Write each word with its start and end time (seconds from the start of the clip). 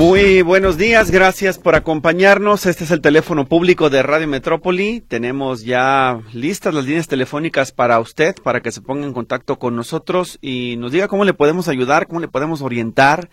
Muy 0.00 0.40
buenos 0.40 0.78
días, 0.78 1.10
gracias 1.10 1.58
por 1.58 1.74
acompañarnos. 1.74 2.64
Este 2.64 2.84
es 2.84 2.90
el 2.90 3.02
teléfono 3.02 3.44
público 3.44 3.90
de 3.90 4.02
Radio 4.02 4.26
Metrópoli. 4.28 5.02
Tenemos 5.02 5.62
ya 5.62 6.22
listas 6.32 6.72
las 6.72 6.86
líneas 6.86 7.06
telefónicas 7.06 7.70
para 7.70 8.00
usted, 8.00 8.34
para 8.42 8.62
que 8.62 8.72
se 8.72 8.80
ponga 8.80 9.04
en 9.04 9.12
contacto 9.12 9.58
con 9.58 9.76
nosotros 9.76 10.38
y 10.40 10.76
nos 10.78 10.92
diga 10.92 11.06
cómo 11.06 11.26
le 11.26 11.34
podemos 11.34 11.68
ayudar, 11.68 12.06
cómo 12.06 12.20
le 12.20 12.28
podemos 12.28 12.62
orientar 12.62 13.28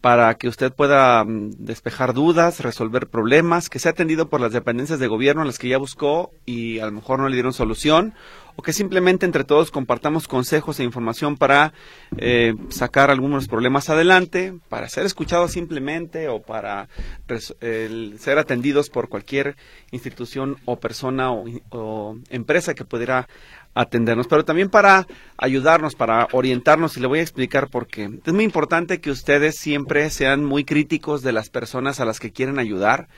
para 0.00 0.34
que 0.34 0.48
usted 0.48 0.72
pueda 0.72 1.24
mm, 1.24 1.52
despejar 1.58 2.14
dudas, 2.14 2.60
resolver 2.60 3.08
problemas, 3.08 3.68
que 3.68 3.78
sea 3.78 3.92
atendido 3.92 4.28
por 4.28 4.40
las 4.40 4.52
dependencias 4.52 4.98
de 4.98 5.06
gobierno 5.06 5.42
a 5.42 5.44
las 5.44 5.58
que 5.58 5.68
ya 5.68 5.78
buscó 5.78 6.32
y 6.44 6.78
a 6.78 6.86
lo 6.86 6.92
mejor 6.92 7.18
no 7.18 7.28
le 7.28 7.34
dieron 7.34 7.52
solución, 7.52 8.14
o 8.56 8.62
que 8.62 8.72
simplemente 8.72 9.26
entre 9.26 9.44
todos 9.44 9.70
compartamos 9.70 10.28
consejos 10.28 10.80
e 10.80 10.84
información 10.84 11.36
para 11.36 11.74
eh, 12.16 12.54
sacar 12.70 13.10
algunos 13.10 13.48
problemas 13.48 13.90
adelante, 13.90 14.54
para 14.68 14.88
ser 14.88 15.04
escuchados 15.04 15.52
simplemente 15.52 16.28
o 16.28 16.40
para 16.40 16.88
ser 17.28 18.38
atendidos 18.38 18.88
por 18.88 19.08
cualquier 19.08 19.56
institución 19.90 20.56
o 20.64 20.76
persona 20.76 21.32
o 21.32 22.16
empresa 22.30 22.74
que 22.74 22.84
pudiera 22.84 23.28
atendernos, 23.76 24.26
pero 24.26 24.44
también 24.44 24.70
para 24.70 25.06
ayudarnos, 25.36 25.94
para 25.94 26.28
orientarnos 26.32 26.96
y 26.96 27.00
le 27.00 27.06
voy 27.06 27.18
a 27.18 27.22
explicar 27.22 27.68
por 27.68 27.86
qué. 27.86 28.10
Es 28.24 28.32
muy 28.32 28.42
importante 28.42 29.00
que 29.00 29.10
ustedes 29.10 29.56
siempre 29.56 30.08
sean 30.10 30.44
muy 30.44 30.64
críticos 30.64 31.22
de 31.22 31.32
las 31.32 31.50
personas 31.50 32.00
a 32.00 32.06
las 32.06 32.18
que 32.18 32.32
quieren 32.32 32.58
ayudar 32.58 33.08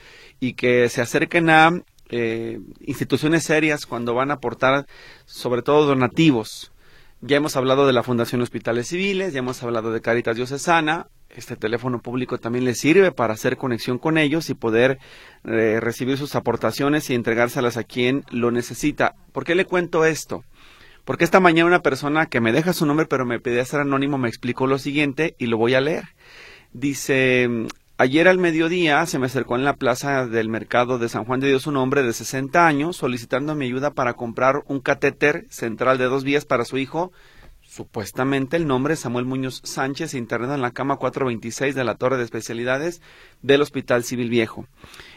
y 0.41 0.53
que 0.53 0.89
se 0.89 1.01
acerquen 1.01 1.49
a 1.49 1.81
eh, 2.09 2.59
instituciones 2.81 3.45
serias 3.45 3.85
cuando 3.85 4.13
van 4.13 4.31
a 4.31 4.35
aportar 4.35 4.85
sobre 5.25 5.61
todo 5.61 5.85
donativos. 5.85 6.73
Ya 7.21 7.37
hemos 7.37 7.55
hablado 7.55 7.87
de 7.87 7.93
la 7.93 8.03
Fundación 8.03 8.41
Hospitales 8.41 8.87
Civiles, 8.87 9.33
ya 9.33 9.39
hemos 9.39 9.63
hablado 9.63 9.93
de 9.93 10.01
Caritas 10.01 10.35
Diocesana, 10.35 11.07
este 11.29 11.55
teléfono 11.55 12.01
público 12.01 12.37
también 12.37 12.65
les 12.65 12.79
sirve 12.79 13.11
para 13.11 13.33
hacer 13.33 13.57
conexión 13.57 13.99
con 13.99 14.17
ellos 14.17 14.49
y 14.49 14.55
poder 14.55 14.99
eh, 15.43 15.79
recibir 15.79 16.17
sus 16.17 16.35
aportaciones 16.35 17.09
y 17.09 17.15
entregárselas 17.15 17.77
a 17.77 17.83
quien 17.83 18.23
lo 18.31 18.51
necesita. 18.51 19.15
¿Por 19.31 19.45
qué 19.45 19.55
le 19.55 19.65
cuento 19.65 20.05
esto? 20.05 20.43
Porque 21.05 21.23
esta 21.23 21.39
mañana 21.39 21.67
una 21.67 21.81
persona 21.81 22.25
que 22.27 22.41
me 22.41 22.51
deja 22.51 22.73
su 22.73 22.85
nombre 22.85 23.05
pero 23.05 23.25
me 23.25 23.39
pedía 23.39 23.65
ser 23.65 23.81
anónimo 23.81 24.17
me 24.17 24.29
explicó 24.29 24.67
lo 24.67 24.77
siguiente 24.77 25.35
y 25.37 25.47
lo 25.47 25.57
voy 25.57 25.73
a 25.75 25.81
leer. 25.81 26.09
Dice, 26.71 27.49
ayer 27.97 28.27
al 28.27 28.37
mediodía 28.37 29.05
se 29.05 29.19
me 29.19 29.25
acercó 29.25 29.55
en 29.55 29.65
la 29.65 29.75
plaza 29.75 30.27
del 30.27 30.49
mercado 30.49 30.99
de 30.99 31.09
San 31.09 31.25
Juan 31.25 31.39
de 31.39 31.47
Dios 31.47 31.67
un 31.67 31.77
hombre 31.77 32.03
de 32.03 32.13
60 32.13 32.65
años 32.65 32.97
solicitando 32.97 33.55
mi 33.55 33.65
ayuda 33.65 33.91
para 33.91 34.13
comprar 34.13 34.63
un 34.67 34.79
catéter 34.79 35.45
central 35.49 35.97
de 35.97 36.05
dos 36.05 36.23
vías 36.23 36.45
para 36.45 36.65
su 36.65 36.77
hijo 36.77 37.11
Supuestamente 37.69 38.57
el 38.57 38.65
nombre 38.65 38.95
Samuel 38.95 39.25
Muñoz 39.25 39.61
Sánchez, 39.63 40.15
internado 40.15 40.55
en 40.55 40.63
la 40.63 40.71
cama 40.71 40.95
426 40.95 41.75
de 41.75 41.83
la 41.83 41.93
Torre 41.93 42.17
de 42.17 42.23
Especialidades 42.23 42.99
del 43.43 43.61
Hospital 43.61 44.03
Civil 44.03 44.27
Viejo. 44.27 44.65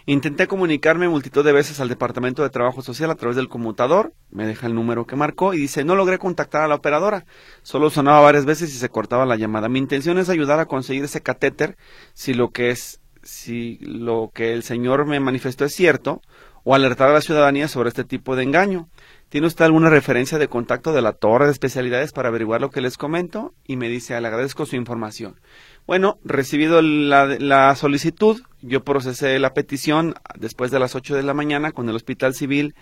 Intenté 0.05 0.47
comunicarme 0.47 1.09
multitud 1.09 1.47
de 1.47 1.53
veces 1.55 1.81
al 1.81 1.89
Departamento 1.89 2.43
de 2.43 2.51
Trabajo 2.51 2.83
Social 2.83 3.11
a 3.11 3.15
través 3.15 3.37
del 3.37 3.49
conmutador, 3.49 4.13
me 4.31 4.47
deja 4.47 4.67
el 4.67 4.75
número 4.75 5.07
que 5.07 5.17
marcó 5.17 5.55
y 5.55 5.61
dice, 5.61 5.83
no 5.83 5.97
logré 5.97 6.19
contactar 6.19 6.61
a 6.61 6.69
la 6.69 6.75
operadora, 6.75 7.25
solo 7.63 7.89
sonaba 7.89 8.21
varias 8.21 8.45
veces 8.45 8.69
y 8.75 8.77
se 8.79 8.91
cortaba 8.91 9.25
la 9.25 9.37
llamada. 9.37 9.71
Mi 9.71 9.79
intención 9.79 10.19
es 10.19 10.29
ayudar 10.29 10.61
a 10.61 10.67
conseguir 10.67 11.05
ese 11.05 11.23
catéter 11.23 11.79
si 12.13 12.35
lo 12.35 12.51
que 12.51 12.69
es, 12.69 13.01
si 13.23 13.79
lo 13.81 14.31
que 14.35 14.53
el 14.53 14.63
señor 14.63 15.07
me 15.07 15.21
manifestó 15.21 15.65
es 15.65 15.75
cierto, 15.75 16.21
o 16.65 16.75
alertar 16.75 17.09
a 17.09 17.15
la 17.15 17.23
ciudadanía 17.23 17.67
sobre 17.67 17.89
este 17.89 18.05
tipo 18.05 18.37
de 18.37 18.43
engaño. 18.43 18.89
¿Tiene 19.33 19.47
usted 19.47 19.65
alguna 19.65 19.89
referencia 19.89 20.37
de 20.37 20.47
contacto 20.47 20.93
de 20.93 21.01
la 21.01 21.15
torre 21.15 21.47
de 21.47 21.53
especialidades 21.53 22.13
para 22.13 22.29
averiguar 22.29 22.61
lo 22.61 22.71
que 22.71 22.83
les 22.83 22.99
comento? 22.99 23.55
Y 23.67 23.77
me 23.77 23.89
dice, 23.89 24.21
le 24.21 24.29
agradezco 24.29 24.67
su 24.67 24.77
información. 24.77 25.41
Bueno, 25.87 26.19
recibido 26.23 26.83
la, 26.83 27.75
solicitud, 27.75 28.43
yo 28.61 28.85
procesé 28.85 29.39
la 29.39 29.55
petición 29.55 30.17
después 30.39 30.71
de 30.71 30.81
las 30.81 30.95
8 30.95 31.15
de 31.15 31.23
la 31.23 31.33
mañana 31.33 31.73
con 31.73 31.89
el 31.89 31.97
Hospital 31.97 32.35
Civil 32.35 32.75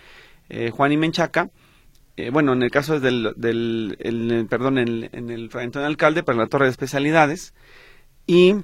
eh, 0.49 0.71
Juan 0.71 0.91
y 0.91 0.97
Menchaca. 0.97 1.51
Eh, 2.17 2.31
bueno, 2.31 2.51
en 2.51 2.63
el 2.63 2.69
caso 2.69 2.99
del, 2.99 3.31
del 3.37 4.45
perdón, 4.49 4.77
en, 4.77 5.09
en 5.13 5.29
el 5.29 5.47
del 5.47 5.85
alcalde 5.85 6.21
para 6.21 6.37
la 6.37 6.47
torre 6.47 6.65
de 6.65 6.71
especialidades. 6.71 7.53
Y 8.27 8.55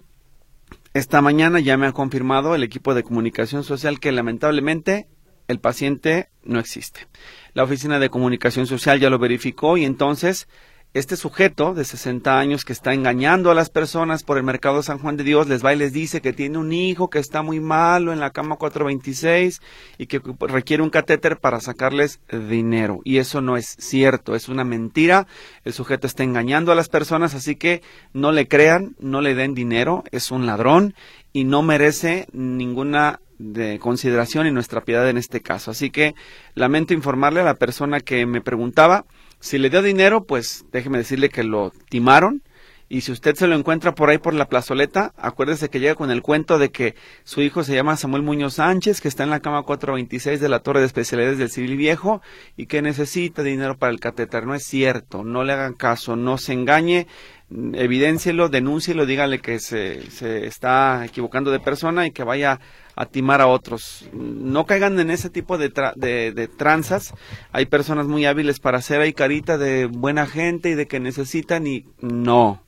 esta 0.94 1.22
mañana 1.22 1.62
ya 1.62 1.78
me 1.78 1.88
ha 1.88 1.94
confirmado 1.94 2.54
el 2.54 2.64
equipo 2.64 2.94
de 2.94 3.04
comunicación 3.04 3.64
social 3.64 4.02
que 4.02 4.12
lamentablemente 4.12 5.08
el 5.48 5.60
paciente 5.60 6.30
no 6.44 6.60
existe. 6.60 7.08
La 7.58 7.64
Oficina 7.64 7.98
de 7.98 8.12
Comunicación 8.12 8.68
Social 8.68 9.00
ya 9.00 9.10
lo 9.10 9.18
verificó 9.18 9.78
y 9.78 9.84
entonces 9.84 10.48
este 10.94 11.16
sujeto 11.16 11.74
de 11.74 11.86
60 11.86 12.38
años 12.38 12.64
que 12.64 12.72
está 12.72 12.94
engañando 12.94 13.50
a 13.50 13.56
las 13.56 13.72
personas 13.72 14.22
por 14.22 14.38
el 14.38 14.44
mercado 14.44 14.84
San 14.84 15.00
Juan 15.00 15.18
de 15.18 15.24
Dios 15.24 15.48
les 15.48 15.66
va 15.66 15.74
y 15.74 15.78
les 15.78 15.92
dice 15.92 16.22
que 16.22 16.34
tiene 16.34 16.60
un 16.60 16.72
hijo 16.72 17.10
que 17.10 17.18
está 17.18 17.42
muy 17.42 17.60
malo 17.60 18.14
en 18.14 18.20
la 18.20 18.30
cama 18.30 18.58
426 18.58 19.60
y 19.98 20.06
que 20.06 20.22
requiere 20.42 20.84
un 20.84 20.92
catéter 20.92 21.40
para 21.40 21.60
sacarles 21.60 22.20
dinero. 22.30 23.00
Y 23.04 23.18
eso 23.18 23.42
no 23.42 23.58
es 23.58 23.76
cierto, 23.80 24.36
es 24.36 24.50
una 24.50 24.64
mentira. 24.64 25.26
El 25.66 25.74
sujeto 25.74 26.06
está 26.06 26.22
engañando 26.22 26.72
a 26.72 26.76
las 26.76 26.90
personas, 26.90 27.34
así 27.34 27.56
que 27.56 27.82
no 28.14 28.32
le 28.32 28.48
crean, 28.48 28.96
no 29.00 29.22
le 29.22 29.34
den 29.34 29.56
dinero, 29.56 30.04
es 30.12 30.30
un 30.30 30.46
ladrón 30.46 30.94
y 31.34 31.44
no 31.44 31.64
merece 31.64 32.28
ninguna 32.34 33.20
de 33.40 33.80
consideración 33.80 34.48
y 34.48 34.52
nuestra 34.52 34.82
piedad 34.82 35.08
en 35.10 35.18
este 35.18 35.42
caso. 35.42 35.72
Así 35.72 35.90
que 35.90 36.16
lamento 36.56 36.94
informarle 36.94 37.42
a 37.42 37.46
la 37.46 37.56
persona 37.56 38.00
que 38.00 38.26
me 38.26 38.42
preguntaba 38.42 39.06
si 39.40 39.58
le 39.58 39.70
dio 39.70 39.82
dinero, 39.82 40.24
pues 40.24 40.66
déjeme 40.72 40.98
decirle 40.98 41.30
que 41.30 41.44
lo 41.44 41.72
timaron. 41.90 42.42
Y 42.90 43.02
si 43.02 43.12
usted 43.12 43.36
se 43.36 43.48
lo 43.48 43.56
encuentra 43.56 43.94
por 43.94 44.10
ahí 44.10 44.18
por 44.18 44.34
la 44.34 44.48
plazoleta, 44.48 45.14
acuérdese 45.18 45.70
que 45.70 45.82
llega 45.82 45.96
con 45.96 46.10
el 46.10 46.22
cuento 46.22 46.58
de 46.58 46.72
que 46.72 46.96
su 47.26 47.42
hijo 47.42 47.66
se 47.66 47.76
llama 47.76 47.98
Samuel 47.98 48.24
Muñoz 48.24 48.56
Sánchez, 48.56 49.02
que 49.02 49.10
está 49.10 49.24
en 49.24 49.30
la 49.30 49.42
cama 49.42 49.64
426 49.64 50.40
de 50.40 50.48
la 50.48 50.62
Torre 50.62 50.80
de 50.80 50.86
Especialidades 50.86 51.38
del 51.38 51.50
Civil 51.50 51.76
Viejo 51.76 52.22
y 52.56 52.68
que 52.68 52.82
necesita 52.82 53.44
dinero 53.44 53.78
para 53.78 53.92
el 53.92 54.00
catéter. 54.00 54.46
No 54.46 54.56
es 54.56 54.64
cierto, 54.64 55.26
no 55.26 55.44
le 55.44 55.52
hagan 55.52 55.74
caso, 55.74 56.16
no 56.16 56.38
se 56.38 56.54
engañe 56.54 57.08
evidéncielo, 57.50 58.48
denúncielo, 58.48 59.06
dígale 59.06 59.40
que 59.40 59.60
se, 59.60 60.10
se 60.10 60.48
está 60.48 61.06
equivocando 61.06 61.52
de 61.52 61.60
persona 61.60 62.06
y 62.06 62.12
que 62.12 62.24
vaya 62.24 62.62
timar 63.06 63.42
a 63.42 63.48
otros. 63.48 64.10
No 64.12 64.66
caigan 64.66 65.00
en 65.00 65.12
ese 65.12 65.30
tipo 65.30 65.58
de, 65.58 65.72
de, 65.96 66.32
de, 66.32 66.48
tranzas. 66.48 67.14
Hay 67.52 67.68
personas 67.68 68.08
muy 68.08 68.26
hábiles 68.26 68.60
para 68.60 68.80
hacer 68.80 69.00
ahí 69.02 69.14
carita 69.14 69.58
de 69.58 69.86
buena 69.86 70.26
gente 70.26 70.70
y 70.70 70.76
de 70.76 70.88
que 70.88 71.00
necesitan 71.00 71.68
y 71.68 71.86
no. 72.02 72.62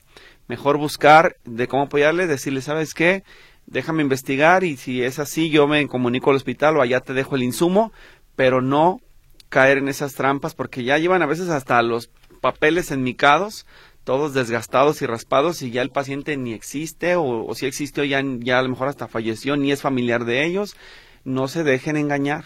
Mejor 0.46 0.78
buscar 0.78 1.36
de 1.44 1.68
cómo 1.68 1.84
apoyarle, 1.84 2.26
decirle, 2.26 2.62
¿sabes 2.62 2.94
qué? 2.94 3.24
Déjame 3.66 4.02
investigar 4.02 4.64
y 4.64 4.76
si 4.76 5.02
es 5.02 5.18
así 5.18 5.50
yo 5.50 5.66
me 5.66 5.86
comunico 5.86 6.30
al 6.30 6.36
hospital 6.36 6.76
o 6.76 6.82
allá 6.82 7.00
te 7.00 7.12
dejo 7.12 7.36
el 7.36 7.42
insumo, 7.42 7.92
pero 8.36 8.60
no 8.60 9.00
caer 9.48 9.78
en 9.78 9.88
esas 9.88 10.14
trampas 10.14 10.54
porque 10.54 10.84
ya 10.84 10.98
llevan 10.98 11.22
a 11.22 11.26
veces 11.26 11.48
hasta 11.48 11.82
los 11.82 12.10
papeles 12.40 12.90
enmicados 12.90 13.66
todos 14.10 14.34
desgastados 14.34 15.02
y 15.02 15.06
raspados 15.06 15.62
y 15.62 15.70
ya 15.70 15.82
el 15.82 15.90
paciente 15.90 16.36
ni 16.36 16.52
existe 16.52 17.14
o, 17.14 17.54
si 17.54 17.66
existió 17.66 18.02
ya, 18.02 18.20
ya 18.40 18.58
a 18.58 18.62
lo 18.62 18.68
mejor 18.68 18.88
hasta 18.88 19.06
falleció, 19.06 19.56
ni 19.56 19.70
es 19.70 19.82
familiar 19.82 20.24
de 20.24 20.44
ellos, 20.44 20.74
no 21.22 21.46
se 21.46 21.62
dejen 21.62 21.96
engañar. 21.96 22.44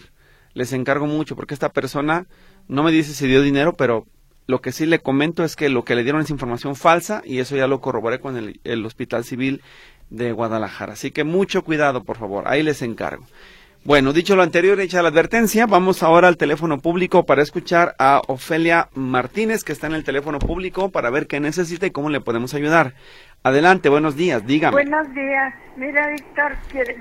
Les 0.52 0.74
encargo 0.74 1.06
mucho 1.06 1.36
porque 1.36 1.54
esta 1.54 1.70
persona 1.70 2.26
no 2.68 2.82
me 2.82 2.92
dice 2.92 3.14
si 3.14 3.26
dio 3.26 3.40
dinero, 3.40 3.72
pero 3.72 4.04
lo 4.46 4.60
que 4.60 4.72
sí 4.72 4.84
le 4.84 4.98
comento 4.98 5.42
es 5.42 5.56
que 5.56 5.70
lo 5.70 5.86
que 5.86 5.94
le 5.94 6.02
dieron 6.02 6.20
es 6.20 6.28
información 6.28 6.76
falsa 6.76 7.22
y 7.24 7.38
eso 7.38 7.56
ya 7.56 7.66
lo 7.66 7.80
corroboré 7.80 8.20
con 8.20 8.36
el, 8.36 8.60
el 8.64 8.84
Hospital 8.84 9.24
Civil 9.24 9.62
de 10.10 10.32
Guadalajara. 10.32 10.92
Así 10.92 11.12
que 11.12 11.24
mucho 11.24 11.64
cuidado, 11.64 12.04
por 12.04 12.18
favor, 12.18 12.46
ahí 12.46 12.62
les 12.62 12.82
encargo. 12.82 13.24
Bueno, 13.86 14.14
dicho 14.14 14.34
lo 14.34 14.42
anterior, 14.42 14.80
hecha 14.80 15.02
la 15.02 15.10
advertencia, 15.10 15.66
vamos 15.66 16.02
ahora 16.02 16.26
al 16.26 16.38
teléfono 16.38 16.78
público 16.78 17.26
para 17.26 17.42
escuchar 17.42 17.94
a 17.98 18.22
Ofelia 18.28 18.88
Martínez, 18.94 19.62
que 19.62 19.72
está 19.72 19.88
en 19.88 19.92
el 19.92 20.04
teléfono 20.04 20.38
público, 20.38 20.90
para 20.90 21.10
ver 21.10 21.26
qué 21.26 21.38
necesita 21.38 21.84
y 21.84 21.90
cómo 21.90 22.08
le 22.08 22.22
podemos 22.22 22.54
ayudar. 22.54 22.94
Adelante, 23.42 23.90
buenos 23.90 24.16
días, 24.16 24.46
dígame. 24.46 24.72
Buenos 24.72 25.14
días. 25.14 25.52
Mira, 25.76 26.08
Víctor, 26.08 26.56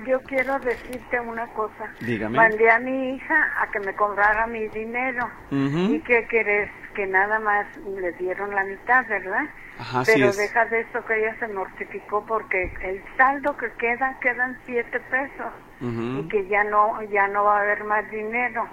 yo 0.06 0.20
quiero 0.24 0.58
decirte 0.58 1.20
una 1.20 1.46
cosa. 1.54 1.90
Dígame. 2.00 2.36
Mandé 2.36 2.70
a 2.70 2.78
mi 2.78 3.14
hija 3.14 3.34
a 3.62 3.70
que 3.70 3.80
me 3.80 3.94
cobrara 3.96 4.46
mi 4.46 4.68
dinero. 4.68 5.26
¿Y 5.50 6.00
qué 6.00 6.26
quieres? 6.28 6.68
Que 6.94 7.06
nada 7.06 7.38
más 7.40 7.66
le 7.98 8.12
dieron 8.12 8.54
la 8.54 8.64
mitad, 8.64 9.06
¿verdad? 9.08 9.44
Pero 10.06 10.32
deja 10.32 10.64
de 10.66 10.80
eso 10.80 11.04
que 11.04 11.18
ella 11.18 11.36
se 11.38 11.48
mortificó 11.48 12.24
porque 12.24 12.72
el 12.82 13.02
saldo 13.16 13.56
que 13.56 13.70
queda, 13.72 14.16
quedan 14.20 14.58
siete 14.64 15.00
pesos. 15.00 15.52
Y 15.80 16.28
que 16.28 16.46
ya 16.48 16.64
no, 16.64 17.02
ya 17.02 17.28
no 17.28 17.44
va 17.44 17.58
a 17.58 17.60
haber 17.60 17.84
más 17.84 18.10
dinero. 18.10 18.66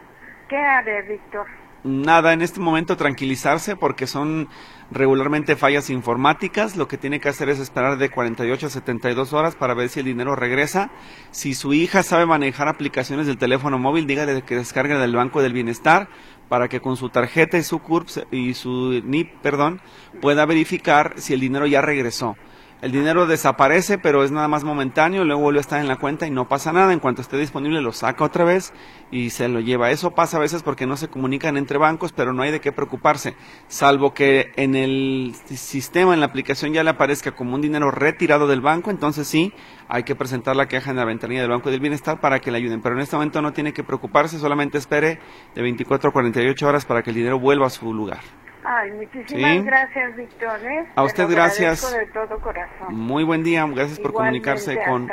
¿Qué 0.47 0.57
haré, 0.57 1.01
Víctor? 1.01 1.47
nada 1.83 2.33
en 2.33 2.41
este 2.41 2.59
momento 2.59 2.97
tranquilizarse 2.97 3.75
porque 3.75 4.07
son 4.07 4.47
regularmente 4.91 5.55
fallas 5.55 5.89
informáticas. 5.89 6.75
Lo 6.75 6.87
que 6.87 6.97
tiene 6.97 7.19
que 7.19 7.29
hacer 7.29 7.49
es 7.49 7.59
esperar 7.59 7.97
de 7.97 8.09
48 8.09 8.67
a 8.67 8.69
72 8.69 9.33
horas 9.33 9.55
para 9.55 9.73
ver 9.73 9.89
si 9.89 9.99
el 9.99 10.05
dinero 10.05 10.35
regresa. 10.35 10.91
Si 11.31 11.53
su 11.53 11.73
hija 11.73 12.03
sabe 12.03 12.25
manejar 12.25 12.67
aplicaciones 12.67 13.27
del 13.27 13.37
teléfono 13.37 13.79
móvil, 13.79 14.07
dígale 14.07 14.41
que 14.43 14.55
descargue 14.55 14.97
del 14.97 15.15
Banco 15.15 15.41
del 15.41 15.53
Bienestar 15.53 16.09
para 16.51 16.67
que 16.67 16.81
con 16.81 16.97
su 16.97 17.07
tarjeta 17.07 17.57
y 17.57 17.63
su 17.63 17.79
CURPS 17.79 18.25
y 18.29 18.55
su 18.55 19.01
NIP, 19.05 19.37
perdón, 19.41 19.79
pueda 20.19 20.45
verificar 20.45 21.13
si 21.15 21.33
el 21.33 21.39
dinero 21.39 21.65
ya 21.65 21.79
regresó 21.79 22.35
el 22.81 22.91
dinero 22.91 23.27
desaparece, 23.27 23.99
pero 23.99 24.23
es 24.23 24.31
nada 24.31 24.47
más 24.47 24.63
momentáneo, 24.63 25.23
luego 25.23 25.41
vuelve 25.41 25.59
a 25.59 25.61
estar 25.61 25.79
en 25.79 25.87
la 25.87 25.97
cuenta 25.97 26.25
y 26.25 26.31
no 26.31 26.47
pasa 26.47 26.73
nada. 26.73 26.93
En 26.93 26.99
cuanto 26.99 27.21
esté 27.21 27.37
disponible 27.37 27.79
lo 27.79 27.91
saca 27.91 28.23
otra 28.23 28.43
vez 28.43 28.73
y 29.11 29.29
se 29.29 29.47
lo 29.47 29.59
lleva. 29.59 29.91
Eso 29.91 30.11
pasa 30.11 30.37
a 30.37 30.39
veces 30.39 30.63
porque 30.63 30.87
no 30.87 30.97
se 30.97 31.07
comunican 31.07 31.57
entre 31.57 31.77
bancos, 31.77 32.11
pero 32.11 32.33
no 32.33 32.41
hay 32.41 32.51
de 32.51 32.59
qué 32.59 32.71
preocuparse, 32.71 33.35
salvo 33.67 34.15
que 34.15 34.51
en 34.55 34.75
el 34.75 35.35
sistema, 35.45 36.15
en 36.15 36.21
la 36.21 36.25
aplicación 36.25 36.73
ya 36.73 36.83
le 36.83 36.89
aparezca 36.89 37.33
como 37.33 37.53
un 37.53 37.61
dinero 37.61 37.91
retirado 37.91 38.47
del 38.47 38.61
banco, 38.61 38.89
entonces 38.89 39.27
sí, 39.27 39.53
hay 39.87 40.03
que 40.03 40.15
presentar 40.15 40.55
la 40.55 40.67
queja 40.67 40.89
en 40.89 40.97
la 40.97 41.05
ventanilla 41.05 41.41
del 41.41 41.51
Banco 41.51 41.69
del 41.69 41.81
Bienestar 41.81 42.19
para 42.19 42.39
que 42.39 42.49
le 42.49 42.57
ayuden. 42.57 42.81
Pero 42.81 42.95
en 42.95 43.01
este 43.01 43.15
momento 43.15 43.43
no 43.43 43.53
tiene 43.53 43.73
que 43.73 43.83
preocuparse, 43.83 44.39
solamente 44.39 44.79
espere 44.79 45.19
de 45.53 45.61
24 45.61 46.09
a 46.09 46.13
48 46.13 46.67
horas 46.67 46.85
para 46.85 47.03
que 47.03 47.11
el 47.11 47.15
dinero 47.15 47.39
vuelva 47.39 47.67
a 47.67 47.69
su 47.69 47.93
lugar. 47.93 48.40
Ay, 48.73 48.91
muchísimas 48.91 49.65
gracias, 49.65 50.15
Víctor. 50.15 50.59
¿eh? 50.63 50.87
A 50.95 51.03
usted 51.03 51.27
gracias. 51.27 51.91
De 51.91 52.05
todo 52.13 52.39
corazón. 52.39 52.95
Muy 52.95 53.25
buen 53.25 53.43
día, 53.43 53.67
gracias 53.67 53.99
por 53.99 54.13
comunicarse 54.13 54.79
con 54.87 55.09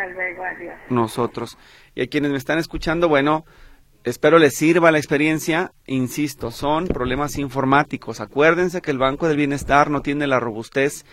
nosotros. 0.90 1.58
Y 1.96 2.02
a 2.02 2.06
quienes 2.06 2.30
me 2.30 2.38
están 2.38 2.60
escuchando, 2.60 3.08
bueno, 3.08 3.44
espero 4.04 4.38
les 4.38 4.54
sirva 4.54 4.92
la 4.92 4.98
experiencia. 4.98 5.72
Insisto, 5.86 6.52
son 6.52 6.86
problemas 6.86 7.36
informáticos. 7.36 8.20
Acuérdense 8.20 8.80
que 8.80 8.92
el 8.92 8.98
Banco 8.98 9.26
del 9.26 9.38
Bienestar 9.38 9.90
no 9.90 10.02
tiene 10.02 10.28
la 10.28 10.38
robustez 10.38 11.04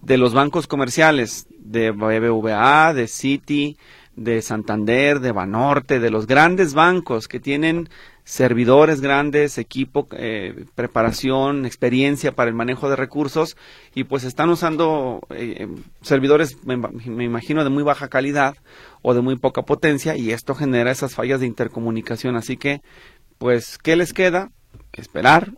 de 0.00 0.18
los 0.18 0.34
bancos 0.34 0.66
comerciales, 0.66 1.46
de 1.56 1.92
BBVA, 1.92 2.94
de 2.94 3.06
Citi, 3.06 3.76
de 4.16 4.42
Santander, 4.42 5.20
de 5.20 5.30
Banorte, 5.30 6.00
de 6.00 6.10
los 6.10 6.26
grandes 6.26 6.74
bancos 6.74 7.28
que 7.28 7.38
tienen 7.38 7.88
servidores 8.24 9.00
grandes, 9.00 9.58
equipo, 9.58 10.06
eh, 10.12 10.64
preparación, 10.74 11.66
experiencia 11.66 12.32
para 12.32 12.48
el 12.48 12.54
manejo 12.54 12.88
de 12.88 12.96
recursos 12.96 13.56
y 13.94 14.04
pues 14.04 14.24
están 14.24 14.48
usando 14.50 15.20
eh, 15.30 15.66
servidores, 16.02 16.56
me, 16.64 16.76
me, 16.76 17.24
imagino, 17.24 17.64
de 17.64 17.70
muy 17.70 17.82
baja 17.82 18.08
calidad 18.08 18.54
o 19.02 19.14
de 19.14 19.22
muy 19.22 19.36
poca 19.36 19.62
potencia 19.62 20.16
y 20.16 20.30
esto 20.30 20.54
genera 20.54 20.90
esas 20.90 21.14
fallas 21.14 21.40
de 21.40 21.46
intercomunicación. 21.46 22.36
Así 22.36 22.56
que, 22.56 22.82
pues, 23.38 23.78
¿qué 23.78 23.96
les 23.96 24.12
queda? 24.12 24.50
Esperar, 24.92 25.52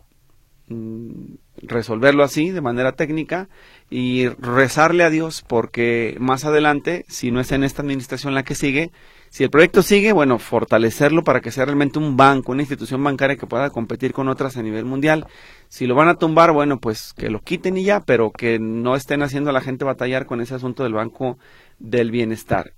mm, 0.67 1.35
resolverlo 1.57 2.23
así 2.23 2.49
de 2.49 2.61
manera 2.61 2.93
técnica 2.93 3.47
y 3.89 4.27
rezarle 4.27 5.03
a 5.03 5.09
Dios 5.09 5.43
porque 5.47 6.17
más 6.19 6.45
adelante, 6.45 7.05
si 7.07 7.31
no 7.31 7.39
es 7.39 7.51
en 7.51 7.63
esta 7.63 7.83
administración 7.83 8.33
la 8.33 8.43
que 8.43 8.55
sigue, 8.55 8.91
si 9.35 9.43
el 9.43 9.49
proyecto 9.49 9.81
sigue, 9.81 10.13
bueno, 10.13 10.39
fortalecerlo 10.39 11.25
para 11.25 11.41
que 11.41 11.51
sea 11.51 11.65
realmente 11.65 11.99
un 11.99 12.15
banco, 12.15 12.53
una 12.53 12.61
institución 12.61 13.03
bancaria 13.03 13.35
que 13.35 13.45
pueda 13.45 13.69
competir 13.69 14.13
con 14.13 14.29
otras 14.29 14.55
a 14.55 14.63
nivel 14.63 14.85
mundial. 14.85 15.27
Si 15.67 15.87
lo 15.87 15.93
van 15.93 16.07
a 16.07 16.15
tumbar, 16.15 16.53
bueno, 16.53 16.79
pues 16.79 17.11
que 17.11 17.29
lo 17.29 17.41
quiten 17.41 17.75
y 17.75 17.83
ya, 17.83 17.99
pero 17.99 18.31
que 18.31 18.59
no 18.59 18.95
estén 18.95 19.23
haciendo 19.23 19.49
a 19.49 19.53
la 19.53 19.59
gente 19.59 19.83
batallar 19.83 20.25
con 20.25 20.39
ese 20.39 20.55
asunto 20.55 20.83
del 20.83 20.93
Banco 20.93 21.37
del 21.79 22.11
Bienestar. 22.11 22.71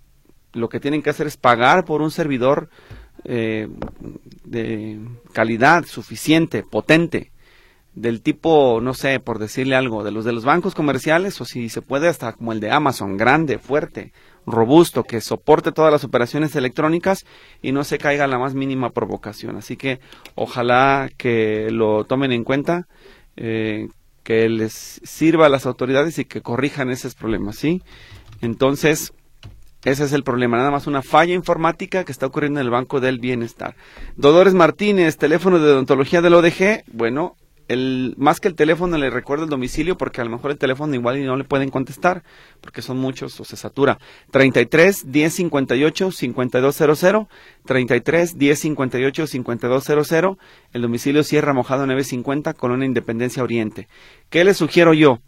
Lo 0.52 0.68
que 0.68 0.80
tienen 0.80 1.04
que 1.04 1.12
hacer 1.12 1.28
es 1.28 1.38
pagar 1.38 1.86
por 1.86 2.02
un 2.02 2.10
servidor 2.10 2.70
eh, 3.24 3.68
de 4.44 5.00
calidad 5.34 5.86
suficiente, 5.86 6.64
potente, 6.64 7.34
del 7.98 8.22
tipo, 8.22 8.80
no 8.80 8.94
sé, 8.94 9.20
por 9.20 9.40
decirle 9.40 9.76
algo, 9.76 10.04
de 10.04 10.12
los 10.12 10.24
de 10.24 10.32
los 10.32 10.46
bancos 10.46 10.76
comerciales 10.76 11.42
o 11.42 11.46
si 11.46 11.68
se 11.68 11.82
puede 11.82 12.08
hasta 12.08 12.34
como 12.34 12.54
el 12.54 12.60
de 12.60 12.70
Amazon, 12.70 13.18
grande, 13.18 13.58
fuerte, 13.58 14.14
robusto, 14.46 15.04
que 15.04 15.20
soporte 15.20 15.72
todas 15.72 15.92
las 15.92 16.04
operaciones 16.04 16.56
electrónicas 16.56 17.26
y 17.60 17.72
no 17.72 17.84
se 17.84 17.98
caiga 17.98 18.28
la 18.28 18.38
más 18.38 18.54
mínima 18.54 18.92
provocación. 18.92 19.58
Así 19.58 19.78
que 19.78 20.00
ojalá 20.36 21.10
que 21.18 21.72
lo 21.72 22.04
tomen 22.04 22.32
en 22.32 22.44
cuenta, 22.44 22.88
eh, 23.36 23.88
que 24.22 24.48
les 24.48 25.02
sirva 25.04 25.48
a 25.48 25.50
las 25.50 25.66
autoridades 25.66 26.20
y 26.20 26.26
que 26.26 26.42
corrijan 26.42 26.92
esos 26.92 27.16
problemas, 27.16 27.56
¿sí? 27.56 27.82
Entonces, 28.42 29.12
ese 29.86 30.04
es 30.04 30.14
el 30.14 30.24
problema, 30.24 30.58
nada 30.58 30.70
más 30.70 30.86
una 30.86 31.02
falla 31.02 31.34
informática 31.34 32.04
que 32.04 32.12
está 32.12 32.28
ocurriendo 32.28 32.60
en 32.60 32.68
el 32.68 32.72
Banco 32.72 33.00
del 33.00 33.18
Bienestar. 33.18 33.76
Dolores 34.18 34.54
Martínez, 34.54 35.18
teléfono 35.18 35.58
de 35.58 35.72
odontología 35.72 36.22
del 36.22 36.36
ODG, 36.36 36.84
bueno, 36.92 37.36
el, 37.68 38.16
más 38.18 38.40
que 38.40 38.48
el 38.48 38.56
teléfono 38.56 38.98
le 38.98 39.10
recuerda 39.10 39.44
el 39.44 39.50
domicilio 39.50 39.98
porque 39.98 40.22
a 40.22 40.24
lo 40.24 40.30
mejor 40.30 40.52
el 40.52 40.58
teléfono 40.58 40.94
igual 40.96 41.18
y 41.18 41.24
no 41.24 41.36
le 41.36 41.44
pueden 41.44 41.70
contestar 41.70 42.24
porque 42.62 42.82
son 42.82 42.98
muchos 42.98 43.40
o 43.40 43.46
se 43.46 43.58
satura. 43.58 44.00
33 44.32 45.12
10 45.12 45.34
58 45.34 46.12
5200 46.12 47.28
33 47.66 48.38
10 48.38 48.60
58 48.60 49.28
5200 49.28 50.38
el 50.74 50.82
domicilio 50.82 51.24
Sierra 51.24 51.54
Mojado 51.54 51.86
950 51.86 52.54
Colonia 52.54 52.86
Independencia 52.86 53.44
Oriente. 53.44 53.88
¿Qué 54.30 54.44
les 54.44 54.58
sugiero 54.58 54.94
yo? 54.94 55.20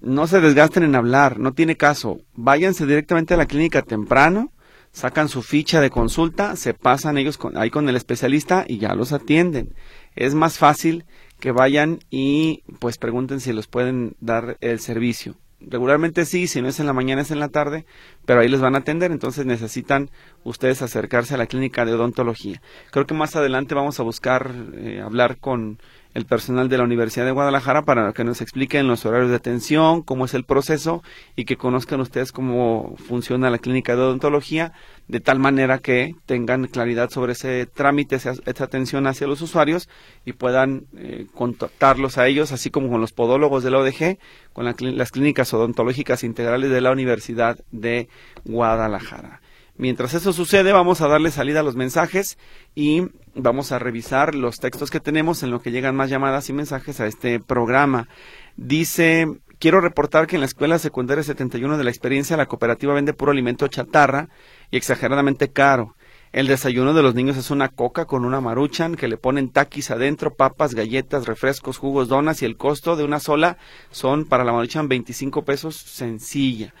No 0.00 0.26
se 0.26 0.40
desgasten 0.40 0.84
en 0.84 0.94
hablar, 0.94 1.40
no 1.40 1.52
tiene 1.52 1.76
caso. 1.76 2.18
Váyanse 2.34 2.86
directamente 2.86 3.34
a 3.34 3.36
la 3.36 3.46
clínica 3.46 3.82
temprano, 3.82 4.52
sacan 4.92 5.28
su 5.28 5.42
ficha 5.42 5.80
de 5.80 5.90
consulta, 5.90 6.54
se 6.54 6.72
pasan 6.72 7.18
ellos 7.18 7.38
ahí 7.56 7.70
con 7.70 7.88
el 7.88 7.96
especialista 7.96 8.64
y 8.66 8.78
ya 8.78 8.94
los 8.94 9.12
atienden. 9.12 9.74
Es 10.14 10.34
más 10.34 10.58
fácil 10.58 11.04
que 11.40 11.52
vayan 11.52 12.00
y 12.10 12.62
pues 12.78 12.98
pregunten 12.98 13.40
si 13.40 13.52
les 13.52 13.66
pueden 13.66 14.16
dar 14.20 14.56
el 14.60 14.80
servicio. 14.80 15.36
Regularmente 15.60 16.24
sí, 16.24 16.46
si 16.46 16.62
no 16.62 16.68
es 16.68 16.78
en 16.78 16.86
la 16.86 16.92
mañana 16.92 17.22
es 17.22 17.32
en 17.32 17.40
la 17.40 17.48
tarde, 17.48 17.84
pero 18.24 18.40
ahí 18.40 18.48
les 18.48 18.60
van 18.60 18.76
a 18.76 18.78
atender, 18.78 19.10
entonces 19.10 19.44
necesitan 19.44 20.08
ustedes 20.44 20.82
acercarse 20.82 21.34
a 21.34 21.38
la 21.38 21.46
clínica 21.46 21.84
de 21.84 21.94
odontología. 21.94 22.62
Creo 22.92 23.06
que 23.06 23.14
más 23.14 23.34
adelante 23.34 23.74
vamos 23.74 23.98
a 23.98 24.04
buscar 24.04 24.54
eh, 24.74 25.00
hablar 25.04 25.38
con 25.38 25.80
el 26.14 26.26
personal 26.26 26.68
de 26.68 26.78
la 26.78 26.84
Universidad 26.84 27.24
de 27.24 27.32
Guadalajara 27.32 27.82
para 27.82 28.12
que 28.12 28.24
nos 28.24 28.40
expliquen 28.40 28.86
los 28.86 29.04
horarios 29.04 29.30
de 29.30 29.36
atención, 29.36 30.02
cómo 30.02 30.26
es 30.26 30.34
el 30.34 30.44
proceso 30.44 31.02
y 31.34 31.44
que 31.44 31.56
conozcan 31.56 32.00
ustedes 32.00 32.30
cómo 32.30 32.94
funciona 32.96 33.50
la 33.50 33.58
clínica 33.58 33.96
de 33.96 34.02
odontología, 34.02 34.72
de 35.08 35.20
tal 35.20 35.38
manera 35.38 35.78
que 35.78 36.14
tengan 36.26 36.66
claridad 36.66 37.10
sobre 37.10 37.32
ese 37.32 37.66
trámite, 37.66 38.16
esa, 38.16 38.34
atención 38.46 39.06
hacia 39.06 39.26
los 39.26 39.40
usuarios 39.40 39.88
y 40.24 40.34
puedan 40.34 40.84
eh, 40.96 41.26
contactarlos 41.34 42.18
a 42.18 42.26
ellos, 42.26 42.52
así 42.52 42.70
como 42.70 42.90
con 42.90 43.00
los 43.00 43.12
podólogos 43.12 43.64
de 43.64 43.70
la 43.70 43.78
ODG, 43.78 44.18
con 44.52 44.64
las 44.64 45.10
clínicas 45.10 45.52
odontológicas 45.54 46.24
integrales 46.24 46.70
de 46.70 46.80
la 46.80 46.92
Universidad 46.92 47.58
de 47.72 48.08
Guadalajara. 48.44 49.40
Mientras 49.78 50.12
eso 50.12 50.32
sucede, 50.32 50.72
vamos 50.72 51.00
a 51.00 51.08
darle 51.08 51.30
salida 51.30 51.60
a 51.60 51.62
los 51.62 51.76
mensajes 51.76 52.36
y 52.74 53.04
vamos 53.36 53.70
a 53.70 53.78
revisar 53.78 54.34
los 54.34 54.58
textos 54.58 54.90
que 54.90 54.98
tenemos 54.98 55.44
en 55.44 55.52
lo 55.52 55.62
que 55.62 55.70
llegan 55.70 55.94
más 55.94 56.10
llamadas 56.10 56.48
y 56.48 56.52
mensajes 56.52 56.98
a 56.98 57.06
este 57.06 57.38
programa. 57.38 58.08
Dice, 58.56 59.28
quiero 59.58 59.80
reportar 59.80 60.26
que 60.26 60.36
en 60.36 60.40
la 60.40 60.46
escuela 60.46 60.78
secundaria 60.78 61.22
71 61.22 61.78
de 61.78 61.84
la 61.84 61.90
experiencia 61.90 62.36
la 62.36 62.46
cooperativa 62.46 62.94
vende 62.94 63.12
puro 63.12 63.32
alimento 63.32 63.68
chatarra 63.68 64.28
y 64.70 64.76
exageradamente 64.76 65.48
caro. 65.48 65.96
El 66.30 66.46
desayuno 66.46 66.92
de 66.92 67.02
los 67.02 67.14
niños 67.14 67.38
es 67.38 67.50
una 67.50 67.68
coca 67.68 68.04
con 68.04 68.24
una 68.24 68.40
maruchan 68.40 68.96
que 68.96 69.08
le 69.08 69.16
ponen 69.16 69.50
taquis 69.50 69.90
adentro, 69.90 70.34
papas, 70.34 70.74
galletas, 70.74 71.26
refrescos, 71.26 71.78
jugos, 71.78 72.08
donas 72.08 72.42
y 72.42 72.44
el 72.44 72.56
costo 72.56 72.96
de 72.96 73.04
una 73.04 73.18
sola 73.18 73.56
son 73.90 74.26
para 74.26 74.44
la 74.44 74.52
maruchan 74.52 74.88
25 74.88 75.44
pesos 75.44 75.76
sencilla. 75.76 76.74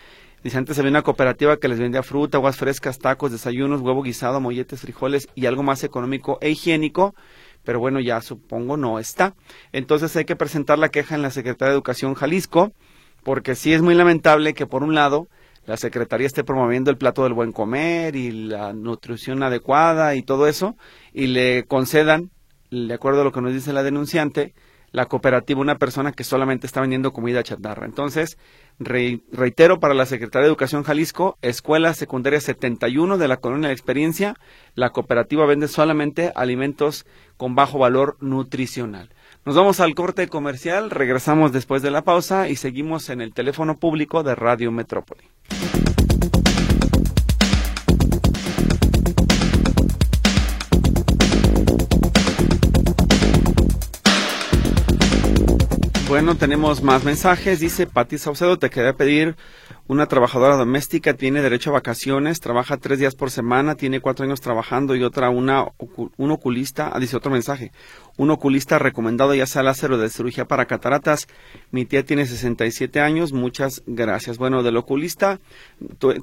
Dice, 0.44 0.58
antes 0.58 0.78
había 0.78 0.90
una 0.90 1.02
cooperativa 1.02 1.56
que 1.56 1.66
les 1.66 1.80
vendía 1.80 2.04
fruta, 2.04 2.38
aguas 2.38 2.56
frescas, 2.56 2.98
tacos, 2.98 3.32
desayunos, 3.32 3.80
huevo 3.80 4.02
guisado, 4.02 4.40
molletes, 4.40 4.82
frijoles 4.82 5.28
y 5.34 5.46
algo 5.46 5.64
más 5.64 5.82
económico 5.82 6.38
e 6.40 6.50
higiénico, 6.50 7.14
pero 7.64 7.80
bueno, 7.80 8.00
ya 8.00 8.20
supongo 8.20 8.76
no 8.76 8.98
está. 8.98 9.34
Entonces 9.72 10.14
hay 10.16 10.24
que 10.24 10.36
presentar 10.36 10.78
la 10.78 10.88
queja 10.88 11.14
en 11.14 11.22
la 11.22 11.30
Secretaría 11.30 11.70
de 11.70 11.76
Educación 11.76 12.14
Jalisco, 12.14 12.72
porque 13.22 13.54
sí 13.54 13.72
es 13.72 13.82
muy 13.82 13.94
lamentable 13.94 14.54
que 14.54 14.66
por 14.66 14.82
un 14.82 14.94
lado 14.94 15.28
la 15.66 15.76
Secretaría 15.76 16.26
esté 16.26 16.44
promoviendo 16.44 16.90
el 16.90 16.96
plato 16.96 17.24
del 17.24 17.34
buen 17.34 17.52
comer 17.52 18.16
y 18.16 18.30
la 18.30 18.72
nutrición 18.72 19.42
adecuada 19.42 20.14
y 20.14 20.22
todo 20.22 20.46
eso, 20.46 20.76
y 21.12 21.26
le 21.26 21.64
concedan, 21.64 22.30
de 22.70 22.94
acuerdo 22.94 23.20
a 23.20 23.24
lo 23.24 23.32
que 23.32 23.42
nos 23.42 23.52
dice 23.52 23.74
la 23.74 23.82
denunciante, 23.82 24.54
la 24.92 25.06
cooperativa 25.06 25.60
una 25.60 25.76
persona 25.76 26.12
que 26.12 26.24
solamente 26.24 26.66
está 26.66 26.80
vendiendo 26.80 27.12
comida 27.12 27.42
chatarra. 27.42 27.84
Entonces, 27.84 28.38
reitero 28.78 29.80
para 29.80 29.92
la 29.92 30.06
Secretaría 30.06 30.44
de 30.44 30.48
Educación 30.48 30.84
Jalisco, 30.84 31.36
Escuela 31.42 31.92
Secundaria 31.92 32.40
71 32.40 33.18
de 33.18 33.28
la 33.28 33.36
Colonia 33.36 33.68
de 33.68 33.74
Experiencia, 33.74 34.36
la 34.74 34.90
cooperativa 34.90 35.44
vende 35.44 35.68
solamente 35.68 36.32
alimentos 36.34 37.04
con 37.38 37.54
bajo 37.54 37.78
valor 37.78 38.18
nutricional. 38.20 39.08
Nos 39.46 39.56
vamos 39.56 39.80
al 39.80 39.94
corte 39.94 40.28
comercial, 40.28 40.90
regresamos 40.90 41.52
después 41.52 41.80
de 41.80 41.90
la 41.90 42.02
pausa 42.02 42.50
y 42.50 42.56
seguimos 42.56 43.08
en 43.08 43.22
el 43.22 43.32
teléfono 43.32 43.78
público 43.78 44.22
de 44.22 44.34
Radio 44.34 44.70
Metrópoli. 44.70 45.24
Bueno, 56.08 56.36
tenemos 56.36 56.82
más 56.82 57.04
mensajes. 57.04 57.60
Dice 57.60 57.86
Pati 57.86 58.16
Saucedo, 58.16 58.58
te 58.58 58.70
quería 58.70 58.94
pedir 58.94 59.36
una 59.88 60.06
trabajadora 60.06 60.56
doméstica, 60.56 61.14
tiene 61.14 61.40
derecho 61.40 61.70
a 61.70 61.74
vacaciones, 61.74 62.40
trabaja 62.40 62.76
tres 62.76 62.98
días 62.98 63.14
por 63.14 63.30
semana, 63.30 63.74
tiene 63.74 64.00
cuatro 64.00 64.24
años 64.24 64.42
trabajando 64.42 64.94
y 64.94 65.02
otra, 65.02 65.30
una, 65.30 65.64
un 66.16 66.30
oculista, 66.30 66.90
ah, 66.92 67.00
dice 67.00 67.16
otro 67.16 67.30
mensaje, 67.30 67.72
un 68.18 68.30
oculista 68.30 68.78
recomendado 68.78 69.34
ya 69.34 69.46
sea 69.46 69.62
láser 69.62 69.90
o 69.92 69.98
de 69.98 70.10
cirugía 70.10 70.44
para 70.44 70.66
cataratas. 70.66 71.26
Mi 71.70 71.86
tía 71.86 72.04
tiene 72.04 72.26
67 72.26 73.00
años, 73.00 73.32
muchas 73.32 73.82
gracias. 73.86 74.36
Bueno, 74.36 74.62
del 74.62 74.76
oculista, 74.76 75.40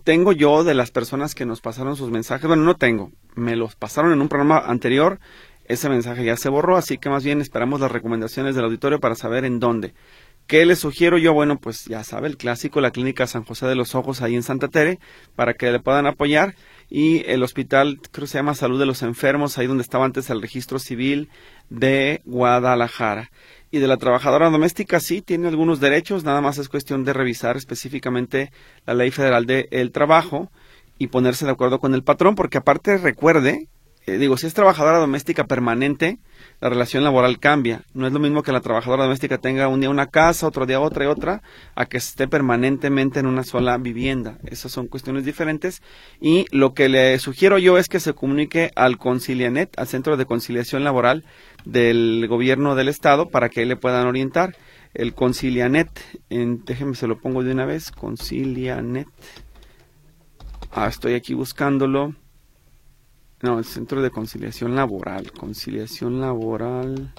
tengo 0.03 0.31
yo 0.31 0.63
de 0.63 0.75
las 0.75 0.91
personas 0.91 1.33
que 1.33 1.45
nos 1.45 1.59
pasaron 1.59 1.95
sus 1.95 2.11
mensajes, 2.11 2.47
bueno, 2.47 2.63
no 2.63 2.75
tengo, 2.75 3.11
me 3.33 3.55
los 3.55 3.75
pasaron 3.75 4.11
en 4.11 4.21
un 4.21 4.29
programa 4.29 4.59
anterior 4.59 5.19
ese 5.67 5.89
mensaje 5.89 6.23
ya 6.23 6.37
se 6.37 6.49
borró, 6.49 6.77
así 6.77 6.97
que 6.97 7.09
más 7.09 7.23
bien 7.23 7.41
esperamos 7.41 7.79
las 7.79 7.91
recomendaciones 7.91 8.55
del 8.55 8.65
auditorio 8.65 8.99
para 8.99 9.15
saber 9.15 9.45
en 9.45 9.59
dónde. 9.59 9.93
¿Qué 10.47 10.63
le 10.65 10.75
sugiero 10.75 11.17
yo? 11.17 11.33
Bueno, 11.33 11.57
pues 11.57 11.85
ya 11.85 12.03
sabe, 12.03 12.27
el 12.27 12.37
clásico, 12.37 12.79
la 12.79 12.91
clínica 12.91 13.25
San 13.25 13.43
José 13.43 13.65
de 13.65 13.73
los 13.73 13.95
Ojos 13.95 14.21
ahí 14.21 14.35
en 14.35 14.43
Santa 14.43 14.67
Tere, 14.67 14.99
para 15.35 15.55
que 15.55 15.71
le 15.71 15.79
puedan 15.79 16.05
apoyar. 16.05 16.55
Y 16.87 17.23
el 17.25 17.41
hospital, 17.41 17.99
creo 18.11 18.25
que 18.25 18.31
se 18.31 18.37
llama 18.37 18.53
Salud 18.53 18.79
de 18.79 18.85
los 18.85 19.01
Enfermos, 19.01 19.57
ahí 19.57 19.65
donde 19.65 19.81
estaba 19.81 20.05
antes 20.05 20.29
el 20.29 20.41
registro 20.41 20.77
civil 20.77 21.29
de 21.71 22.21
Guadalajara. 22.25 23.31
Y 23.71 23.79
de 23.79 23.87
la 23.87 23.97
trabajadora 23.97 24.51
doméstica, 24.51 24.99
sí, 24.99 25.23
tiene 25.23 25.47
algunos 25.47 25.79
derechos, 25.79 26.23
nada 26.23 26.41
más 26.41 26.59
es 26.59 26.69
cuestión 26.69 27.03
de 27.05 27.13
revisar 27.13 27.57
específicamente 27.57 28.51
la 28.85 28.93
ley 28.93 29.09
federal 29.09 29.47
del 29.47 29.91
trabajo 29.91 30.51
y 30.99 31.07
ponerse 31.07 31.45
de 31.45 31.51
acuerdo 31.51 31.79
con 31.79 31.95
el 31.95 32.03
patrón, 32.03 32.35
porque 32.35 32.59
aparte 32.59 32.99
recuerde 32.99 33.67
eh, 34.07 34.17
digo, 34.17 34.37
si 34.37 34.45
es 34.45 34.53
trabajadora 34.53 34.99
doméstica 34.99 35.45
permanente, 35.45 36.19
la 36.65 36.69
relación 36.69 37.03
laboral 37.03 37.37
cambia. 37.37 37.83
No 37.93 38.07
es 38.07 38.13
lo 38.13 38.17
mismo 38.17 38.41
que 38.41 38.51
la 38.51 38.59
trabajadora 38.59 39.03
doméstica 39.03 39.37
tenga 39.37 39.67
un 39.67 39.81
día 39.81 39.89
una 39.91 40.07
casa, 40.07 40.47
otro 40.47 40.65
día 40.65 40.79
otra 40.79 41.05
y 41.05 41.07
otra, 41.07 41.43
a 41.75 41.85
que 41.85 41.97
esté 41.97 42.27
permanentemente 42.27 43.19
en 43.19 43.27
una 43.27 43.43
sola 43.43 43.77
vivienda. 43.77 44.39
Esas 44.45 44.71
son 44.71 44.87
cuestiones 44.87 45.25
diferentes. 45.25 45.83
Y 46.19 46.47
lo 46.49 46.73
que 46.73 46.89
le 46.89 47.19
sugiero 47.19 47.59
yo 47.59 47.77
es 47.77 47.87
que 47.87 47.99
se 47.99 48.13
comunique 48.13 48.71
al 48.75 48.97
Concilianet, 48.97 49.77
al 49.77 49.85
Centro 49.85 50.17
de 50.17 50.25
Conciliación 50.25 50.83
Laboral 50.83 51.23
del 51.65 52.25
Gobierno 52.27 52.73
del 52.73 52.87
Estado, 52.87 53.29
para 53.29 53.49
que 53.49 53.63
le 53.67 53.75
puedan 53.75 54.07
orientar. 54.07 54.55
El 54.95 55.13
Concilianet, 55.13 55.91
en, 56.31 56.65
déjenme 56.65 56.95
se 56.95 57.05
lo 57.05 57.19
pongo 57.19 57.43
de 57.43 57.51
una 57.51 57.67
vez, 57.67 57.91
Concilianet. 57.91 59.07
Ah, 60.71 60.87
estoy 60.87 61.13
aquí 61.13 61.35
buscándolo. 61.35 62.15
No, 63.45 63.59
el 63.59 63.65
Centro 63.65 64.01
de 64.01 64.09
Conciliación 64.09 64.75
Laboral. 64.75 65.31
Conciliación 65.31 66.19
Laboral. 66.19 67.13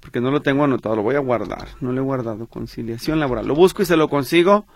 Porque 0.00 0.20
no 0.20 0.32
lo 0.32 0.42
tengo 0.42 0.64
anotado, 0.64 0.96
lo 0.96 1.02
voy 1.04 1.14
a 1.14 1.20
guardar. 1.20 1.68
No 1.80 1.92
lo 1.92 2.00
he 2.00 2.04
guardado. 2.04 2.48
Conciliación 2.48 3.20
Laboral. 3.20 3.46
Lo 3.46 3.54
busco 3.54 3.80
y 3.80 3.86
se 3.86 3.96
lo 3.96 4.08
consigo 4.08 4.66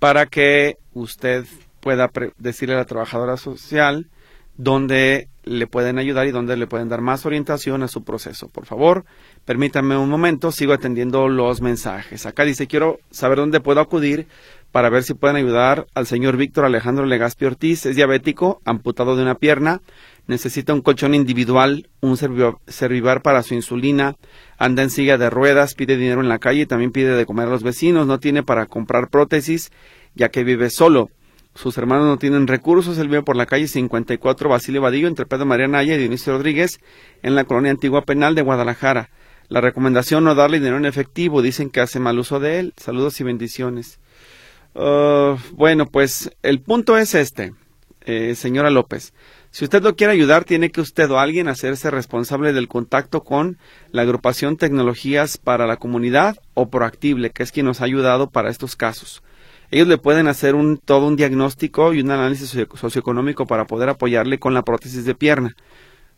para 0.00 0.26
que 0.26 0.78
usted 0.92 1.44
pueda 1.78 2.10
decirle 2.36 2.74
a 2.74 2.78
la 2.78 2.84
trabajadora 2.84 3.36
social 3.36 4.08
dónde 4.56 5.28
le 5.44 5.68
pueden 5.68 5.98
ayudar 5.98 6.26
y 6.26 6.32
dónde 6.32 6.56
le 6.56 6.66
pueden 6.66 6.88
dar 6.88 7.00
más 7.00 7.26
orientación 7.26 7.84
a 7.84 7.88
su 7.88 8.02
proceso. 8.02 8.48
Por 8.48 8.66
favor, 8.66 9.04
permítanme 9.44 9.96
un 9.96 10.08
momento, 10.08 10.50
sigo 10.50 10.72
atendiendo 10.72 11.28
los 11.28 11.60
mensajes. 11.60 12.26
Acá 12.26 12.44
dice, 12.44 12.66
quiero 12.66 12.98
saber 13.10 13.38
dónde 13.38 13.60
puedo 13.60 13.80
acudir 13.80 14.26
para 14.72 14.90
ver 14.90 15.04
si 15.04 15.14
pueden 15.14 15.36
ayudar 15.36 15.86
al 15.94 16.06
señor 16.06 16.36
Víctor 16.36 16.64
Alejandro 16.64 17.06
Legaspi 17.06 17.44
Ortiz. 17.44 17.86
Es 17.86 17.94
diabético, 17.94 18.60
amputado 18.64 19.14
de 19.14 19.22
una 19.22 19.36
pierna, 19.36 19.82
necesita 20.26 20.72
un 20.72 20.80
colchón 20.80 21.14
individual, 21.14 21.88
un 22.00 22.16
servivar 22.16 23.22
para 23.22 23.42
su 23.42 23.54
insulina, 23.54 24.16
anda 24.58 24.82
en 24.82 24.90
silla 24.90 25.18
de 25.18 25.30
ruedas, 25.30 25.74
pide 25.74 25.96
dinero 25.96 26.20
en 26.20 26.28
la 26.28 26.38
calle 26.38 26.62
y 26.62 26.66
también 26.66 26.92
pide 26.92 27.14
de 27.14 27.26
comer 27.26 27.48
a 27.48 27.50
los 27.50 27.62
vecinos, 27.62 28.06
no 28.06 28.20
tiene 28.20 28.42
para 28.42 28.66
comprar 28.66 29.08
prótesis, 29.10 29.70
ya 30.14 30.28
que 30.28 30.44
vive 30.44 30.70
solo. 30.70 31.10
Sus 31.54 31.78
hermanos 31.78 32.06
no 32.06 32.18
tienen 32.18 32.48
recursos, 32.48 32.98
él 32.98 33.08
vive 33.08 33.22
por 33.22 33.36
la 33.36 33.46
calle 33.46 33.68
54 33.68 34.48
Basilio 34.48 34.82
Vadillo, 34.82 35.06
entre 35.06 35.26
Pedro 35.26 35.46
María 35.46 35.68
Naya 35.68 35.94
y 35.94 35.98
Dionisio 35.98 36.32
Rodríguez, 36.32 36.80
en 37.22 37.36
la 37.36 37.44
colonia 37.44 37.70
antigua 37.70 38.02
penal 38.02 38.34
de 38.34 38.42
Guadalajara. 38.42 39.10
La 39.48 39.60
recomendación 39.60 40.24
no 40.24 40.34
darle 40.34 40.58
dinero 40.58 40.78
en 40.78 40.86
efectivo, 40.86 41.42
dicen 41.42 41.70
que 41.70 41.80
hace 41.80 42.00
mal 42.00 42.18
uso 42.18 42.40
de 42.40 42.58
él. 42.58 42.74
Saludos 42.76 43.20
y 43.20 43.24
bendiciones. 43.24 44.00
Uh, 44.74 45.36
bueno, 45.52 45.86
pues 45.86 46.32
el 46.42 46.60
punto 46.60 46.96
es 46.96 47.14
este, 47.14 47.52
eh, 48.04 48.34
señora 48.34 48.70
López. 48.70 49.12
Si 49.54 49.62
usted 49.62 49.84
lo 49.84 49.94
quiere 49.94 50.12
ayudar, 50.12 50.42
tiene 50.42 50.72
que 50.72 50.80
usted 50.80 51.08
o 51.12 51.20
alguien 51.20 51.46
hacerse 51.46 51.88
responsable 51.88 52.52
del 52.52 52.66
contacto 52.66 53.22
con 53.22 53.56
la 53.92 54.02
agrupación 54.02 54.56
Tecnologías 54.56 55.38
para 55.38 55.68
la 55.68 55.76
Comunidad 55.76 56.38
o 56.54 56.70
Proactible, 56.70 57.30
que 57.30 57.44
es 57.44 57.52
quien 57.52 57.66
nos 57.66 57.80
ha 57.80 57.84
ayudado 57.84 58.30
para 58.30 58.50
estos 58.50 58.74
casos. 58.74 59.22
Ellos 59.70 59.86
le 59.86 59.96
pueden 59.96 60.26
hacer 60.26 60.56
un, 60.56 60.78
todo 60.78 61.06
un 61.06 61.14
diagnóstico 61.14 61.94
y 61.94 62.00
un 62.00 62.10
análisis 62.10 62.48
socioeconómico 62.74 63.46
para 63.46 63.64
poder 63.64 63.90
apoyarle 63.90 64.40
con 64.40 64.54
la 64.54 64.62
prótesis 64.62 65.04
de 65.04 65.14
pierna. 65.14 65.54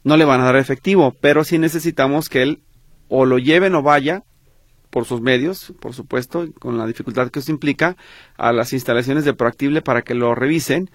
No 0.02 0.16
le 0.16 0.24
van 0.24 0.40
a 0.40 0.44
dar 0.44 0.56
efectivo, 0.56 1.14
pero 1.20 1.44
sí 1.44 1.58
necesitamos 1.58 2.30
que 2.30 2.40
él 2.40 2.62
o 3.08 3.26
lo 3.26 3.36
lleven 3.36 3.74
o 3.74 3.82
vaya 3.82 4.22
por 4.88 5.04
sus 5.04 5.20
medios, 5.20 5.74
por 5.78 5.92
supuesto, 5.92 6.46
con 6.58 6.78
la 6.78 6.86
dificultad 6.86 7.28
que 7.28 7.40
eso 7.40 7.52
implica, 7.52 7.98
a 8.38 8.54
las 8.54 8.72
instalaciones 8.72 9.26
de 9.26 9.34
Proactible 9.34 9.82
para 9.82 10.00
que 10.00 10.14
lo 10.14 10.34
revisen 10.34 10.88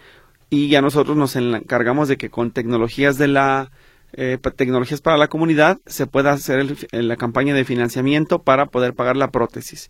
y 0.51 0.67
ya 0.67 0.81
nosotros 0.81 1.17
nos 1.17 1.35
encargamos 1.37 2.09
de 2.09 2.17
que 2.17 2.29
con 2.29 2.51
tecnologías 2.51 3.17
de 3.17 3.29
la 3.29 3.71
eh, 4.11 4.37
tecnologías 4.57 4.99
para 4.99 5.17
la 5.17 5.29
comunidad 5.29 5.79
se 5.85 6.07
pueda 6.07 6.33
hacer 6.33 6.75
la 6.91 7.15
campaña 7.15 7.55
de 7.55 7.63
financiamiento 7.63 8.43
para 8.43 8.65
poder 8.65 8.93
pagar 8.93 9.15
la 9.15 9.31
prótesis. 9.31 9.89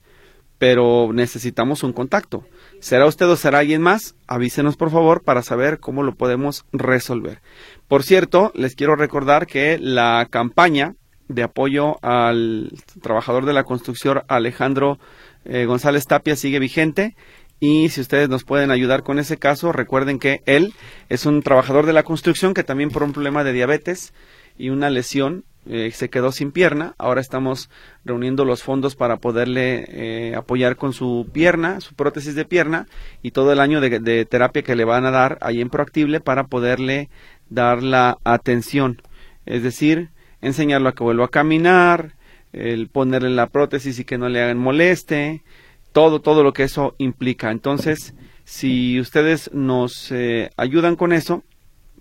Pero 0.59 1.09
necesitamos 1.11 1.81
un 1.81 1.93
contacto. 1.93 2.45
¿Será 2.79 3.07
usted 3.07 3.27
o 3.27 3.35
será 3.35 3.59
alguien 3.59 3.81
más? 3.81 4.13
Avísenos 4.27 4.77
por 4.77 4.91
favor 4.91 5.23
para 5.23 5.41
saber 5.41 5.79
cómo 5.79 6.03
lo 6.03 6.13
podemos 6.13 6.65
resolver. 6.71 7.41
Por 7.87 8.03
cierto, 8.03 8.51
les 8.53 8.75
quiero 8.75 8.95
recordar 8.95 9.47
que 9.47 9.79
la 9.79 10.27
campaña 10.29 10.93
de 11.27 11.41
apoyo 11.41 11.97
al 12.03 12.71
trabajador 13.01 13.45
de 13.45 13.53
la 13.53 13.63
construcción 13.63 14.21
Alejandro 14.27 14.99
eh, 15.43 15.65
González 15.65 16.05
Tapia 16.05 16.35
sigue 16.35 16.59
vigente 16.59 17.15
y 17.61 17.89
si 17.89 18.01
ustedes 18.01 18.27
nos 18.27 18.43
pueden 18.43 18.71
ayudar 18.71 19.03
con 19.03 19.19
ese 19.19 19.37
caso, 19.37 19.71
recuerden 19.71 20.17
que 20.17 20.41
él 20.47 20.73
es 21.09 21.27
un 21.27 21.43
trabajador 21.43 21.85
de 21.85 21.93
la 21.93 22.01
construcción 22.01 22.55
que 22.55 22.63
también 22.63 22.89
por 22.89 23.03
un 23.03 23.13
problema 23.13 23.43
de 23.43 23.53
diabetes 23.53 24.15
y 24.57 24.71
una 24.71 24.89
lesión 24.89 25.45
eh, 25.67 25.91
se 25.93 26.09
quedó 26.09 26.31
sin 26.31 26.51
pierna. 26.51 26.95
Ahora 26.97 27.21
estamos 27.21 27.69
reuniendo 28.03 28.45
los 28.45 28.63
fondos 28.63 28.95
para 28.95 29.17
poderle 29.17 29.85
eh, 29.89 30.35
apoyar 30.35 30.75
con 30.75 30.91
su 30.91 31.29
pierna, 31.31 31.81
su 31.81 31.93
prótesis 31.93 32.33
de 32.33 32.45
pierna 32.45 32.87
y 33.21 33.29
todo 33.29 33.53
el 33.53 33.59
año 33.59 33.79
de, 33.79 34.25
terapia 34.25 34.63
que 34.63 34.75
le 34.75 34.83
van 34.83 35.05
a 35.05 35.11
dar 35.11 35.37
ahí 35.41 35.61
en 35.61 35.69
Proactible 35.69 36.19
para 36.19 36.45
poderle 36.47 37.09
dar 37.51 37.83
la 37.83 38.17
atención. 38.23 39.03
Es 39.45 39.61
decir, 39.61 40.09
enseñarlo 40.41 40.89
a 40.89 40.95
que 40.95 41.03
vuelva 41.03 41.25
a 41.25 41.27
caminar, 41.27 42.15
el 42.53 42.87
ponerle 42.87 43.29
la 43.29 43.49
prótesis 43.49 43.99
y 43.99 44.03
que 44.03 44.17
no 44.17 44.29
le 44.29 44.41
hagan 44.41 44.57
moleste, 44.57 45.43
todo, 45.91 46.21
todo 46.21 46.43
lo 46.43 46.53
que 46.53 46.63
eso 46.63 46.95
implica. 46.97 47.51
Entonces, 47.51 48.13
si 48.43 48.99
ustedes 48.99 49.51
nos 49.53 50.11
eh, 50.11 50.49
ayudan 50.57 50.95
con 50.95 51.13
eso, 51.13 51.43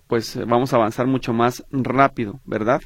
pues 0.07 0.39
vamos 0.47 0.73
a 0.73 0.77
avanzar 0.77 1.07
mucho 1.07 1.33
más 1.33 1.65
rápido, 1.71 2.41
¿verdad? 2.45 2.81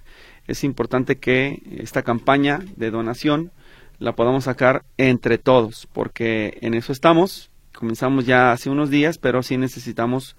Es 0.47 0.65
importante 0.65 1.17
que 1.17 1.63
esta 1.79 2.03
campaña 2.03 2.61
de 2.77 2.91
donación 2.91 3.51
la 3.99 4.15
podamos 4.15 4.45
sacar 4.45 4.85
entre 4.99 5.39
todos, 5.39 5.89
porque 5.93 6.59
en 6.61 6.75
eso 6.75 6.93
estamos. 6.93 7.51
Comenzamos 7.73 8.27
ya 8.27 8.53
hace 8.53 8.69
unos 8.69 8.91
días, 8.91 9.19
pero 9.19 9.43
sí 9.43 9.57
necesitamos 9.57 10.37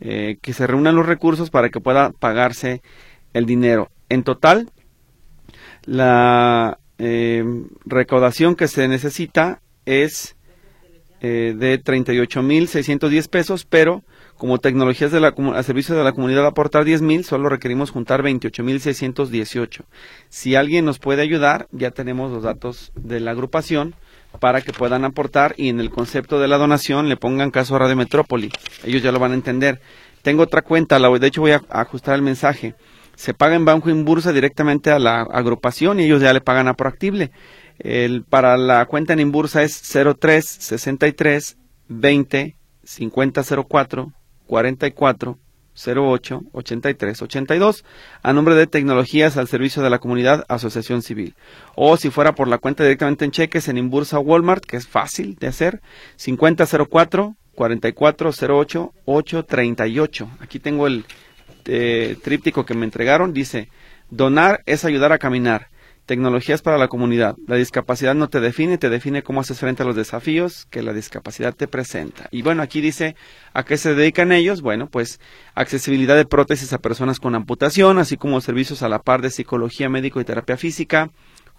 eh, 0.00 0.38
que 0.40 0.52
se 0.52 0.66
reúnan 0.66 0.96
los 0.96 1.06
recursos 1.06 1.50
para 1.50 1.68
que 1.68 1.80
pueda 1.80 2.12
pagarse 2.12 2.82
el 3.34 3.44
dinero. 3.46 3.90
En 4.08 4.22
total, 4.22 4.70
la 5.84 6.78
eh, 6.98 7.44
recaudación 7.84 8.56
que 8.56 8.68
se 8.68 8.88
necesita 8.88 9.60
es 9.86 10.36
eh, 11.20 11.54
de 11.56 11.80
38.610 11.82 13.28
pesos, 13.28 13.64
pero 13.64 14.02
como 14.36 14.58
tecnologías 14.58 15.12
de 15.12 15.20
la, 15.20 15.34
a 15.54 15.62
servicio 15.62 15.94
de 15.94 16.02
la 16.02 16.10
comunidad 16.12 16.44
aportar 16.44 16.84
10.000, 16.84 17.22
solo 17.22 17.48
requerimos 17.48 17.92
juntar 17.92 18.22
28.618. 18.22 19.82
Si 20.28 20.56
alguien 20.56 20.84
nos 20.84 20.98
puede 20.98 21.22
ayudar, 21.22 21.68
ya 21.70 21.92
tenemos 21.92 22.32
los 22.32 22.42
datos 22.42 22.90
de 22.96 23.20
la 23.20 23.30
agrupación 23.30 23.94
para 24.40 24.60
que 24.62 24.72
puedan 24.72 25.04
aportar 25.04 25.54
y 25.56 25.68
en 25.68 25.78
el 25.78 25.90
concepto 25.90 26.40
de 26.40 26.48
la 26.48 26.58
donación 26.58 27.08
le 27.08 27.16
pongan 27.16 27.52
caso 27.52 27.76
a 27.76 27.78
Radio 27.78 27.94
Metrópoli. 27.94 28.50
Ellos 28.84 29.02
ya 29.02 29.12
lo 29.12 29.20
van 29.20 29.30
a 29.30 29.34
entender. 29.34 29.80
Tengo 30.22 30.42
otra 30.42 30.62
cuenta, 30.62 30.98
de 30.98 31.26
hecho 31.26 31.42
voy 31.42 31.52
a 31.52 31.62
ajustar 31.68 32.16
el 32.16 32.22
mensaje. 32.22 32.74
Se 33.14 33.34
paga 33.34 33.54
en 33.54 33.64
banco 33.64 33.90
en 33.90 34.04
bursa 34.04 34.32
directamente 34.32 34.90
a 34.90 34.98
la 34.98 35.20
agrupación 35.20 36.00
y 36.00 36.04
ellos 36.04 36.20
ya 36.20 36.32
le 36.32 36.40
pagan 36.40 36.66
a 36.66 36.74
Proactible. 36.74 37.30
El, 37.82 38.22
para 38.22 38.56
la 38.56 38.86
cuenta 38.86 39.12
en 39.12 39.18
Inbursa 39.18 39.64
es 39.64 39.82
03 39.82 40.46
63 40.46 41.56
20 41.88 42.56
50 42.84 43.42
04 43.68 44.12
44 44.46 45.38
08 45.74 46.42
83 46.52 47.22
82 47.22 47.84
a 48.22 48.32
nombre 48.32 48.54
de 48.54 48.68
Tecnologías 48.68 49.36
al 49.36 49.48
Servicio 49.48 49.82
de 49.82 49.90
la 49.90 49.98
Comunidad 49.98 50.44
Asociación 50.48 51.02
Civil. 51.02 51.34
O 51.74 51.96
si 51.96 52.10
fuera 52.10 52.36
por 52.36 52.46
la 52.46 52.58
cuenta 52.58 52.84
directamente 52.84 53.24
en 53.24 53.32
cheques 53.32 53.66
en 53.66 53.78
Imbursa 53.78 54.20
Walmart, 54.20 54.64
que 54.64 54.76
es 54.76 54.86
fácil 54.86 55.34
de 55.34 55.48
hacer, 55.48 55.80
5004 56.16 57.34
4408 57.56 58.92
838. 59.06 60.30
Aquí 60.38 60.60
tengo 60.60 60.86
el 60.86 61.04
eh, 61.64 62.16
tríptico 62.22 62.64
que 62.64 62.74
me 62.74 62.84
entregaron. 62.84 63.32
Dice, 63.32 63.70
donar 64.08 64.62
es 64.66 64.84
ayudar 64.84 65.10
a 65.10 65.18
caminar. 65.18 65.71
Tecnologías 66.06 66.62
para 66.62 66.78
la 66.78 66.88
comunidad. 66.88 67.36
La 67.46 67.56
discapacidad 67.56 68.14
no 68.14 68.28
te 68.28 68.40
define, 68.40 68.76
te 68.76 68.90
define 68.90 69.22
cómo 69.22 69.40
haces 69.40 69.60
frente 69.60 69.82
a 69.82 69.86
los 69.86 69.94
desafíos 69.94 70.66
que 70.68 70.82
la 70.82 70.92
discapacidad 70.92 71.54
te 71.54 71.68
presenta. 71.68 72.28
Y 72.32 72.42
bueno, 72.42 72.62
aquí 72.62 72.80
dice 72.80 73.14
a 73.52 73.64
qué 73.64 73.76
se 73.76 73.94
dedican 73.94 74.32
ellos. 74.32 74.62
Bueno, 74.62 74.88
pues 74.88 75.20
accesibilidad 75.54 76.16
de 76.16 76.24
prótesis 76.24 76.72
a 76.72 76.78
personas 76.78 77.20
con 77.20 77.36
amputación, 77.36 77.98
así 77.98 78.16
como 78.16 78.40
servicios 78.40 78.82
a 78.82 78.88
la 78.88 78.98
par 78.98 79.22
de 79.22 79.30
psicología 79.30 79.88
médico 79.88 80.20
y 80.20 80.24
terapia 80.24 80.56
física, 80.56 81.10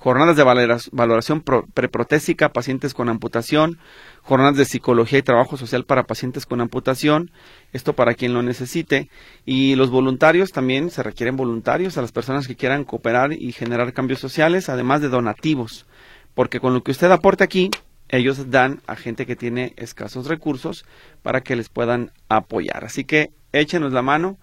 jornadas 0.04 0.36
de 0.36 0.44
valoración 0.92 1.42
preprotésica 1.42 2.52
pacientes 2.52 2.94
con 2.94 3.08
amputación, 3.08 3.80
jornadas 4.22 4.58
de 4.58 4.66
psicología 4.66 5.20
y 5.20 5.22
trabajo 5.24 5.56
social 5.56 5.86
para 5.86 6.04
pacientes 6.04 6.46
con 6.46 6.60
amputación, 6.60 7.32
esto 7.72 7.94
para 7.94 8.14
quien 8.14 8.34
lo 8.34 8.44
necesite, 8.44 9.10
y 9.46 9.76
los 9.76 9.92
voluntarios 9.92 10.52
también 10.52 10.90
se 10.90 11.04
requieren 11.04 11.38
voluntarios 11.38 11.98
a 11.98 12.02
las 12.02 12.12
personas 12.12 12.50
que 12.50 12.58
quieran 12.58 12.84
cooperar 12.84 13.32
y 13.32 13.54
generar 13.54 13.94
cambios 13.94 14.20
sociales, 14.20 14.68
además 14.68 15.00
de 15.00 15.08
donativos, 15.08 15.86
porque 16.34 16.60
con 16.60 16.74
lo 16.74 16.84
que 16.84 16.92
usted 16.92 17.10
aporte 17.10 17.46
aquí, 17.46 17.72
ellos 18.10 18.52
dan 18.52 18.82
a 18.88 18.98
gente 18.98 19.26
que 19.26 19.38
tiene 19.38 19.72
escasos 19.78 20.28
recursos 20.28 20.84
para 21.22 21.40
que 21.40 21.56
les 21.56 21.70
puedan 21.70 22.12
apoyar. 22.28 22.84
Así 22.84 23.06
que 23.06 23.30
échenos 23.54 23.94
la 23.94 24.02
mano, 24.02 24.38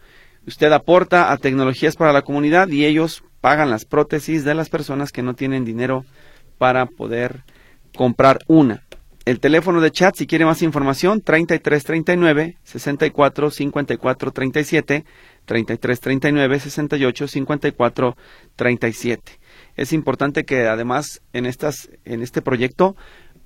usted 0.46 0.72
aporta 0.72 1.30
a 1.30 1.36
tecnologías 1.36 1.96
para 1.96 2.14
la 2.14 2.22
comunidad 2.22 2.68
y 2.68 2.86
ellos 2.86 3.24
pagan 3.40 3.70
las 3.70 3.84
prótesis 3.84 4.44
de 4.44 4.54
las 4.54 4.68
personas 4.68 5.12
que 5.12 5.22
no 5.22 5.34
tienen 5.34 5.64
dinero 5.64 6.04
para 6.58 6.86
poder 6.86 7.44
comprar 7.96 8.38
una. 8.46 8.82
El 9.26 9.38
teléfono 9.38 9.80
de 9.80 9.90
chat, 9.90 10.16
si 10.16 10.26
quiere 10.26 10.44
más 10.44 10.62
información, 10.62 11.20
3339 11.20 12.56
64 12.62 13.50
54 13.50 14.32
37, 14.32 15.04
3339 15.44 16.60
68 16.60 17.28
54 17.28 18.16
37. 18.56 19.40
Es 19.76 19.92
importante 19.92 20.44
que 20.44 20.66
además 20.66 21.20
en 21.32 21.46
estas 21.46 21.90
en 22.04 22.22
este 22.22 22.40
proyecto 22.42 22.96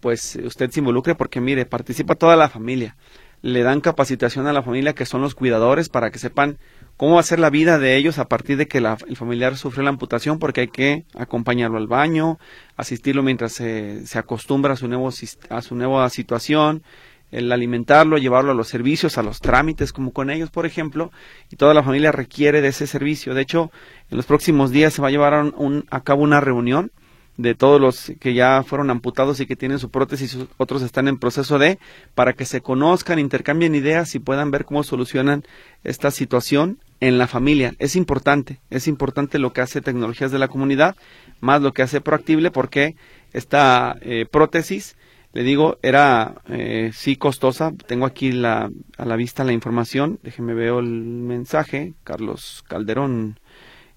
pues 0.01 0.37
usted 0.37 0.71
se 0.71 0.81
involucre 0.81 1.15
porque 1.15 1.41
mire, 1.41 1.65
participa 1.67 2.15
toda 2.15 2.37
la 2.37 2.49
familia. 2.49 2.97
Le 3.43 3.63
dan 3.63 3.81
capacitación 3.81 4.47
a 4.47 4.53
la 4.53 4.63
familia 4.63 4.93
que 4.93 5.07
son 5.07 5.23
los 5.23 5.35
cuidadores 5.35 5.89
para 5.89 6.11
que 6.11 6.19
sepan 6.19 6.59
cómo 6.97 7.15
va 7.15 7.21
a 7.21 7.25
ser 7.25 7.39
la 7.39 7.51
vida 7.51 7.79
de 7.79 7.97
ellos 7.97 8.19
a 8.19 8.29
partir 8.29 8.57
de 8.57 8.69
que 8.69 8.79
el 8.79 9.17
familiar 9.17 9.57
sufrió 9.57 9.83
la 9.83 9.91
amputación, 9.91 10.39
porque 10.39 10.63
hay 10.63 10.69
que 10.69 11.05
acompañarlo 11.15 11.79
al 11.79 11.87
baño, 11.87 12.39
asistirlo 12.77 13.23
mientras 13.23 13.53
se, 13.53 14.07
se 14.07 14.19
acostumbra 14.19 14.75
a 14.75 14.77
su, 14.77 14.89
nuevo, 14.89 15.11
a 15.51 15.63
su 15.63 15.75
nueva 15.75 16.09
situación, 16.11 16.83
el 17.31 17.51
alimentarlo, 17.51 18.17
llevarlo 18.19 18.53
a 18.53 18.55
los 18.55 18.69
servicios, 18.69 19.19
a 19.19 19.23
los 19.23 19.41
trámites, 19.41 19.93
como 19.93 20.13
con 20.13 20.31
ellos, 20.31 20.51
por 20.51 20.67
ejemplo, 20.67 21.11
y 21.51 21.57
toda 21.57 21.75
la 21.75 21.83
familia 21.83 22.13
requiere 22.13 22.61
de 22.61 22.69
ese 22.69 22.87
servicio. 22.87 23.35
De 23.35 23.43
hecho, 23.43 23.73
en 24.11 24.17
los 24.17 24.27
próximos 24.27 24.71
días 24.71 24.95
se 24.95 25.03
va 25.03 25.09
a 25.09 25.11
llevar 25.11 25.53
un, 25.57 25.85
a 25.91 26.03
cabo 26.03 26.23
una 26.23 26.41
reunión 26.41 26.93
de 27.37 27.55
todos 27.55 27.81
los 27.81 28.13
que 28.21 28.35
ya 28.35 28.63
fueron 28.63 28.91
amputados 28.91 29.41
y 29.41 29.47
que 29.47 29.57
tienen 29.57 29.79
su 29.79 29.91
prótesis, 29.91 30.39
otros 30.57 30.83
están 30.83 31.09
en 31.09 31.19
proceso 31.19 31.59
de, 31.59 31.79
para 32.15 32.33
que 32.33 32.45
se 32.45 32.61
conozcan, 32.61 33.19
intercambien 33.19 33.75
ideas 33.75 34.15
y 34.15 34.21
puedan 34.21 34.51
ver 34.51 34.65
cómo 34.65 34.83
solucionan 34.85 35.45
esta 35.83 36.11
situación 36.11 36.79
en 37.01 37.19
la 37.19 37.27
familia. 37.27 37.75
Es 37.79 37.97
importante, 37.97 38.61
es 38.71 38.87
importante 38.87 39.39
lo 39.39 39.53
que 39.53 39.61
hace 39.61 39.81
Tecnologías 39.81 40.31
de 40.31 40.39
la 40.39 40.49
Comunidad, 40.49 40.97
más 41.41 41.61
lo 41.61 41.73
que 41.73 41.83
hace 41.83 42.01
Proactible, 42.01 42.51
porque 42.51 42.97
esta 43.33 43.97
eh, 44.01 44.27
prótesis, 44.31 44.97
le 45.33 45.43
digo, 45.43 45.79
era 45.83 46.37
eh, 46.49 46.93
sí 46.95 47.17
costosa. 47.17 47.73
Tengo 47.89 48.07
aquí 48.07 48.31
la, 48.31 48.71
a 48.97 49.05
la 49.05 49.17
vista 49.17 49.43
la 49.43 49.53
información, 49.53 50.21
déjeme 50.23 50.55
ver 50.55 50.75
el 50.75 50.85
mensaje, 50.85 51.95
Carlos 52.05 52.63
Calderón. 52.69 53.41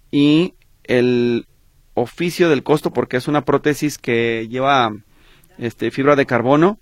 Y 0.09 0.55
el 0.83 1.45
oficio 1.97 2.49
del 2.49 2.63
costo 2.63 2.91
porque 2.91 3.17
es 3.17 3.27
una 3.27 3.43
prótesis 3.43 3.97
que 3.97 4.47
lleva 4.49 4.95
este, 5.57 5.89
fibra 5.89 6.15
de 6.15 6.27
carbono. 6.27 6.77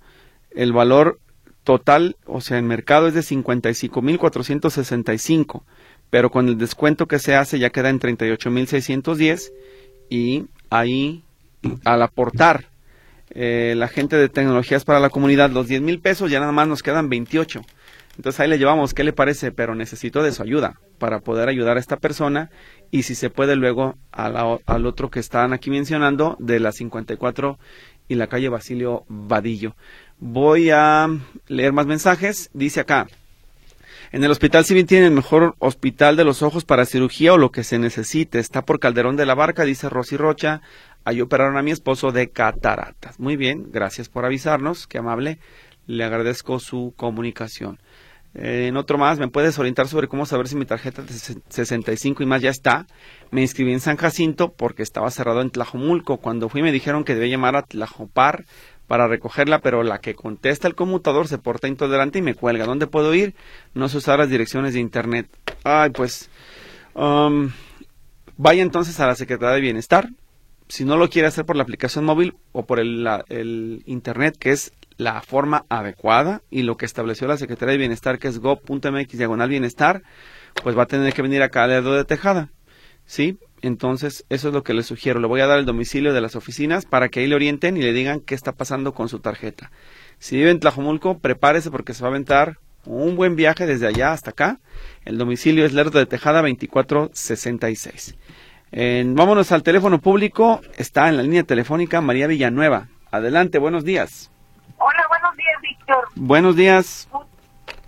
El 0.51 0.73
valor 0.73 1.21
total, 1.63 2.17
o 2.25 2.41
sea, 2.41 2.57
en 2.57 2.67
mercado 2.67 3.07
es 3.07 3.13
de 3.13 3.21
55.465, 3.21 5.63
pero 6.09 6.29
con 6.29 6.49
el 6.49 6.57
descuento 6.57 7.07
que 7.07 7.19
se 7.19 7.35
hace 7.35 7.59
ya 7.59 7.69
queda 7.69 7.87
en 7.89 8.01
38.610 8.01 9.53
y 10.09 10.47
ahí 10.69 11.23
al 11.85 12.01
aportar 12.01 12.65
eh, 13.29 13.73
la 13.75 13.87
gente 13.87 14.17
de 14.17 14.27
tecnologías 14.29 14.83
para 14.83 14.99
la 14.99 15.09
comunidad 15.09 15.49
los 15.49 15.67
10 15.67 15.81
mil 15.81 15.99
pesos 15.99 16.29
ya 16.29 16.41
nada 16.41 16.51
más 16.51 16.67
nos 16.67 16.83
quedan 16.83 17.09
28. 17.09 17.61
Entonces 18.17 18.39
ahí 18.39 18.49
le 18.49 18.57
llevamos, 18.57 18.93
¿qué 18.93 19.03
le 19.03 19.13
parece? 19.13 19.51
Pero 19.51 19.75
necesito 19.75 20.23
de 20.23 20.31
su 20.31 20.43
ayuda 20.43 20.79
para 20.99 21.19
poder 21.19 21.49
ayudar 21.49 21.77
a 21.77 21.79
esta 21.79 21.97
persona 21.97 22.49
y 22.95 23.03
si 23.03 23.13
se 23.13 23.29
puede 23.29 23.57
luego 23.57 23.97
al 24.13 24.85
otro 24.85 25.11
que 25.11 25.19
están 25.19 25.51
aquí 25.51 25.69
mencionando 25.69 26.37
de 26.39 26.61
la 26.61 26.71
54 26.71 27.59
y 28.07 28.15
la 28.15 28.27
calle 28.27 28.47
Basilio 28.47 29.03
Vadillo. 29.09 29.75
Voy 30.17 30.69
a 30.69 31.09
leer 31.47 31.73
más 31.73 31.87
mensajes. 31.87 32.49
Dice 32.53 32.79
acá, 32.79 33.07
en 34.13 34.23
el 34.23 34.31
hospital 34.31 34.63
civil 34.63 34.85
tiene 34.85 35.07
el 35.07 35.11
mejor 35.11 35.55
hospital 35.59 36.15
de 36.15 36.23
los 36.23 36.41
ojos 36.41 36.63
para 36.63 36.85
cirugía 36.85 37.33
o 37.33 37.37
lo 37.37 37.51
que 37.51 37.65
se 37.65 37.79
necesite. 37.79 38.39
Está 38.39 38.61
por 38.61 38.79
Calderón 38.79 39.17
de 39.17 39.25
la 39.25 39.35
Barca, 39.35 39.65
dice 39.65 39.89
Rosy 39.89 40.15
Rocha. 40.15 40.61
Ahí 41.03 41.19
operaron 41.19 41.57
a 41.57 41.63
mi 41.63 41.71
esposo 41.71 42.13
de 42.13 42.29
cataratas. 42.29 43.19
Muy 43.19 43.35
bien, 43.35 43.73
gracias 43.73 44.07
por 44.07 44.23
avisarnos, 44.23 44.87
qué 44.87 44.99
amable. 44.99 45.39
Le 45.85 46.05
agradezco 46.05 46.59
su 46.59 46.93
comunicación. 46.95 47.77
Eh, 48.35 48.67
en 48.67 48.75
otro 48.75 48.97
más, 48.97 49.17
¿me 49.17 49.29
puedes 49.29 49.57
orientar 49.57 49.87
sobre 49.87 50.09
cómo 50.09 50.25
saber 50.25 50.47
si 50.47 50.57
mi 50.57 50.65
tarjeta 50.65 51.01
de 51.01 51.13
65 51.13 52.21
y 52.21 52.25
más 52.25 52.41
ya 52.41 52.49
está? 52.49 52.85
Me 53.31 53.41
inscribí 53.41 53.71
en 53.71 53.79
San 53.79 53.95
Jacinto 53.95 54.51
porque 54.51 54.83
estaba 54.83 55.09
cerrado 55.09 55.41
en 55.41 55.51
Tlajomulco. 55.51 56.17
Cuando 56.17 56.49
fui 56.49 56.61
me 56.61 56.73
dijeron 56.73 57.05
que 57.05 57.15
debía 57.15 57.31
llamar 57.31 57.55
a 57.55 57.63
Tlajopar 57.63 58.45
para 58.87 59.07
recogerla, 59.07 59.59
pero 59.59 59.83
la 59.83 59.99
que 59.99 60.15
contesta 60.15 60.67
el 60.67 60.75
conmutador 60.75 61.27
se 61.27 61.37
porta 61.37 61.67
intolerante 61.67 62.19
y 62.19 62.21
me 62.21 62.35
cuelga. 62.35 62.65
¿Dónde 62.65 62.87
puedo 62.87 63.13
ir? 63.13 63.35
No 63.73 63.87
sé 63.87 63.97
usar 63.97 64.19
las 64.19 64.29
direcciones 64.29 64.73
de 64.73 64.81
internet. 64.81 65.27
Ay, 65.63 65.91
pues... 65.91 66.29
Um, 66.93 67.51
vaya 68.37 68.61
entonces 68.61 68.99
a 68.99 69.07
la 69.07 69.15
Secretaría 69.15 69.55
de 69.55 69.61
Bienestar. 69.61 70.09
Si 70.67 70.83
no 70.83 70.97
lo 70.97 71.09
quiere 71.09 71.27
hacer 71.27 71.45
por 71.45 71.55
la 71.55 71.63
aplicación 71.63 72.05
móvil 72.05 72.35
o 72.51 72.65
por 72.65 72.79
el, 72.79 73.07
el 73.29 73.83
internet, 73.85 74.35
que 74.37 74.51
es 74.51 74.71
la 74.97 75.21
forma 75.21 75.65
adecuada 75.69 76.41
y 76.49 76.63
lo 76.63 76.77
que 76.77 76.85
estableció 76.85 77.27
la 77.27 77.37
Secretaría 77.37 77.73
de 77.73 77.79
Bienestar, 77.79 78.19
que 78.19 78.27
es 78.27 78.39
go.mx 78.39 79.17
diagonal 79.17 79.49
bienestar, 79.49 80.03
pues 80.63 80.77
va 80.77 80.83
a 80.83 80.87
tener 80.87 81.13
que 81.13 81.21
venir 81.21 81.41
acá 81.41 81.63
a 81.63 81.67
dedo 81.67 81.93
de 81.93 82.05
Tejada. 82.05 82.51
¿Sí? 83.05 83.37
Entonces, 83.61 84.25
eso 84.29 84.49
es 84.49 84.53
lo 84.53 84.63
que 84.63 84.73
le 84.73 84.83
sugiero. 84.83 85.19
Le 85.19 85.27
voy 85.27 85.41
a 85.41 85.47
dar 85.47 85.59
el 85.59 85.65
domicilio 85.65 86.13
de 86.13 86.21
las 86.21 86.35
oficinas 86.35 86.85
para 86.85 87.09
que 87.09 87.19
ahí 87.19 87.27
le 87.27 87.35
orienten 87.35 87.77
y 87.77 87.81
le 87.81 87.93
digan 87.93 88.19
qué 88.19 88.35
está 88.35 88.51
pasando 88.51 88.93
con 88.93 89.09
su 89.09 89.19
tarjeta. 89.19 89.71
Si 90.19 90.37
vive 90.37 90.51
en 90.51 90.59
Tlajomulco, 90.59 91.19
prepárese 91.19 91.71
porque 91.71 91.93
se 91.93 92.03
va 92.03 92.09
a 92.09 92.11
aventar 92.11 92.59
un 92.85 93.15
buen 93.15 93.35
viaje 93.35 93.65
desde 93.65 93.87
allá 93.87 94.11
hasta 94.11 94.31
acá. 94.31 94.59
El 95.03 95.17
domicilio 95.17 95.65
es 95.65 95.73
Lerdo 95.73 95.99
de 95.99 96.05
Tejada 96.05 96.41
2466. 96.41 98.15
vámonos 99.15 99.51
al 99.51 99.63
teléfono 99.63 99.99
público. 99.99 100.61
Está 100.77 101.09
en 101.09 101.17
la 101.17 101.23
línea 101.23 101.43
telefónica 101.43 102.01
María 102.01 102.27
Villanueva. 102.27 102.89
Adelante, 103.11 103.59
buenos 103.59 103.83
días. 103.83 104.31
Buenos 106.15 106.55
días. 106.55 107.09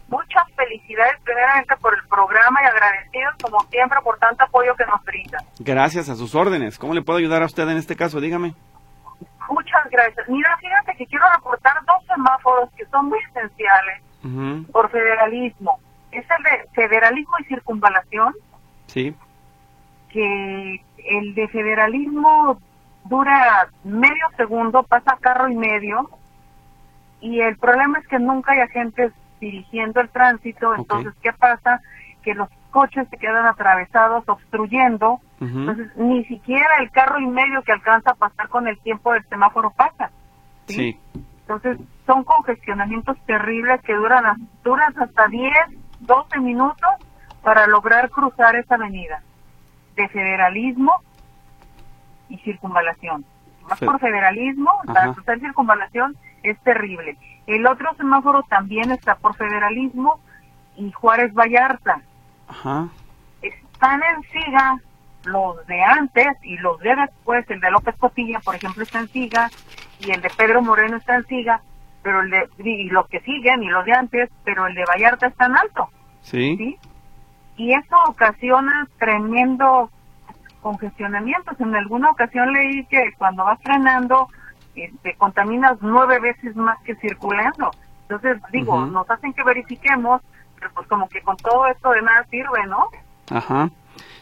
Muchas 0.10 0.44
felicidades 0.56 1.20
primeramente 1.24 1.76
por 1.78 1.94
el 1.94 2.08
programa 2.08 2.62
y 2.64 2.66
agradecidos 2.66 3.36
como 3.44 3.60
siempre 3.70 4.00
por 4.04 4.18
tanto 4.20 4.44
apoyo 4.44 4.76
que 4.76 4.86
nos 4.86 5.04
brinda. 5.04 5.40
Gracias 5.60 6.10
a 6.10 6.16
sus 6.16 6.34
órdenes. 6.34 6.78
¿Cómo 6.78 6.94
le 6.94 7.02
puedo 7.02 7.20
ayudar 7.20 7.44
a 7.44 7.46
usted 7.46 7.68
en 7.68 7.78
este 7.78 7.96
caso? 7.96 8.22
Dígame. 8.22 8.54
Muchas 9.50 9.90
gracias. 9.90 10.28
Mira, 10.30 10.58
fíjate 10.58 10.96
que 10.98 11.06
quiero 11.08 11.26
reportar 11.36 11.74
dos 11.86 12.06
semáforos 12.08 12.70
que 12.76 12.86
son 12.86 13.10
muy 13.10 13.20
esenciales 13.30 14.02
por 14.72 14.90
federalismo. 14.90 15.80
Es 16.12 16.26
el 16.38 16.44
de 16.44 16.70
federalismo 16.74 17.34
y 17.40 17.44
circunvalación. 17.46 18.34
Sí. 18.88 19.16
Que 20.10 20.82
el 20.98 21.36
de 21.36 21.48
federalismo 21.50 22.60
dura 23.06 23.70
medio 23.84 24.26
segundo, 24.36 24.84
pasa 24.84 25.18
carro 25.22 25.50
y 25.50 25.56
medio 25.56 26.10
y 27.22 27.42
el 27.42 27.58
problema 27.58 28.00
es 28.00 28.08
que 28.08 28.20
nunca 28.20 28.54
hay 28.54 28.60
agentes 28.60 29.12
dirigiendo 29.40 30.02
el 30.02 30.10
tránsito, 30.10 30.76
entonces, 30.76 31.14
¿qué 31.22 31.32
pasa? 31.34 31.82
Que 32.24 32.34
los 32.34 32.50
coches 32.72 33.08
se 33.10 33.18
quedan 33.18 33.46
atravesados, 33.46 34.24
obstruyendo, 34.28 35.20
entonces 35.40 35.96
ni 35.96 36.26
siquiera 36.26 36.78
el 36.80 36.92
carro 36.92 37.20
y 37.20 37.28
medio 37.28 37.62
que 37.64 37.72
alcanza 37.72 38.12
a 38.12 38.16
pasar 38.16 38.50
con 38.50 38.68
el 38.68 38.78
tiempo 38.80 39.14
del 39.14 39.24
semáforo 39.28 39.72
pasa. 39.72 40.12
¿sí? 40.68 41.00
Entonces, 41.42 41.78
son 42.06 42.24
congestionamientos 42.24 43.18
terribles 43.26 43.82
que 43.82 43.94
duran, 43.94 44.48
duran 44.64 44.94
hasta 45.00 45.28
10, 45.28 45.54
12 46.02 46.40
minutos 46.40 46.90
para 47.42 47.68
lograr 47.68 48.10
cruzar 48.10 48.56
esa 48.56 48.76
avenida 48.76 49.22
de 49.96 50.08
federalismo 50.10 50.92
y 52.30 52.38
circunvalación. 52.40 53.26
Más 53.70 53.80
por 53.80 54.00
federalismo, 54.00 54.72
para 54.86 55.14
cruzar 55.14 55.40
circunvalación 55.40 56.16
es 56.52 56.60
terrible. 56.60 57.18
El 57.46 57.66
otro 57.66 57.94
semáforo 57.96 58.44
también 58.44 58.92
está 58.92 59.16
por 59.16 59.36
federalismo 59.36 60.20
y 60.76 60.92
Juárez 60.92 61.34
Vallarta. 61.34 62.02
Están 63.42 64.02
en 64.04 64.24
siga 64.32 64.80
los 65.26 65.66
de 65.68 65.84
antes 65.84 66.28
y 66.44 66.58
los 66.58 66.80
de 66.80 66.96
después, 66.96 67.46
el 67.50 67.60
de 67.60 67.72
López 67.72 67.96
Cotilla, 67.98 68.40
por 68.40 68.56
ejemplo, 68.56 68.84
está 68.84 69.00
en 69.00 69.10
siga 69.10 69.50
y 70.00 70.12
el 70.12 70.22
de 70.22 70.30
Pedro 70.38 70.62
Moreno 70.62 70.98
está 70.98 71.16
en 71.16 71.26
siga, 71.26 71.62
pero 72.02 72.22
el 72.22 72.30
de 72.30 72.48
y 72.64 72.90
los 72.90 73.08
que 73.08 73.20
siguen 73.22 73.64
y 73.64 73.68
los 73.68 73.86
de 73.86 73.94
antes, 73.94 74.30
pero 74.44 74.68
el 74.68 74.76
de 74.76 74.86
Vallarta 74.86 75.28
está 75.28 75.46
en 75.46 75.58
alto. 75.58 75.90
Sí. 76.22 76.78
Y 77.58 77.74
eso 77.74 77.96
ocasiona 78.08 78.88
tremendo 79.00 79.90
congestionamientos. 80.62 81.60
En 81.60 81.76
alguna 81.76 82.12
ocasión 82.12 82.54
leí 82.54 82.86
que 82.86 83.14
cuando 83.18 83.44
vas 83.44 83.60
frenando 83.64 84.28
este, 84.84 85.16
contaminas 85.16 85.78
nueve 85.82 86.20
veces 86.20 86.56
más 86.56 86.78
que 86.84 86.96
circulando. 86.96 87.72
Entonces, 88.04 88.42
digo, 88.52 88.86
nos 88.86 89.10
hacen 89.10 89.34
que 89.34 89.44
verifiquemos, 89.44 90.22
pero 90.56 90.72
pues 90.74 90.88
como 90.88 91.10
que 91.10 91.22
con 91.22 91.36
todo 91.38 91.68
esto 91.68 91.92
de 91.92 92.02
nada 92.02 92.26
sirve, 92.30 92.66
¿no? 92.68 92.90
Ajá. 93.30 93.70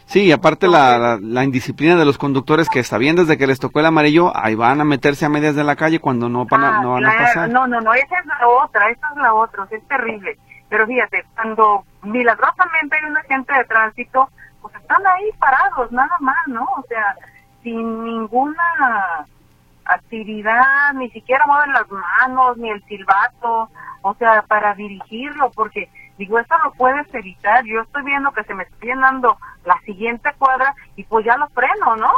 Sí, 0.06 0.22
y 0.22 0.32
aparte 0.32 0.68
la, 0.68 1.18
la, 1.20 1.44
indisciplina 1.44 1.96
de 1.96 2.04
los 2.04 2.16
conductores 2.16 2.68
que 2.68 2.78
está 2.78 2.96
bien 2.96 3.16
desde 3.16 3.36
que 3.36 3.46
les 3.46 3.58
tocó 3.58 3.80
el 3.80 3.86
amarillo, 3.86 4.32
ahí 4.36 4.54
van 4.54 4.80
a 4.80 4.84
meterse 4.84 5.26
a 5.26 5.28
medias 5.28 5.56
de 5.56 5.64
la 5.64 5.74
calle 5.74 5.98
cuando 5.98 6.28
no, 6.28 6.46
van 6.46 6.62
a, 6.62 6.78
ah, 6.78 6.82
no 6.82 6.92
van 6.92 7.06
a 7.06 7.16
pasar. 7.16 7.48
No, 7.48 7.66
no, 7.66 7.80
no, 7.80 7.92
esa 7.92 8.18
es 8.20 8.26
la 8.26 8.48
otra, 8.48 8.88
esa 8.88 9.08
es 9.10 9.16
la 9.16 9.34
otra, 9.34 9.66
es 9.70 9.88
terrible. 9.88 10.38
Pero 10.68 10.86
fíjate, 10.86 11.24
cuando 11.34 11.84
milagrosamente 12.02 12.96
hay 12.96 13.10
un 13.10 13.16
agente 13.16 13.52
de 13.52 13.64
tránsito, 13.64 14.30
pues 14.62 14.74
están 14.76 15.04
ahí 15.06 15.30
parados, 15.38 15.90
nada 15.90 16.16
más, 16.20 16.38
¿no? 16.46 16.62
O 16.62 16.84
sea, 16.88 17.16
sin 17.62 18.04
ninguna 18.04 19.26
actividad, 19.88 20.92
ni 20.94 21.10
siquiera 21.10 21.46
mueven 21.46 21.72
las 21.72 21.88
manos, 21.90 22.56
ni 22.56 22.70
el 22.70 22.82
silbato, 22.84 23.70
o 24.02 24.14
sea, 24.14 24.42
para 24.42 24.74
dirigirlo, 24.74 25.50
porque 25.50 25.88
digo, 26.18 26.38
eso 26.38 26.54
lo 26.64 26.72
puedes 26.72 27.12
evitar. 27.14 27.64
Yo 27.64 27.82
estoy 27.82 28.04
viendo 28.04 28.32
que 28.32 28.44
se 28.44 28.54
me 28.54 28.64
está 28.64 28.76
llenando 28.80 29.38
la 29.64 29.78
siguiente 29.80 30.30
cuadra 30.38 30.74
y 30.96 31.04
pues 31.04 31.24
ya 31.24 31.36
lo 31.36 31.48
freno, 31.48 31.96
¿no? 31.96 32.12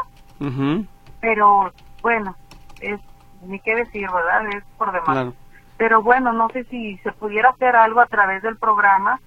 Pero 1.21 1.73
bueno, 2.03 2.37
es 2.81 3.01
ni 3.43 3.59
qué 3.61 3.75
decir, 3.75 4.09
¿verdad? 4.11 4.47
Es 4.49 4.65
por 4.77 4.93
demás. 4.93 5.35
Pero 5.77 6.03
bueno, 6.03 6.33
no 6.33 6.49
sé 6.49 6.65
si 6.65 6.99
se 6.99 7.13
pudiera 7.13 7.51
hacer 7.51 7.77
algo 7.77 8.01
a 8.01 8.07
través 8.07 8.43
del 8.43 8.57
programa 8.57 9.21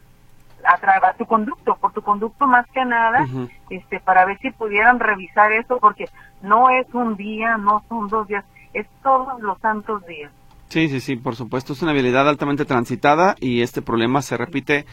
a 0.65 1.13
tu 1.13 1.25
conducto, 1.25 1.75
por 1.75 1.91
tu 1.93 2.01
conducto 2.01 2.47
más 2.47 2.65
que 2.67 2.85
nada, 2.85 3.25
este, 3.69 3.99
para 3.99 4.25
ver 4.25 4.37
si 4.39 4.51
pudieran 4.51 4.99
revisar 4.99 5.51
eso, 5.51 5.77
porque 5.79 6.05
no 6.41 6.69
es 6.69 6.87
un 6.93 7.15
día, 7.15 7.57
no 7.57 7.83
son 7.89 8.07
dos 8.07 8.27
días, 8.27 8.45
es 8.73 8.87
todos 9.03 9.41
los 9.41 9.59
santos 9.59 10.05
días. 10.05 10.31
Sí, 10.71 10.87
sí, 10.87 11.01
sí, 11.01 11.17
por 11.17 11.35
supuesto, 11.35 11.73
es 11.73 11.81
una 11.81 11.91
habilidad 11.91 12.29
altamente 12.29 12.63
transitada 12.63 13.35
y 13.41 13.61
este 13.61 13.81
problema 13.81 14.21
se 14.21 14.37
repite 14.37 14.85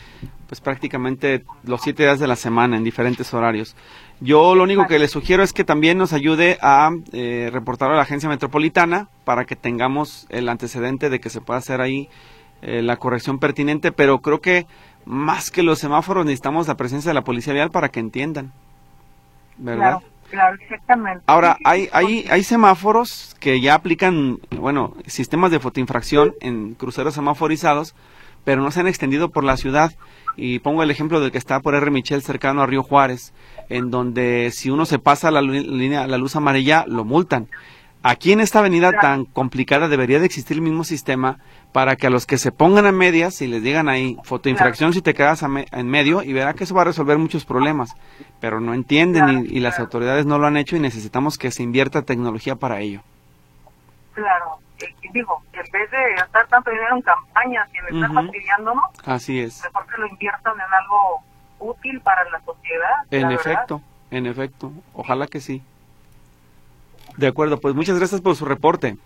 pues 0.48 0.61
prácticamente 0.61 1.44
los 1.62 1.83
siete 1.83 2.02
días 2.02 2.18
de 2.18 2.26
la 2.26 2.35
semana 2.35 2.76
en 2.76 2.83
diferentes 2.83 3.33
horarios. 3.33 3.76
Yo 4.20 4.57
lo 4.57 4.64
único 4.64 4.88
que 4.88 4.98
le 4.98 5.07
sugiero 5.07 5.44
es 5.44 5.52
que 5.52 5.62
también 5.62 5.96
nos 5.96 6.12
ayude 6.12 6.59
a 6.62 6.90
eh, 7.12 7.48
reportar 7.52 7.92
a 7.92 7.94
la 7.94 8.02
agencia 8.02 8.28
metropolitana 8.28 9.07
para 9.24 9.44
que 9.44 9.54
tengamos 9.54 10.26
el 10.31 10.48
antecedente 10.48 11.11
de 11.11 11.20
que 11.20 11.31
se 11.31 11.40
pueda 11.40 11.61
hacer 11.61 11.81
ahí 11.81 12.09
eh, 12.61 12.83
la 12.83 12.96
corrección 12.96 13.38
pertinente, 13.38 13.92
pero 13.92 14.18
creo 14.18 14.40
que 14.40 14.66
más 15.04 15.50
que 15.50 15.62
los 15.62 15.78
semáforos 15.78 16.24
necesitamos 16.24 16.68
la 16.68 16.76
presencia 16.76 17.11
de 17.11 17.14
la 17.14 17.24
policía 17.24 17.52
vial 17.52 17.70
para 17.70 17.88
que 17.88 18.00
entiendan. 18.00 18.52
¿Verdad? 19.56 20.00
Claro, 20.30 20.56
exactamente. 20.61 21.24
Ahora, 21.26 21.56
hay, 21.64 21.88
hay, 21.92 22.26
hay 22.30 22.42
semáforos 22.44 23.34
que 23.40 23.61
ya 23.61 23.74
aplican, 23.74 24.38
bueno, 24.50 24.94
sistemas 25.06 25.50
de 25.50 25.58
fotoinfracción 25.58 26.34
en 26.40 26.74
cruceros 26.74 27.14
semaforizados, 27.14 27.94
pero 28.44 28.62
no 28.62 28.70
se 28.70 28.80
han 28.80 28.88
extendido 28.88 29.30
por 29.30 29.44
la 29.44 29.56
ciudad. 29.56 29.92
Y 30.37 30.61
pongo 30.61 30.82
el 30.82 30.90
ejemplo 30.90 31.20
del 31.20 31.32
que 31.32 31.38
está 31.38 31.61
por 31.61 31.74
R. 31.74 31.90
Michel 31.90 32.22
cercano 32.22 32.62
a 32.62 32.66
Río 32.66 32.82
Juárez, 32.82 33.32
en 33.68 33.90
donde 33.90 34.50
si 34.52 34.70
uno 34.70 34.84
se 34.84 34.98
pasa 34.98 35.30
la 35.30 35.42
línea, 35.42 36.06
la 36.06 36.18
luz 36.18 36.37
amarilla, 36.37 36.84
lo 36.87 37.04
multan. 37.04 37.48
Aquí 38.02 38.32
en 38.32 38.40
esta 38.40 38.61
avenida 38.61 38.92
tan 38.92 39.24
complicada 39.24 39.88
debería 39.88 40.20
de 40.20 40.26
existir 40.26 40.56
el 40.56 40.62
mismo 40.62 40.84
sistema 40.84 41.38
para 41.72 41.96
que 41.96 42.06
a 42.06 42.11
los 42.11 42.26
que 42.26 42.38
se 42.38 42.52
pongan 42.52 42.87
a 42.87 42.92
medias 42.92 43.42
y 43.42 43.48
les 43.48 43.62
digan 43.62 43.88
ahí 43.88 44.16
fotoinfracción 44.22 44.92
si 44.92 45.02
te 45.02 45.14
quedas 45.14 45.42
en 45.42 45.88
medio 45.88 46.22
y 46.22 46.32
verá 46.32 46.54
que 46.54 46.64
eso 46.64 46.74
va 46.74 46.82
a 46.82 46.87
resolver 46.87 47.18
muchos 47.18 47.44
problemas, 47.44 47.96
pero 48.40 48.61
no 48.61 48.72
entienden 48.72 49.46
y, 49.48 49.58
las 49.61 49.80
autoridades 49.80 50.26
no 50.26 50.38
lo 50.38 50.46
han 50.46 50.56
hecho 50.56 50.76
y 50.76 50.80
necesitamos 50.80 51.38
que 51.38 51.50
se 51.50 51.64
invierta 51.64 52.02
tecnología 52.02 52.54
para 52.54 52.80
ello. 52.80 53.02
Claro, 54.14 54.58
digo, 55.12 55.42
en 55.52 55.70
vez 55.72 55.90
de 55.90 56.14
gastar 56.16 56.46
tanto 56.46 56.70
dinero 56.70 56.96
en 56.96 57.02
campañas 57.02 57.68
que 57.70 57.82
me 57.82 58.00
están 58.00 58.64
¿no? 58.64 58.82
Así 59.04 59.40
es. 59.40 59.62
Mejor 59.64 59.87
que 59.87 60.00
lo 60.00 60.06
inviertan 60.06 60.54
en 60.54 60.72
algo 60.72 61.22
útil 61.58 62.00
para 62.00 62.24
la 62.30 62.40
sociedad. 62.40 62.94
En 63.11 63.32
efecto, 63.32 63.82
en 64.11 64.26
efecto, 64.26 64.72
ojalá 64.94 65.26
que 65.26 65.40
sí. 65.40 65.62
De 67.18 67.26
acuerdo, 67.26 67.59
pues 67.59 67.74
muchas 67.74 67.98
gracias 67.98 68.20
por 68.20 68.37
su 68.37 68.44
reporte. 68.44 68.96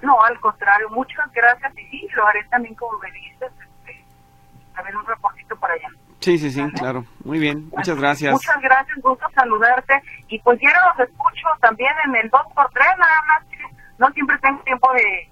No, 0.00 0.22
al 0.22 0.40
contrario, 0.40 0.88
muchas 0.88 1.30
gracias 1.32 1.70
y 1.76 1.86
sí, 1.88 2.08
lo 2.16 2.26
haré 2.26 2.42
también 2.44 2.74
como 2.74 2.98
me 2.98 3.12
dices, 3.12 3.52
este, 3.60 4.04
a 4.74 4.82
ver 4.82 4.96
un 4.96 5.04
reportito 5.04 5.54
para 5.56 5.74
allá. 5.74 5.88
Sí, 6.20 6.38
sí, 6.38 6.50
sí, 6.50 6.62
claro. 6.72 7.04
Muy 7.24 7.38
bien, 7.38 7.68
muchas 7.76 7.98
gracias. 7.98 8.32
Muchas 8.32 8.60
gracias, 8.62 8.98
gusto 9.02 9.26
saludarte. 9.34 10.02
Y 10.28 10.38
pues 10.38 10.58
ya 10.62 10.70
los 10.88 11.06
escucho 11.06 11.46
también 11.60 11.92
en 12.06 12.16
el 12.16 12.30
2x3, 12.30 12.98
nada 12.98 13.22
más 13.28 13.44
que 13.50 13.58
no 13.98 14.10
siempre 14.12 14.38
tengo 14.38 14.62
tiempo 14.62 14.90
de 14.94 15.28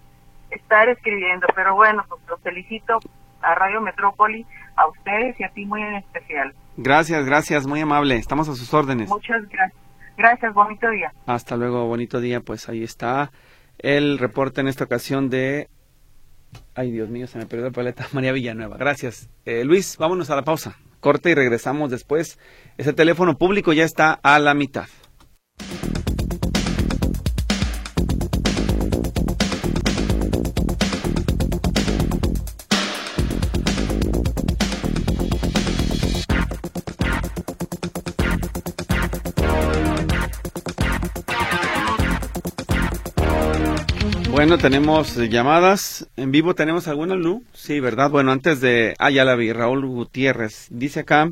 estar 0.51 0.87
escribiendo, 0.91 1.47
pero 1.55 1.75
bueno, 1.75 2.05
pues 2.07 2.21
los 2.29 2.39
felicito 2.43 3.01
a 3.41 3.55
Radio 3.55 3.81
Metrópoli, 3.81 4.47
a 4.77 4.87
ustedes 4.89 5.41
y 5.41 5.45
a 5.45 5.49
ti 5.49 5.65
muy 5.65 5.81
en 5.81 5.95
especial. 5.95 6.55
Gracias, 6.77 7.25
gracias, 7.25 7.67
muy 7.67 7.81
amable. 7.81 8.17
Estamos 8.17 8.47
a 8.51 8.55
sus 8.55 8.73
órdenes. 8.75 9.09
Muchas 9.09 9.49
gracias. 9.49 9.84
Gracias, 10.17 10.55
bonito 10.55 10.89
día. 10.91 11.13
Hasta 11.27 11.57
luego, 11.57 11.87
bonito 11.87 12.21
día. 12.21 12.41
Pues 12.41 12.69
ahí 12.69 12.83
está 12.83 13.33
el 13.79 14.19
reporte 14.19 14.61
en 14.61 14.69
esta 14.69 14.85
ocasión 14.85 15.31
de... 15.31 15.69
Ay, 16.75 16.93
Dios 16.93 17.09
mío, 17.09 17.27
se 17.27 17.39
me 17.39 17.47
perdió 17.47 17.67
el 17.67 17.73
paleta. 17.73 18.07
María 18.13 18.33
Villanueva. 18.33 18.77
Gracias. 18.77 19.29
Eh, 19.45 19.65
Luis, 19.65 19.97
vámonos 19.99 20.31
a 20.31 20.37
la 20.37 20.43
pausa. 20.43 20.77
Corte 21.01 21.31
y 21.31 21.35
regresamos 21.35 21.91
después. 21.91 22.39
Ese 22.79 22.93
teléfono 22.93 23.37
público 23.37 23.73
ya 23.73 23.85
está 23.85 24.13
a 24.23 24.39
la 24.39 24.55
mitad. 24.55 24.87
Bueno, 44.45 44.59
tenemos 44.59 45.17
llamadas 45.17 46.07
en 46.19 46.31
vivo. 46.31 46.55
¿Tenemos 46.55 46.87
alguna, 46.87 47.15
Lu? 47.15 47.43
Sí, 47.55 47.81
¿verdad? 47.81 48.11
Bueno, 48.11 48.31
antes 48.31 48.61
de... 48.61 48.95
Ah, 48.99 49.11
ya 49.11 49.25
la 49.25 49.37
vi. 49.37 49.51
Raúl 49.55 49.87
Gutiérrez. 49.87 50.67
Dice 50.69 51.01
acá, 51.01 51.31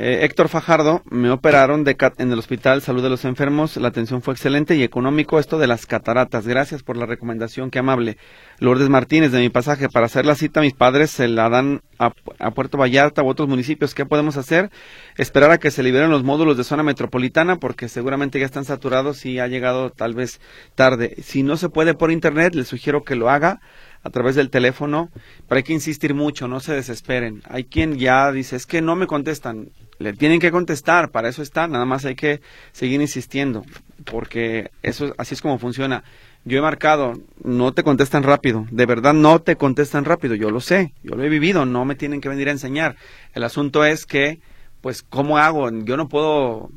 eh, 0.00 0.24
Héctor 0.24 0.48
Fajardo, 0.48 1.02
me 1.10 1.28
operaron 1.28 1.82
de 1.82 1.96
en 2.18 2.30
el 2.30 2.38
hospital 2.38 2.82
Salud 2.82 3.02
de 3.02 3.10
los 3.10 3.24
Enfermos, 3.24 3.76
la 3.76 3.88
atención 3.88 4.22
fue 4.22 4.32
excelente 4.32 4.76
y 4.76 4.84
económico 4.84 5.40
esto 5.40 5.58
de 5.58 5.66
las 5.66 5.86
cataratas. 5.86 6.46
Gracias 6.46 6.84
por 6.84 6.96
la 6.96 7.04
recomendación, 7.04 7.68
qué 7.68 7.80
amable. 7.80 8.16
Lourdes 8.60 8.88
Martínez, 8.88 9.32
de 9.32 9.40
mi 9.40 9.48
pasaje, 9.48 9.88
para 9.88 10.06
hacer 10.06 10.24
la 10.24 10.36
cita 10.36 10.60
mis 10.60 10.72
padres 10.72 11.10
se 11.10 11.26
la 11.26 11.48
dan 11.48 11.80
a, 11.98 12.12
Puerto 12.52 12.78
Vallarta 12.78 13.24
u 13.24 13.28
otros 13.28 13.48
municipios. 13.48 13.92
¿Qué 13.92 14.06
podemos 14.06 14.36
hacer? 14.36 14.70
Esperar 15.16 15.50
a 15.50 15.58
que 15.58 15.72
se 15.72 15.82
liberen 15.82 16.10
los 16.10 16.22
módulos 16.22 16.56
de 16.56 16.62
zona 16.62 16.84
metropolitana 16.84 17.56
porque 17.56 17.88
seguramente 17.88 18.38
ya 18.38 18.46
están 18.46 18.64
saturados 18.64 19.26
y 19.26 19.40
ha 19.40 19.48
llegado 19.48 19.90
tal 19.90 20.14
vez 20.14 20.40
tarde. 20.76 21.16
Si 21.22 21.42
no 21.42 21.56
se 21.56 21.70
puede 21.70 21.94
por 21.94 22.12
internet, 22.12 22.54
les 22.54 22.68
sugiero 22.68 23.02
que 23.02 23.16
lo 23.16 23.30
haga 23.30 23.60
a 24.04 24.10
través 24.10 24.36
del 24.36 24.50
teléfono, 24.50 25.10
pero 25.48 25.56
hay 25.56 25.64
que 25.64 25.72
insistir 25.72 26.14
mucho, 26.14 26.46
no 26.46 26.60
se 26.60 26.72
desesperen. 26.72 27.42
Hay 27.48 27.64
quien 27.64 27.98
ya 27.98 28.30
dice, 28.30 28.54
es 28.54 28.64
que 28.64 28.80
no 28.80 28.94
me 28.94 29.08
contestan 29.08 29.70
le 29.98 30.12
tienen 30.12 30.40
que 30.40 30.50
contestar, 30.50 31.10
para 31.10 31.28
eso 31.28 31.42
está, 31.42 31.66
nada 31.66 31.84
más 31.84 32.04
hay 32.04 32.14
que 32.14 32.40
seguir 32.72 33.00
insistiendo, 33.00 33.64
porque 34.04 34.70
eso 34.82 35.14
así 35.18 35.34
es 35.34 35.42
como 35.42 35.58
funciona. 35.58 36.04
Yo 36.44 36.58
he 36.58 36.62
marcado, 36.62 37.14
no 37.42 37.72
te 37.72 37.82
contestan 37.82 38.22
rápido, 38.22 38.66
de 38.70 38.86
verdad 38.86 39.12
no 39.12 39.40
te 39.40 39.56
contestan 39.56 40.04
rápido, 40.04 40.34
yo 40.34 40.50
lo 40.50 40.60
sé, 40.60 40.94
yo 41.02 41.16
lo 41.16 41.24
he 41.24 41.28
vivido, 41.28 41.66
no 41.66 41.84
me 41.84 41.96
tienen 41.96 42.20
que 42.20 42.28
venir 42.28 42.48
a 42.48 42.52
enseñar. 42.52 42.96
El 43.34 43.42
asunto 43.42 43.84
es 43.84 44.06
que, 44.06 44.40
pues, 44.80 45.02
¿cómo 45.02 45.38
hago? 45.38 45.68
Yo 45.84 45.96
no 45.96 46.08
puedo 46.08 46.70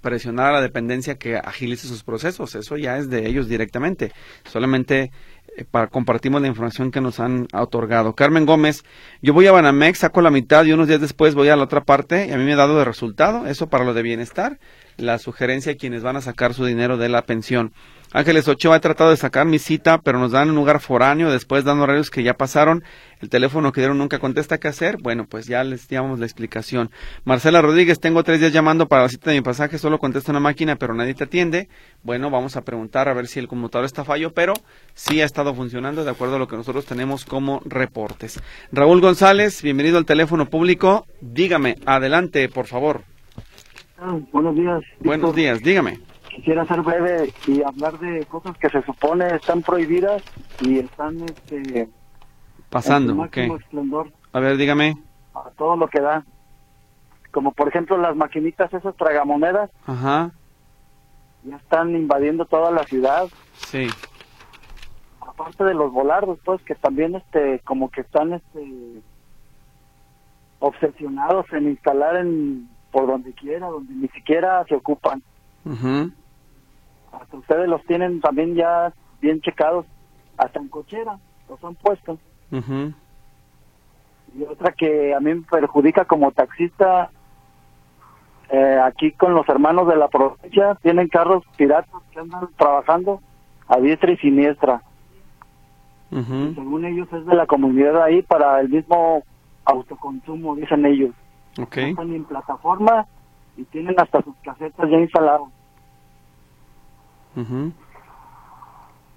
presionar 0.00 0.48
a 0.48 0.52
la 0.52 0.60
dependencia 0.60 1.16
que 1.16 1.36
agilice 1.36 1.86
sus 1.86 2.02
procesos, 2.02 2.54
eso 2.54 2.76
ya 2.76 2.98
es 2.98 3.08
de 3.08 3.26
ellos 3.26 3.48
directamente. 3.48 4.12
Solamente 4.44 5.12
para 5.70 5.86
compartimos 5.86 6.42
la 6.42 6.48
información 6.48 6.90
que 6.90 7.00
nos 7.00 7.20
han 7.20 7.46
otorgado. 7.52 8.14
Carmen 8.14 8.46
Gómez, 8.46 8.84
yo 9.22 9.32
voy 9.32 9.46
a 9.46 9.52
Banamex, 9.52 9.98
saco 9.98 10.20
la 10.20 10.30
mitad 10.30 10.64
y 10.64 10.72
unos 10.72 10.88
días 10.88 11.00
después 11.00 11.34
voy 11.34 11.48
a 11.48 11.56
la 11.56 11.64
otra 11.64 11.84
parte 11.84 12.26
y 12.26 12.32
a 12.32 12.36
mí 12.36 12.44
me 12.44 12.54
ha 12.54 12.56
dado 12.56 12.78
de 12.78 12.84
resultado, 12.84 13.46
eso 13.46 13.68
para 13.68 13.84
lo 13.84 13.94
de 13.94 14.02
bienestar, 14.02 14.58
la 14.96 15.18
sugerencia 15.18 15.72
a 15.72 15.76
quienes 15.76 16.02
van 16.02 16.16
a 16.16 16.20
sacar 16.20 16.54
su 16.54 16.64
dinero 16.64 16.96
de 16.96 17.08
la 17.08 17.22
pensión. 17.22 17.72
Ángeles 18.16 18.46
Ochoa, 18.46 18.76
he 18.76 18.80
tratado 18.80 19.10
de 19.10 19.16
sacar 19.16 19.44
mi 19.44 19.58
cita, 19.58 19.98
pero 19.98 20.20
nos 20.20 20.30
dan 20.30 20.48
un 20.48 20.54
lugar 20.54 20.78
foráneo, 20.78 21.32
después 21.32 21.64
dan 21.64 21.80
horarios 21.80 22.12
que 22.12 22.22
ya 22.22 22.34
pasaron, 22.34 22.84
el 23.20 23.28
teléfono 23.28 23.72
que 23.72 23.80
dieron 23.80 23.98
nunca 23.98 24.20
contesta 24.20 24.58
qué 24.58 24.68
hacer, 24.68 24.98
bueno, 25.02 25.26
pues 25.28 25.46
ya 25.48 25.64
les 25.64 25.88
damos 25.88 26.20
la 26.20 26.24
explicación. 26.24 26.92
Marcela 27.24 27.60
Rodríguez, 27.60 27.98
tengo 27.98 28.22
tres 28.22 28.38
días 28.38 28.52
llamando 28.52 28.86
para 28.86 29.02
la 29.02 29.08
cita 29.08 29.30
de 29.30 29.38
mi 29.38 29.42
pasaje, 29.42 29.78
solo 29.78 29.98
contesta 29.98 30.30
una 30.30 30.38
máquina, 30.38 30.76
pero 30.76 30.94
nadie 30.94 31.14
te 31.14 31.24
atiende. 31.24 31.68
Bueno, 32.04 32.30
vamos 32.30 32.56
a 32.56 32.62
preguntar 32.62 33.08
a 33.08 33.14
ver 33.14 33.26
si 33.26 33.40
el 33.40 33.48
conmutador 33.48 33.84
está 33.84 34.04
fallo, 34.04 34.32
pero 34.32 34.54
sí 34.94 35.20
ha 35.20 35.24
estado 35.24 35.52
funcionando 35.52 36.04
de 36.04 36.12
acuerdo 36.12 36.36
a 36.36 36.38
lo 36.38 36.46
que 36.46 36.54
nosotros 36.54 36.86
tenemos 36.86 37.24
como 37.24 37.62
reportes. 37.64 38.40
Raúl 38.70 39.00
González, 39.00 39.60
bienvenido 39.60 39.98
al 39.98 40.06
teléfono 40.06 40.46
público. 40.46 41.04
Dígame, 41.20 41.78
adelante, 41.84 42.48
por 42.48 42.66
favor. 42.68 43.02
Ah, 43.98 44.16
buenos 44.30 44.54
días. 44.54 44.84
Buenos 45.00 45.34
días, 45.34 45.60
dígame 45.60 46.13
quisiera 46.34 46.66
ser 46.66 46.82
breve 46.82 47.32
y 47.46 47.62
hablar 47.62 47.98
de 47.98 48.24
cosas 48.26 48.56
que 48.58 48.68
se 48.68 48.82
supone 48.82 49.26
están 49.36 49.62
prohibidas 49.62 50.22
y 50.60 50.80
están 50.80 51.20
este, 51.22 51.88
pasando. 52.70 53.22
Okay. 53.22 53.48
A 54.32 54.40
ver, 54.40 54.56
dígame. 54.56 54.96
A 55.34 55.50
todo 55.50 55.76
lo 55.76 55.86
que 55.88 56.00
da. 56.00 56.24
Como 57.30 57.52
por 57.52 57.68
ejemplo 57.68 57.96
las 57.96 58.16
maquinitas 58.16 58.72
esas 58.72 58.96
tragamonedas. 58.96 59.70
Ajá. 59.86 60.32
Ya 61.44 61.56
están 61.56 61.94
invadiendo 61.94 62.44
toda 62.46 62.70
la 62.70 62.84
ciudad. 62.84 63.28
Sí. 63.66 63.88
Aparte 65.20 65.64
de 65.64 65.74
los 65.74 65.92
volardos, 65.92 66.38
pues 66.44 66.62
que 66.62 66.74
también 66.74 67.14
este 67.14 67.60
como 67.64 67.90
que 67.90 68.00
están 68.00 68.32
este 68.32 69.02
obsesionados 70.58 71.46
en 71.52 71.68
instalar 71.68 72.16
en 72.16 72.68
por 72.90 73.06
donde 73.06 73.32
quiera, 73.32 73.66
donde 73.68 73.92
ni 73.92 74.08
siquiera 74.08 74.64
se 74.68 74.74
ocupan. 74.76 75.22
Hasta 75.66 76.23
ustedes 77.32 77.68
los 77.68 77.82
tienen 77.84 78.20
también 78.20 78.54
ya 78.54 78.92
bien 79.20 79.40
checados, 79.40 79.86
hasta 80.36 80.58
en 80.58 80.68
cochera, 80.68 81.18
los 81.48 81.62
han 81.64 81.74
puesto. 81.74 82.18
Y 84.36 84.42
otra 84.42 84.72
que 84.72 85.14
a 85.14 85.20
mí 85.20 85.34
me 85.34 85.42
perjudica 85.42 86.04
como 86.04 86.32
taxista, 86.32 87.10
eh, 88.50 88.80
aquí 88.84 89.12
con 89.12 89.34
los 89.34 89.48
hermanos 89.48 89.88
de 89.88 89.96
la 89.96 90.08
provincia, 90.08 90.76
tienen 90.82 91.08
carros 91.08 91.42
piratas 91.56 92.02
que 92.12 92.20
andan 92.20 92.48
trabajando 92.56 93.20
a 93.68 93.78
diestra 93.78 94.10
y 94.12 94.16
siniestra. 94.18 94.82
según 96.10 96.84
ellos 96.84 97.08
es 97.12 97.26
de 97.26 97.34
la 97.34 97.46
comunidad 97.46 98.02
ahí 98.02 98.22
para 98.22 98.60
el 98.60 98.68
mismo 98.68 99.22
autoconsumo, 99.64 100.54
dicen 100.56 100.84
ellos. 100.84 101.14
Están 101.90 102.12
en 102.12 102.24
plataforma 102.24 103.06
y 103.56 103.64
tienen 103.64 103.94
hasta 103.98 104.22
sus 104.22 104.34
casetas 104.36 104.90
ya 104.90 104.98
instaladas. 104.98 105.48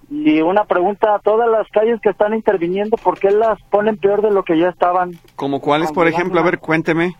Y 0.10 0.42
una 0.42 0.64
pregunta 0.66 1.16
a 1.16 1.20
todas 1.20 1.50
las 1.50 1.68
calles 1.70 2.00
que 2.02 2.10
están 2.10 2.34
interviniendo, 2.34 2.98
¿por 2.98 3.20
qué 3.20 3.30
las 3.32 3.62
ponen 3.64 3.98
peor 3.98 4.22
de 4.22 4.32
lo 4.32 4.44
que 4.44 4.58
ya 4.58 4.70
estaban? 4.70 5.12
¿Como 5.36 5.60
cuáles, 5.60 5.92
por 5.92 6.08
ejemplo? 6.08 6.40
A 6.40 6.44
ver, 6.44 6.60
cuénteme. 6.60 7.16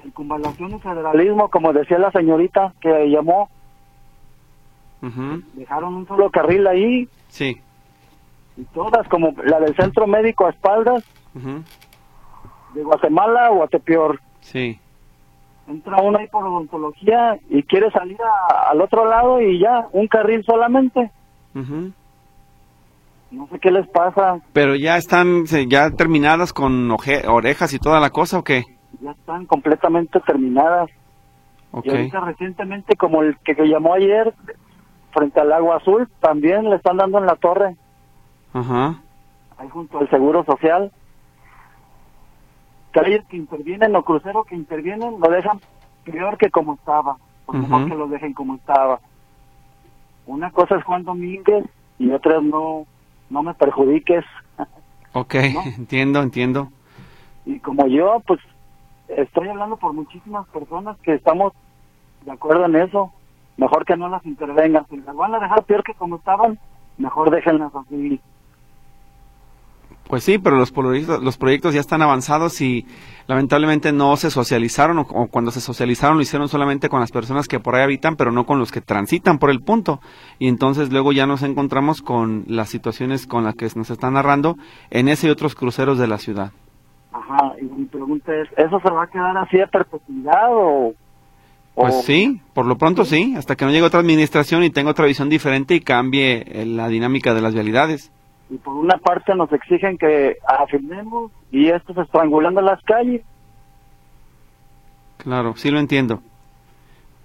Circunvalación 0.00 0.76
y 0.76 0.78
federalismo, 0.78 1.48
como 1.48 1.72
decía 1.72 1.98
la 1.98 2.12
señorita 2.12 2.72
que 2.80 3.10
llamó. 3.10 3.50
Dejaron 5.54 5.94
un 5.94 6.06
solo 6.06 6.30
carril 6.30 6.66
ahí. 6.66 7.08
Sí. 7.28 7.60
Y 8.56 8.64
todas, 8.66 9.08
como 9.08 9.34
la 9.44 9.58
del 9.58 9.74
centro 9.74 10.06
médico 10.06 10.46
a 10.46 10.50
espaldas. 10.50 11.04
De 12.74 12.82
Guatemala 12.82 13.50
o 13.50 13.56
Guatepeor. 13.56 14.20
Sí 14.40 14.79
entra 15.68 16.02
uno 16.02 16.18
ahí 16.18 16.26
por 16.28 16.44
odontología 16.44 17.38
y 17.48 17.62
quiere 17.62 17.90
salir 17.90 18.18
al 18.70 18.80
otro 18.80 19.06
lado 19.06 19.40
y 19.40 19.58
ya, 19.60 19.86
un 19.92 20.08
carril 20.08 20.44
solamente. 20.44 21.10
No 21.54 23.46
sé 23.48 23.58
qué 23.60 23.70
les 23.70 23.86
pasa. 23.88 24.40
Pero 24.52 24.74
ya 24.74 24.96
están 24.96 25.44
ya 25.68 25.90
terminadas 25.90 26.52
con 26.52 26.90
orejas 26.90 27.72
y 27.72 27.78
toda 27.78 28.00
la 28.00 28.10
cosa 28.10 28.38
o 28.38 28.44
qué? 28.44 28.64
Ya 29.00 29.12
están 29.12 29.46
completamente 29.46 30.20
terminadas. 30.20 30.90
Y 31.84 31.90
ahorita 31.90 32.20
recientemente, 32.20 32.96
como 32.96 33.22
el 33.22 33.38
que, 33.38 33.54
que 33.54 33.68
llamó 33.68 33.94
ayer, 33.94 34.34
frente 35.12 35.40
al 35.40 35.52
Agua 35.52 35.76
Azul, 35.76 36.08
también 36.20 36.68
le 36.68 36.76
están 36.76 36.96
dando 36.96 37.18
en 37.18 37.26
la 37.26 37.36
torre. 37.36 37.76
Ajá. 38.52 39.00
Ahí 39.56 39.68
junto 39.68 39.98
al 39.98 40.10
Seguro 40.10 40.44
Social 40.44 40.90
calles 42.90 43.24
que 43.26 43.36
intervienen 43.36 43.94
o 43.96 44.02
cruceros 44.02 44.46
que 44.46 44.54
intervienen 44.54 45.20
lo 45.20 45.30
dejan 45.30 45.60
peor 46.04 46.38
que 46.38 46.50
como 46.50 46.74
estaba, 46.74 47.16
por 47.46 47.56
mejor 47.56 47.88
que 47.88 47.94
lo 47.94 48.08
dejen 48.08 48.34
como 48.34 48.56
estaba. 48.56 49.00
Una 50.26 50.50
cosa 50.50 50.76
es 50.76 50.84
Juan 50.84 51.04
Domínguez 51.04 51.64
y 51.98 52.10
otra 52.10 52.40
no, 52.40 52.86
no 53.28 53.42
me 53.42 53.54
perjudiques. 53.54 54.24
Ok, 55.12 55.34
entiendo, 55.76 56.22
entiendo. 56.22 56.68
Y 57.44 57.58
como 57.58 57.88
yo, 57.88 58.22
pues 58.24 58.38
estoy 59.08 59.48
hablando 59.48 59.76
por 59.76 59.92
muchísimas 59.92 60.46
personas 60.50 60.96
que 61.00 61.14
estamos 61.14 61.52
de 62.24 62.30
acuerdo 62.30 62.66
en 62.66 62.76
eso. 62.76 63.12
Mejor 63.56 63.84
que 63.84 63.96
no 63.96 64.08
las 64.08 64.24
intervengan. 64.24 64.86
Si 64.88 64.98
las 64.98 65.16
van 65.16 65.34
a 65.34 65.40
dejar 65.40 65.64
peor 65.64 65.82
que 65.82 65.94
como 65.94 66.14
estaban, 66.14 66.60
mejor 66.96 67.30
déjenlas 67.30 67.74
así. 67.74 68.20
Pues 70.10 70.24
sí, 70.24 70.38
pero 70.38 70.56
los 70.56 70.72
proyectos, 70.72 71.22
los 71.22 71.38
proyectos 71.38 71.72
ya 71.72 71.78
están 71.78 72.02
avanzados 72.02 72.60
y 72.60 72.84
lamentablemente 73.28 73.92
no 73.92 74.16
se 74.16 74.32
socializaron 74.32 74.98
o, 74.98 75.28
cuando 75.28 75.52
se 75.52 75.60
socializaron 75.60 76.16
lo 76.16 76.22
hicieron 76.22 76.48
solamente 76.48 76.88
con 76.88 76.98
las 76.98 77.12
personas 77.12 77.46
que 77.46 77.60
por 77.60 77.76
ahí 77.76 77.84
habitan, 77.84 78.16
pero 78.16 78.32
no 78.32 78.44
con 78.44 78.58
los 78.58 78.72
que 78.72 78.80
transitan 78.80 79.38
por 79.38 79.50
el 79.50 79.60
punto. 79.60 80.00
Y 80.40 80.48
entonces 80.48 80.90
luego 80.90 81.12
ya 81.12 81.26
nos 81.26 81.44
encontramos 81.44 82.02
con 82.02 82.42
las 82.48 82.68
situaciones 82.70 83.28
con 83.28 83.44
las 83.44 83.54
que 83.54 83.68
nos 83.76 83.88
están 83.88 84.14
narrando 84.14 84.56
en 84.90 85.06
ese 85.06 85.28
y 85.28 85.30
otros 85.30 85.54
cruceros 85.54 85.96
de 85.96 86.08
la 86.08 86.18
ciudad. 86.18 86.50
Ajá, 87.12 87.52
y 87.62 87.66
mi 87.66 87.84
pregunta 87.84 88.34
es, 88.34 88.48
¿eso 88.56 88.80
se 88.80 88.90
va 88.90 89.04
a 89.04 89.06
quedar 89.06 89.38
así 89.38 89.60
a 89.60 89.68
perpetuidad 89.68 90.48
o...? 90.50 90.92
Pues 91.76 92.04
sí, 92.04 92.42
por 92.52 92.66
lo 92.66 92.76
pronto 92.76 93.04
sí, 93.04 93.34
hasta 93.36 93.54
que 93.54 93.64
no 93.64 93.70
llegue 93.70 93.84
otra 93.84 94.00
administración 94.00 94.64
y 94.64 94.70
tenga 94.70 94.90
otra 94.90 95.06
visión 95.06 95.28
diferente 95.28 95.76
y 95.76 95.80
cambie 95.80 96.42
eh, 96.48 96.66
la 96.66 96.88
dinámica 96.88 97.32
de 97.32 97.42
las 97.42 97.54
vialidades 97.54 98.10
y 98.50 98.58
por 98.58 98.74
una 98.74 98.98
parte 98.98 99.34
nos 99.34 99.50
exigen 99.52 99.96
que 99.96 100.36
afirmemos 100.46 101.30
y 101.50 101.68
esto 101.68 101.94
se 101.94 102.02
estrangulando 102.02 102.60
las 102.60 102.82
calles. 102.82 103.22
Claro, 105.18 105.54
sí 105.56 105.70
lo 105.70 105.78
entiendo. 105.78 106.20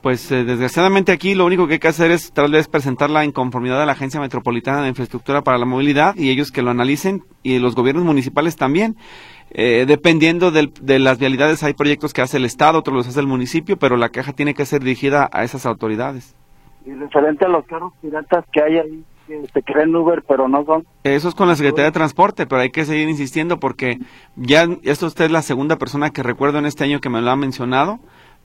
Pues 0.01 0.31
eh, 0.31 0.43
desgraciadamente 0.43 1.11
aquí 1.11 1.33
lo 1.33 1.47
único 1.47 1.65
que 1.65 1.73
hay 1.73 1.79
que 1.79 1.87
hacer 1.87 2.11
es 2.11 2.31
tal 2.31 2.51
vez 2.51 2.67
presentar 2.67 3.09
la 3.09 3.25
inconformidad 3.25 3.79
de 3.79 3.87
la 3.87 3.93
Agencia 3.93 4.19
Metropolitana 4.19 4.83
de 4.83 4.89
Infraestructura 4.89 5.41
para 5.41 5.57
la 5.57 5.65
Movilidad 5.65 6.15
y 6.15 6.29
ellos 6.29 6.51
que 6.51 6.61
lo 6.61 6.69
analicen 6.69 7.23
y 7.41 7.57
los 7.57 7.73
gobiernos 7.73 8.05
municipales 8.05 8.55
también. 8.55 8.97
Eh, 9.49 9.85
dependiendo 9.87 10.51
de 10.51 10.99
las 10.99 11.17
vialidades 11.17 11.63
hay 11.63 11.73
proyectos 11.73 12.13
que 12.13 12.21
hace 12.21 12.37
el 12.37 12.45
Estado, 12.45 12.77
otros 12.77 12.95
los 12.95 13.07
hace 13.07 13.19
el 13.19 13.25
municipio, 13.25 13.77
pero 13.77 13.97
la 13.97 14.09
queja 14.09 14.33
tiene 14.33 14.53
que 14.53 14.65
ser 14.65 14.81
dirigida 14.81 15.27
a 15.31 15.43
esas 15.43 15.65
autoridades. 15.65 16.35
Y 16.85 16.91
referente 16.91 17.45
a 17.45 17.47
los 17.47 17.65
carros 17.65 17.93
piratas 17.99 18.45
que 18.51 18.61
hay 18.61 18.77
ahí, 18.77 19.03
que 19.27 19.47
se 19.53 19.63
creen 19.63 19.95
Uber, 19.95 20.23
pero 20.27 20.47
no 20.47 20.65
son. 20.65 20.85
Eso 21.03 21.29
es 21.29 21.35
con 21.35 21.47
la 21.47 21.55
Secretaría 21.55 21.85
de 21.85 21.91
Transporte, 21.91 22.45
pero 22.45 22.61
hay 22.61 22.71
que 22.71 22.85
seguir 22.85 23.09
insistiendo 23.09 23.59
porque 23.59 23.99
ya 24.35 24.67
esto 24.83 25.07
usted 25.07 25.25
es 25.25 25.31
la 25.31 25.41
segunda 25.41 25.77
persona 25.77 26.09
que 26.09 26.23
recuerdo 26.23 26.59
en 26.59 26.65
este 26.65 26.83
año 26.83 26.99
que 26.99 27.09
me 27.09 27.21
lo 27.21 27.31
ha 27.31 27.35
mencionado, 27.35 27.99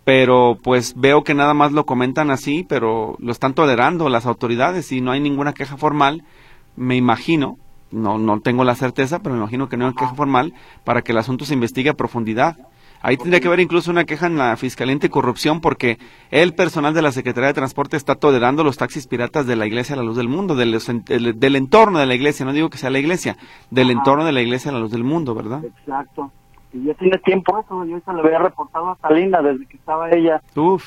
pero 0.05 0.59
pues 0.63 0.95
veo 0.97 1.23
que 1.23 1.35
nada 1.35 1.55
más 1.55 1.73
lo 1.73 1.85
comentan 1.87 2.31
así, 2.31 2.65
pero 2.69 3.17
lo 3.19 3.33
están 3.33 3.55
tolerando 3.55 4.09
las 4.09 4.27
autoridades 4.27 4.91
y 4.93 5.01
no 5.01 5.13
hay 5.13 5.21
ninguna 5.21 5.53
queja 5.53 5.77
formal, 5.77 6.25
me 6.77 6.97
imagino, 6.97 7.59
no, 7.91 8.19
no 8.19 8.41
tengo 8.41 8.65
la 8.65 8.75
certeza, 8.75 9.21
pero 9.21 9.35
me 9.35 9.41
imagino 9.41 9.69
que 9.69 9.77
no 9.77 9.87
hay 9.87 9.95
queja 9.95 10.15
formal 10.15 10.55
para 10.85 11.03
que 11.03 11.13
el 11.13 11.19
asunto 11.19 11.45
se 11.45 11.55
investigue 11.55 11.91
a 11.91 11.95
profundidad. 11.95 12.57
Ahí 13.03 13.17
tendría 13.17 13.41
que 13.41 13.47
haber 13.47 13.61
incluso 13.61 13.91
una 13.91 14.05
queja 14.05 14.27
en 14.27 14.37
la 14.37 14.57
Fiscalía 14.57 14.93
Anticorrupción 14.93 15.61
porque 15.61 15.99
el 16.31 16.55
personal 16.55 16.93
de 16.93 17.01
la 17.01 17.13
Secretaría 17.13 17.49
de 17.49 17.55
Transporte 17.55 17.97
está 17.97 18.15
tolerando 18.15 18.63
los 18.63 18.77
taxis 18.77 19.07
piratas 19.07 19.47
de 19.47 19.57
la 19.57 19.67
Iglesia 19.67 19.95
a 19.95 19.99
la 19.99 20.05
Luz 20.05 20.17
del 20.19 20.29
Mundo, 20.29 20.55
del, 20.55 20.79
del, 21.07 21.57
entorno 21.57 21.99
de 21.99 22.07
la 22.07 22.15
Iglesia, 22.15 22.45
no 22.45 22.53
digo 22.53 22.69
que 22.69 22.77
sea 22.77 22.91
la 22.91 22.99
Iglesia, 22.99 23.37
del 23.71 23.91
entorno 23.91 24.25
de 24.25 24.33
la 24.33 24.43
Iglesia 24.43 24.71
a 24.71 24.75
la 24.75 24.81
Luz 24.81 24.91
del 24.91 25.05
Mundo, 25.05 25.35
¿verdad? 25.35 25.65
Exacto. 25.65 26.31
Y 26.73 26.85
ya 26.85 26.95
tiene 26.95 27.17
tiempo 27.19 27.59
eso, 27.59 27.85
yo 27.87 27.99
se 28.01 28.13
lo 28.13 28.21
había 28.21 28.39
reportado 28.39 28.91
a 28.91 28.97
Salina 28.99 29.41
desde 29.41 29.67
que 29.67 29.79
estaba 29.79 30.11
ella. 30.11 30.41
Uf. 30.55 30.85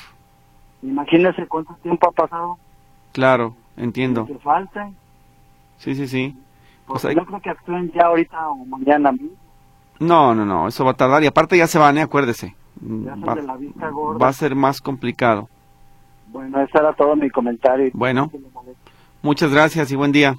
Imagínese 0.82 1.46
cuánto 1.46 1.74
tiempo 1.82 2.08
ha 2.08 2.12
pasado. 2.12 2.58
Claro, 3.12 3.56
entiendo. 3.76 4.26
Que 4.26 4.38
falte. 4.38 4.80
Sí, 5.78 5.94
sí, 5.94 6.06
sí. 6.06 6.36
Pues 6.86 7.02
yo 7.02 7.24
creo 7.24 7.40
que 7.40 7.50
actúen 7.50 7.90
ya 7.92 8.06
ahorita 8.06 8.50
o 8.50 8.64
mañana 8.66 9.10
mismo. 9.10 9.43
No, 10.00 10.34
no, 10.34 10.44
no, 10.44 10.68
eso 10.68 10.84
va 10.84 10.92
a 10.92 10.96
tardar 10.96 11.22
y 11.22 11.26
aparte 11.26 11.56
ya 11.56 11.66
se 11.66 11.78
van, 11.78 11.98
¿eh? 11.98 12.02
acuérdese. 12.02 12.54
Va, 12.82 14.28
a 14.28 14.32
ser 14.32 14.54
más 14.54 14.80
complicado. 14.80 15.48
Bueno, 16.28 16.60
ese 16.60 16.78
era 16.78 16.92
todo 16.92 17.14
mi 17.14 17.30
comentario. 17.30 17.90
Bueno, 17.94 18.30
muchas 19.22 19.52
gracias 19.52 19.90
y 19.92 19.96
buen 19.96 20.12
día. 20.12 20.36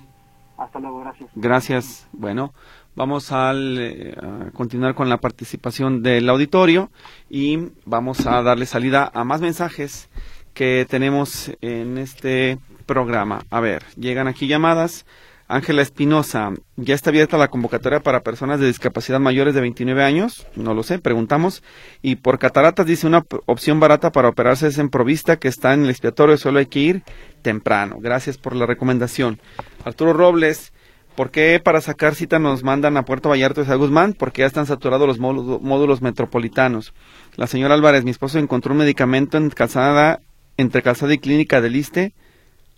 Hasta 0.57 0.79
luego, 0.79 0.99
gracias. 0.99 1.29
Gracias. 1.35 2.07
Bueno, 2.11 2.53
vamos 2.95 3.31
al, 3.31 3.77
eh, 3.79 4.15
a 4.21 4.51
continuar 4.51 4.95
con 4.95 5.09
la 5.09 5.17
participación 5.17 6.03
del 6.03 6.29
auditorio 6.29 6.89
y 7.29 7.69
vamos 7.85 8.27
a 8.27 8.41
darle 8.41 8.65
salida 8.65 9.09
a 9.13 9.23
más 9.23 9.41
mensajes 9.41 10.09
que 10.53 10.85
tenemos 10.89 11.51
en 11.61 11.97
este 11.97 12.59
programa. 12.85 13.43
A 13.49 13.59
ver, 13.59 13.83
llegan 13.95 14.27
aquí 14.27 14.47
llamadas. 14.47 15.05
Ángela 15.47 15.83
Espinosa, 15.83 16.53
¿ya 16.75 16.95
está 16.95 17.11
abierta 17.11 17.37
la 17.37 17.49
convocatoria 17.49 17.99
para 17.99 18.23
personas 18.23 18.59
de 18.59 18.65
discapacidad 18.65 19.19
mayores 19.19 19.53
de 19.53 19.61
29 19.61 20.03
años? 20.03 20.47
No 20.55 20.73
lo 20.73 20.81
sé, 20.81 20.97
preguntamos. 20.97 21.61
Y 22.01 22.15
por 22.15 22.39
cataratas 22.39 22.87
dice 22.87 23.05
una 23.05 23.23
opción 23.45 23.79
barata 23.79 24.11
para 24.11 24.29
operarse 24.29 24.67
es 24.67 24.79
en 24.79 24.89
Provista, 24.89 25.37
que 25.37 25.47
está 25.47 25.75
en 25.75 25.83
el 25.83 25.91
expiatorio, 25.91 26.37
solo 26.37 26.57
hay 26.57 26.65
que 26.65 26.79
ir 26.79 27.03
temprano. 27.43 27.97
Gracias 27.99 28.39
por 28.39 28.55
la 28.55 28.65
recomendación. 28.65 29.39
Arturo 29.83 30.13
Robles, 30.13 30.73
¿por 31.15 31.29
qué 31.29 31.61
para 31.63 31.79
sacar 31.79 32.15
cita 32.15 32.39
nos 32.39 32.63
mandan 32.63 32.97
a 32.97 33.05
Puerto 33.05 33.29
Vallarta 33.29 33.61
y 33.61 33.65
San 33.65 33.77
Guzmán? 33.77 34.13
Porque 34.13 34.41
ya 34.41 34.47
están 34.47 34.65
saturados 34.65 35.07
los 35.07 35.19
módulos 35.19 36.01
metropolitanos. 36.01 36.95
La 37.35 37.45
señora 37.45 37.75
Álvarez, 37.75 38.03
mi 38.03 38.09
esposo 38.09 38.39
encontró 38.39 38.71
un 38.71 38.79
medicamento 38.79 39.37
en 39.37 39.51
calzada, 39.51 40.21
entre 40.57 40.81
calzada 40.81 41.13
y 41.13 41.19
clínica 41.19 41.61
del 41.61 41.73
Liste 41.73 42.15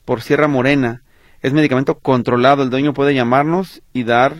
por 0.03 0.21
Sierra 0.21 0.49
Morena 0.49 1.03
es 1.41 1.53
medicamento 1.53 1.99
controlado. 1.99 2.63
El 2.63 2.69
dueño 2.69 2.93
puede 2.93 3.13
llamarnos 3.13 3.81
y 3.93 4.03
dar 4.03 4.35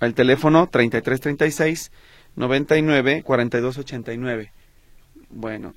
el 0.00 0.14
teléfono 0.14 0.68
3336 0.68 1.90
99 2.36 3.22
42 3.22 3.78
89. 3.78 4.52
Bueno, 5.30 5.74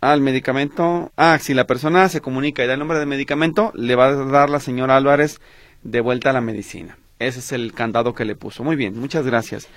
al 0.00 0.20
medicamento. 0.20 1.12
Ah, 1.16 1.38
si 1.40 1.54
la 1.54 1.66
persona 1.66 2.08
se 2.08 2.20
comunica 2.20 2.62
y 2.62 2.66
da 2.66 2.74
el 2.74 2.78
nombre 2.78 2.98
del 2.98 3.08
medicamento, 3.08 3.72
le 3.74 3.94
va 3.94 4.06
a 4.06 4.14
dar 4.14 4.50
la 4.50 4.60
señora 4.60 4.96
Álvarez 4.96 5.40
de 5.82 6.00
vuelta 6.00 6.30
a 6.30 6.34
la 6.34 6.40
medicina. 6.40 6.98
Ese 7.18 7.38
es 7.38 7.52
el 7.52 7.72
candado 7.72 8.14
que 8.14 8.24
le 8.24 8.36
puso. 8.36 8.64
Muy 8.64 8.76
bien, 8.76 8.98
muchas 8.98 9.24
gracias. 9.24 9.68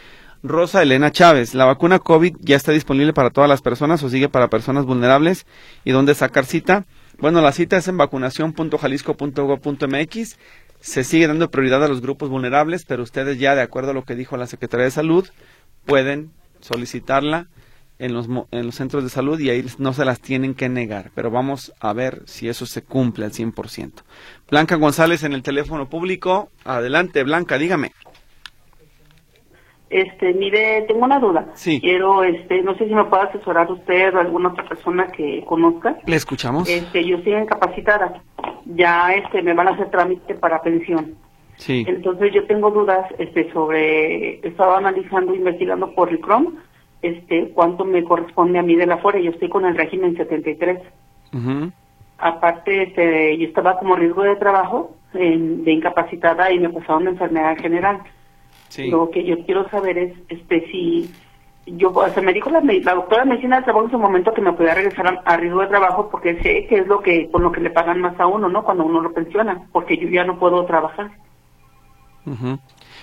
Rosa 0.43 0.83
Elena 0.83 1.11
Chávez, 1.11 1.55
¿la 1.55 1.65
vacuna 1.65 1.99
COVID 1.99 2.35
ya 2.39 2.55
está 2.55 2.71
disponible 2.71 3.13
para 3.13 3.31
todas 3.31 3.49
las 3.49 3.61
personas 3.61 4.03
o 4.03 4.09
sigue 4.09 4.29
para 4.29 4.49
personas 4.49 4.85
vulnerables? 4.85 5.45
¿Y 5.83 5.91
dónde 5.91 6.13
sacar 6.13 6.45
cita? 6.45 6.85
Bueno, 7.19 7.41
la 7.41 7.51
cita 7.51 7.77
es 7.77 7.87
en 7.87 7.97
vacunación.jalisco.gov.mx. 7.97 10.37
Se 10.79 11.03
sigue 11.03 11.27
dando 11.27 11.49
prioridad 11.49 11.83
a 11.83 11.87
los 11.87 12.01
grupos 12.01 12.29
vulnerables, 12.29 12.85
pero 12.85 13.01
ustedes 13.01 13.39
ya, 13.39 13.55
de 13.55 13.63
acuerdo 13.63 13.89
a 13.89 13.95
lo 13.95 14.03
que 14.03 14.13
dijo 14.15 14.37
la 14.37 14.45
Secretaría 14.45 14.85
de 14.85 14.91
Salud, 14.91 15.27
pueden 15.85 16.29
solicitarla 16.59 17.47
en 17.97 18.13
los, 18.13 18.27
en 18.51 18.67
los 18.67 18.75
centros 18.75 19.03
de 19.03 19.09
salud 19.09 19.39
y 19.39 19.49
ahí 19.49 19.65
no 19.79 19.93
se 19.93 20.05
las 20.05 20.19
tienen 20.19 20.53
que 20.53 20.69
negar. 20.69 21.09
Pero 21.15 21.31
vamos 21.31 21.73
a 21.79 21.91
ver 21.93 22.21
si 22.25 22.49
eso 22.49 22.67
se 22.67 22.83
cumple 22.83 23.25
al 23.25 23.31
100%. 23.31 23.93
Blanca 24.49 24.75
González 24.75 25.23
en 25.23 25.33
el 25.33 25.41
teléfono 25.41 25.89
público. 25.89 26.51
Adelante, 26.63 27.23
Blanca, 27.23 27.57
dígame. 27.57 27.93
Este, 29.89 30.33
mire, 30.33 30.81
tengo 30.87 31.05
una 31.05 31.19
duda. 31.19 31.47
Sí. 31.53 31.79
Quiero, 31.79 32.23
este, 32.23 32.61
no 32.61 32.75
sé 32.75 32.87
si 32.87 32.93
me 32.93 33.05
puede 33.05 33.23
asesorar 33.23 33.71
usted 33.71 34.13
o 34.13 34.19
alguna 34.19 34.49
otra 34.49 34.67
persona 34.67 35.07
que 35.07 35.43
conozca. 35.45 35.97
Le 36.05 36.15
escuchamos. 36.15 36.69
Este, 36.69 37.05
yo 37.05 37.17
estoy 37.17 37.33
incapacitada. 37.35 38.21
Ya, 38.65 39.13
este, 39.13 39.41
me 39.41 39.53
van 39.53 39.69
a 39.69 39.71
hacer 39.71 39.89
trámite 39.89 40.35
para 40.35 40.61
pensión. 40.61 41.15
Sí. 41.55 41.85
Entonces 41.87 42.33
yo 42.33 42.45
tengo 42.45 42.69
dudas, 42.69 43.07
este, 43.17 43.51
sobre, 43.51 44.45
estaba 44.47 44.77
analizando, 44.77 45.33
investigando 45.33 45.93
por 45.95 46.09
el 46.09 46.19
Chrome, 46.19 46.49
este, 47.01 47.49
cuánto 47.53 47.85
me 47.85 48.03
corresponde 48.03 48.59
a 48.59 48.63
mí 48.63 48.75
de 48.75 48.87
la 48.87 48.97
fuera. 48.97 49.19
Yo 49.19 49.31
estoy 49.31 49.49
con 49.49 49.65
el 49.65 49.75
régimen 49.75 50.17
73. 50.17 50.79
Aparte, 52.19 52.83
este, 52.83 53.37
yo 53.37 53.47
estaba 53.47 53.77
como 53.79 53.95
riesgo 53.95 54.23
de 54.23 54.35
trabajo, 54.35 54.95
de 55.13 55.71
incapacitada 55.71 56.51
y 56.51 56.59
me 56.59 56.69
pasaron 56.69 57.03
una 57.03 57.11
enfermedad 57.11 57.57
general. 57.57 58.01
Lo 58.89 59.09
que 59.09 59.23
yo 59.23 59.43
quiero 59.45 59.67
saber 59.69 59.97
es 59.97 60.13
este 60.29 60.67
si 60.71 61.09
yo, 61.65 61.91
o 61.91 62.09
sea, 62.09 62.23
me 62.23 62.33
dijo 62.33 62.49
la, 62.49 62.61
doctora 62.61 63.23
de 63.23 63.29
medicina 63.29 63.57
del 63.57 63.65
trabajo 63.65 63.85
en 63.85 63.91
su 63.91 63.99
momento 63.99 64.33
que 64.33 64.41
me 64.41 64.53
podía 64.53 64.73
regresar 64.73 65.21
a, 65.25 65.37
riesgo 65.37 65.61
de 65.61 65.67
trabajo 65.67 66.09
porque 66.09 66.41
sé 66.41 66.65
que 66.67 66.79
es 66.79 66.87
lo 66.87 67.01
que 67.01 67.29
con 67.29 67.43
lo 67.43 67.51
que 67.51 67.61
le 67.61 67.69
pagan 67.69 67.99
más 67.99 68.17
a 68.19 68.27
uno, 68.27 68.47
¿no? 68.47 68.63
Cuando 68.63 68.85
uno 68.85 69.01
lo 69.01 69.13
pensiona, 69.13 69.67
porque 69.71 69.97
yo 69.97 70.07
ya 70.07 70.23
no 70.23 70.39
puedo 70.39 70.65
trabajar. 70.65 71.11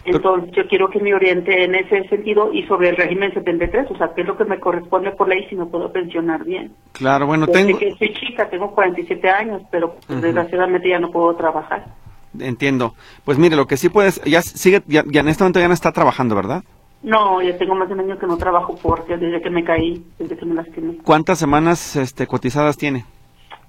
Entonces 0.05 0.51
yo 0.53 0.67
quiero 0.69 0.91
que 0.91 1.01
me 1.01 1.15
oriente 1.15 1.65
en 1.65 1.75
ese 1.75 2.07
sentido 2.09 2.53
y 2.53 2.63
sobre 2.65 2.91
el 2.91 2.97
régimen 2.97 3.33
73, 3.33 3.91
o 3.91 3.97
sea, 3.97 4.13
qué 4.15 4.21
es 4.21 4.27
lo 4.27 4.37
que 4.37 4.45
me 4.45 4.61
corresponde 4.61 5.13
por 5.13 5.29
ley 5.29 5.47
si 5.49 5.57
me 5.57 5.65
puedo 5.65 5.91
pensionar 5.91 6.45
bien. 6.45 6.73
Claro, 6.93 7.27
bueno, 7.27 7.47
tengo... 7.47 7.79
que 7.79 7.95
soy 7.95 8.13
chica, 8.13 8.49
tengo 8.51 8.75
47 8.75 9.31
años, 9.31 9.63
pero 9.71 9.97
desgraciadamente 10.09 10.91
ya 10.91 10.99
no 10.99 11.11
puedo 11.11 11.35
trabajar. 11.37 11.87
Entiendo. 12.39 12.95
Pues 13.25 13.39
mire, 13.39 13.57
lo 13.57 13.67
que 13.67 13.77
sí 13.77 13.89
puedes, 13.89 14.23
ya 14.25 14.43
sigue, 14.43 14.83
ya, 14.87 15.03
en 15.03 15.29
este 15.29 15.45
momento 15.45 15.61
ya 15.61 15.69
no 15.69 15.75
está 15.75 15.93
trabajando, 15.93 16.35
¿verdad? 16.35 16.65
No, 17.03 17.43
ya 17.43 17.57
tengo 17.59 17.75
más 17.75 17.89
de 17.89 17.95
un 17.95 18.01
año 18.01 18.19
que 18.19 18.27
no 18.27 18.37
trabajo 18.39 18.79
porque 18.83 19.17
desde 19.17 19.43
que 19.43 19.51
me 19.51 19.63
caí, 19.63 20.03
desde 20.19 20.37
que 20.37 20.47
me 20.47 20.55
lastimé. 20.55 20.97
¿Cuántas 21.05 21.39
semanas 21.39 21.97
este, 21.97 22.27
cotizadas 22.27 22.79
tiene? 22.79 23.05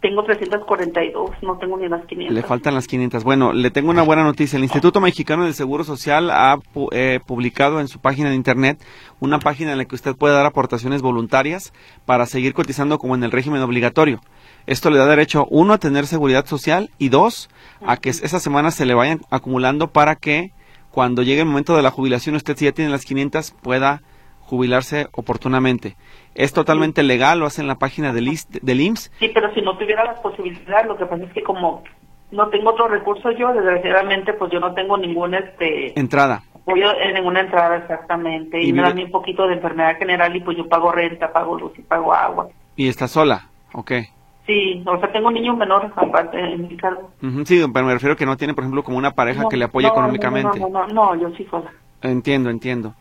Tengo 0.01 0.23
342, 0.23 1.32
no 1.41 1.58
tengo 1.58 1.78
ni 1.78 1.89
las 1.89 2.06
500. 2.06 2.36
Le 2.36 2.43
faltan 2.43 2.75
las 2.75 2.88
500. 2.88 3.23
Bueno, 3.23 3.54
le 3.54 3.71
tengo 3.71 3.89
una 3.89 4.04
buena 4.04 4.23
noticia. 4.23 4.58
El 4.58 4.63
Instituto 4.63 5.01
Mexicano 5.01 5.45
del 5.45 5.56
Seguro 5.56 5.84
Social 5.84 6.30
ha 6.30 6.60
eh, 6.91 7.19
publicado 7.25 7.80
en 7.80 7.88
su 7.88 7.99
página 7.99 8.30
de 8.30 8.36
internet 8.36 8.78
una 9.19 9.39
página 9.39 9.71
en 9.71 9.80
la 9.80 9.86
que 9.86 9.95
usted 9.95 10.15
puede 10.15 10.36
dar 10.36 10.45
aportaciones 10.45 11.01
voluntarias 11.01 11.73
para 12.06 12.28
seguir 12.28 12.54
cotizando 12.54 12.99
como 12.99 13.15
en 13.15 13.23
el 13.23 13.32
régimen 13.32 13.63
obligatorio. 13.63 14.21
Esto 14.67 14.89
le 14.89 14.97
da 14.97 15.06
derecho, 15.06 15.45
uno, 15.49 15.73
a 15.73 15.78
tener 15.78 16.08
seguridad 16.08 16.45
social 16.45 16.89
y 16.97 17.10
dos, 17.10 17.49
a 17.86 17.97
que 17.97 18.10
esas 18.10 18.41
semanas 18.41 18.75
se 18.75 18.86
le 18.86 18.93
vayan 18.95 19.21
acumulando 19.30 19.91
para 19.91 20.15
que 20.15 20.51
cuando 20.91 21.21
llegue 21.21 21.41
el 21.41 21.47
momento 21.47 21.75
de 21.75 21.84
la 21.84 21.91
jubilación, 21.91 22.36
usted 22.36 22.56
si 22.56 22.65
ya 22.65 22.71
tiene 22.71 22.89
las 22.89 23.06
500 23.06 23.51
pueda 23.62 24.01
jubilarse 24.39 25.08
oportunamente. 25.12 25.95
Es 26.36 26.54
totalmente 26.54 27.04
legal, 27.04 27.39
lo 27.39 27.45
hace 27.45 27.62
en 27.62 27.67
la 27.67 27.75
página 27.75 28.13
del, 28.13 28.30
del 28.62 28.82
IMSS. 28.82 29.12
Sí, 29.19 29.30
pero 29.34 29.54
si 29.54 29.62
no 29.62 29.78
tuviera 29.78 30.06
las 30.06 30.19
posibilidades, 30.19 30.88
lo 30.88 30.97
que 30.97 31.06
pasa 31.06 31.23
es 31.23 31.34
que 31.34 31.43
como 31.43 31.84
no 32.32 32.47
tengo 32.49 32.71
otro 32.71 32.88
recurso 32.88 33.32
yo, 33.32 33.54
desgraciadamente, 33.54 34.34
pues 34.34 34.51
yo 34.51 34.60
no 34.60 34.73
tengo 34.73 34.97
ninguna 34.97 35.39
este 35.39 35.99
entrada. 35.99 36.43
Voy 36.65 36.82
en 36.82 37.13
ninguna 37.13 37.41
entrada 37.41 37.78
exactamente 37.78 38.60
y, 38.62 38.73
me 38.73 38.82
da 38.82 38.91
un 38.91 39.12
poquito 39.12 39.47
de 39.47 39.54
enfermedad 39.54 39.97
general 39.97 40.36
y 40.36 40.39
pues 40.39 40.58
yo 40.58 40.67
pago 40.67 40.91
renta, 40.91 41.32
pago 41.32 41.60
luz 41.60 41.73
y 41.78 41.84
pago 41.84 42.13
agua. 42.13 42.47
¿Y 42.75 42.88
está 42.88 43.08
sola? 43.08 43.49
Ok. 43.73 43.91
Sí, 44.46 44.84
o 44.86 45.00
sea, 45.00 45.12
tengo 45.12 45.30
un 45.30 45.34
niño 45.34 45.56
menor 45.56 45.92
aparte 45.96 46.40
en 46.40 46.68
mi 46.68 46.78
cargo. 46.78 47.12
sí, 47.46 47.64
pero 47.74 47.86
me 47.86 47.94
refiero 47.94 48.16
que 48.16 48.26
no 48.26 48.38
tiene, 48.38 48.54
por 48.54 48.64
ejemplo, 48.64 48.84
como 48.84 48.98
una 48.98 49.12
pareja 49.12 49.46
que 49.50 49.58
le 49.58 49.66
apoye 49.66 49.88
económicamente. 49.88 50.60
No, 50.60 50.70
no, 50.70 50.88
no, 50.88 51.16
yo 51.16 51.36
sí 51.36 51.46
sola. 51.50 51.72
Entiendo, 52.02 52.50
entiendo. 52.50 52.94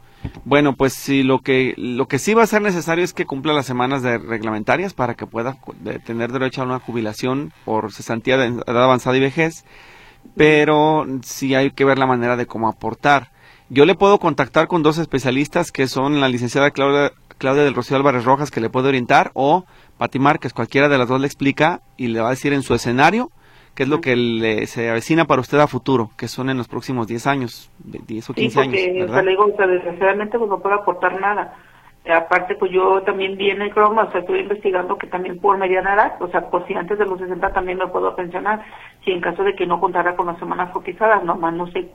Bueno, 0.44 0.74
pues 0.74 0.94
sí, 0.94 1.22
lo 1.22 1.40
que 1.40 1.74
lo 1.76 2.06
que 2.06 2.18
sí 2.18 2.32
va 2.32 2.42
a 2.42 2.46
ser 2.46 2.62
necesario 2.62 3.04
es 3.04 3.12
que 3.12 3.26
cumpla 3.26 3.52
las 3.52 3.66
semanas 3.66 4.02
de 4.02 4.16
reglamentarias 4.18 4.94
para 4.94 5.14
que 5.14 5.26
pueda 5.26 5.56
tener 6.06 6.32
derecho 6.32 6.62
a 6.62 6.64
una 6.64 6.78
jubilación 6.78 7.52
por 7.66 7.92
cesantía 7.92 8.38
de 8.38 8.46
edad 8.46 8.84
avanzada 8.84 9.16
y 9.16 9.20
vejez, 9.20 9.64
pero 10.36 11.06
sí 11.22 11.54
hay 11.54 11.70
que 11.72 11.84
ver 11.84 11.98
la 11.98 12.06
manera 12.06 12.36
de 12.36 12.46
cómo 12.46 12.68
aportar. 12.68 13.28
Yo 13.70 13.86
le 13.86 13.94
puedo 13.94 14.18
contactar 14.18 14.68
con 14.68 14.82
dos 14.82 14.98
especialistas 14.98 15.72
que 15.72 15.88
son 15.88 16.20
la 16.20 16.28
licenciada 16.28 16.70
Claudia, 16.70 17.12
Claudia 17.44 17.64
del 17.64 17.74
Rocío 17.74 17.98
Álvarez 17.98 18.24
Rojas 18.24 18.50
que 18.50 18.62
le 18.62 18.70
puede 18.70 18.88
orientar 18.88 19.30
o 19.34 19.66
Pati 19.98 20.18
Márquez, 20.18 20.54
cualquiera 20.54 20.88
de 20.88 20.96
las 20.96 21.10
dos 21.10 21.20
le 21.20 21.26
explica 21.26 21.80
y 21.98 22.06
le 22.06 22.22
va 22.22 22.28
a 22.28 22.30
decir 22.30 22.54
en 22.54 22.62
su 22.62 22.72
escenario 22.72 23.28
qué 23.74 23.82
es 23.82 23.88
lo 23.90 24.00
que 24.00 24.16
le, 24.16 24.66
se 24.66 24.88
avecina 24.88 25.26
para 25.26 25.42
usted 25.42 25.58
a 25.58 25.66
futuro, 25.66 26.08
que 26.16 26.26
son 26.26 26.48
en 26.48 26.56
los 26.56 26.68
próximos 26.68 27.06
10 27.06 27.26
años, 27.26 27.70
10 27.84 28.30
o 28.30 28.32
15 28.32 28.60
años. 28.60 28.74
Sí, 28.74 29.04
porque, 29.06 29.28
digo, 29.28 29.46
desgraciadamente 29.58 30.38
pues 30.38 30.48
no 30.48 30.58
puedo 30.58 30.74
aportar 30.74 31.20
nada. 31.20 31.52
Aparte, 32.10 32.54
pues 32.54 32.72
yo 32.72 33.02
también 33.02 33.36
vi 33.36 33.50
en 33.50 33.60
el 33.60 33.74
Chrome, 33.74 34.00
o 34.00 34.10
sea, 34.10 34.22
estoy 34.22 34.40
investigando 34.40 34.96
que 34.96 35.06
también 35.06 35.38
por 35.38 35.58
mediana 35.58 35.92
edad, 35.92 36.22
o 36.22 36.28
sea, 36.28 36.48
por 36.48 36.66
si 36.66 36.72
antes 36.72 36.98
de 36.98 37.04
los 37.04 37.18
60 37.18 37.52
también 37.52 37.76
me 37.76 37.88
puedo 37.88 38.16
pensionar, 38.16 38.64
si 39.04 39.12
en 39.12 39.20
caso 39.20 39.42
de 39.42 39.54
que 39.54 39.66
no 39.66 39.80
contara 39.80 40.16
con 40.16 40.26
las 40.26 40.38
semanas 40.38 40.70
cotizadas, 40.72 41.22
nomás 41.24 41.54
no 41.54 41.66
sé 41.70 41.90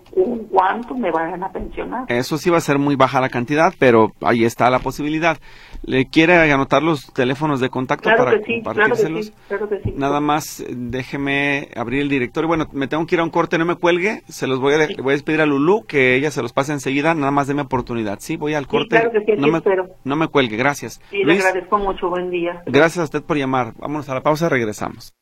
cuánto 0.52 0.96
me 0.96 1.12
vayan 1.12 1.44
a 1.44 1.52
pensionar. 1.52 2.06
Eso 2.08 2.38
sí 2.38 2.50
va 2.50 2.58
a 2.58 2.62
ser 2.62 2.78
muy 2.78 2.96
baja 2.96 3.20
la 3.20 3.30
cantidad, 3.30 3.74
pero 3.80 4.12
ahí 4.22 4.46
está 4.46 4.70
la 4.70 4.80
posibilidad. 4.80 5.38
¿Le 5.84 6.06
quiere 6.06 6.36
anotar 6.52 6.84
los 6.84 7.12
teléfonos 7.14 7.60
de 7.60 7.70
contacto 7.70 8.10
para 8.16 8.40
compartírselos? 8.40 9.32
Claro 9.48 9.70
que 9.70 9.82
sí, 9.82 9.94
Nada 9.96 10.20
más 10.20 10.64
déjeme 10.70 11.70
abrir 11.76 12.02
el 12.02 12.10
directorio. 12.10 12.48
Bueno, 12.48 12.66
me 12.74 12.88
tengo 12.88 13.06
que 13.06 13.16
ir 13.16 13.22
a 13.22 13.24
un 13.24 13.30
corte, 13.30 13.58
no 13.58 13.66
me 13.66 13.76
cuelgue. 13.76 14.22
Se 14.28 14.46
los 14.46 14.60
voy 14.60 14.74
a, 14.74 14.88
voy 15.02 15.12
a 15.12 15.16
despedir 15.16 15.42
a 15.42 15.46
Lulú, 15.46 15.86
que 15.88 16.16
ella 16.16 16.32
se 16.32 16.42
los 16.42 16.54
pase 16.54 16.74
enseguida. 16.74 17.16
Nada 17.16 17.32
más 17.32 17.48
déme 17.48 17.64
oportunidad. 17.64 18.20
Sí, 18.20 18.38
voy 18.38 18.54
al 18.54 18.68
corte. 18.68 18.90
claro 18.90 19.12
que 19.12 19.26
sí, 19.26 19.32
no, 19.40 19.48
me, 19.48 19.58
espero. 19.58 19.88
no 20.04 20.16
me 20.16 20.28
cuelgue, 20.28 20.58
gracias. 20.58 21.02
Sí, 21.10 21.24
le 21.24 21.34
agradezco 21.34 21.78
mucho. 21.80 22.10
Buen 22.10 22.30
día. 22.30 22.62
Gracias 22.66 23.00
a 23.00 23.04
usted 23.04 23.24
por 23.24 23.38
llamar. 23.38 23.74
Vámonos 23.78 24.10
a 24.10 24.14
la 24.14 24.22
pausa, 24.22 24.50
regresamos. 24.50 25.19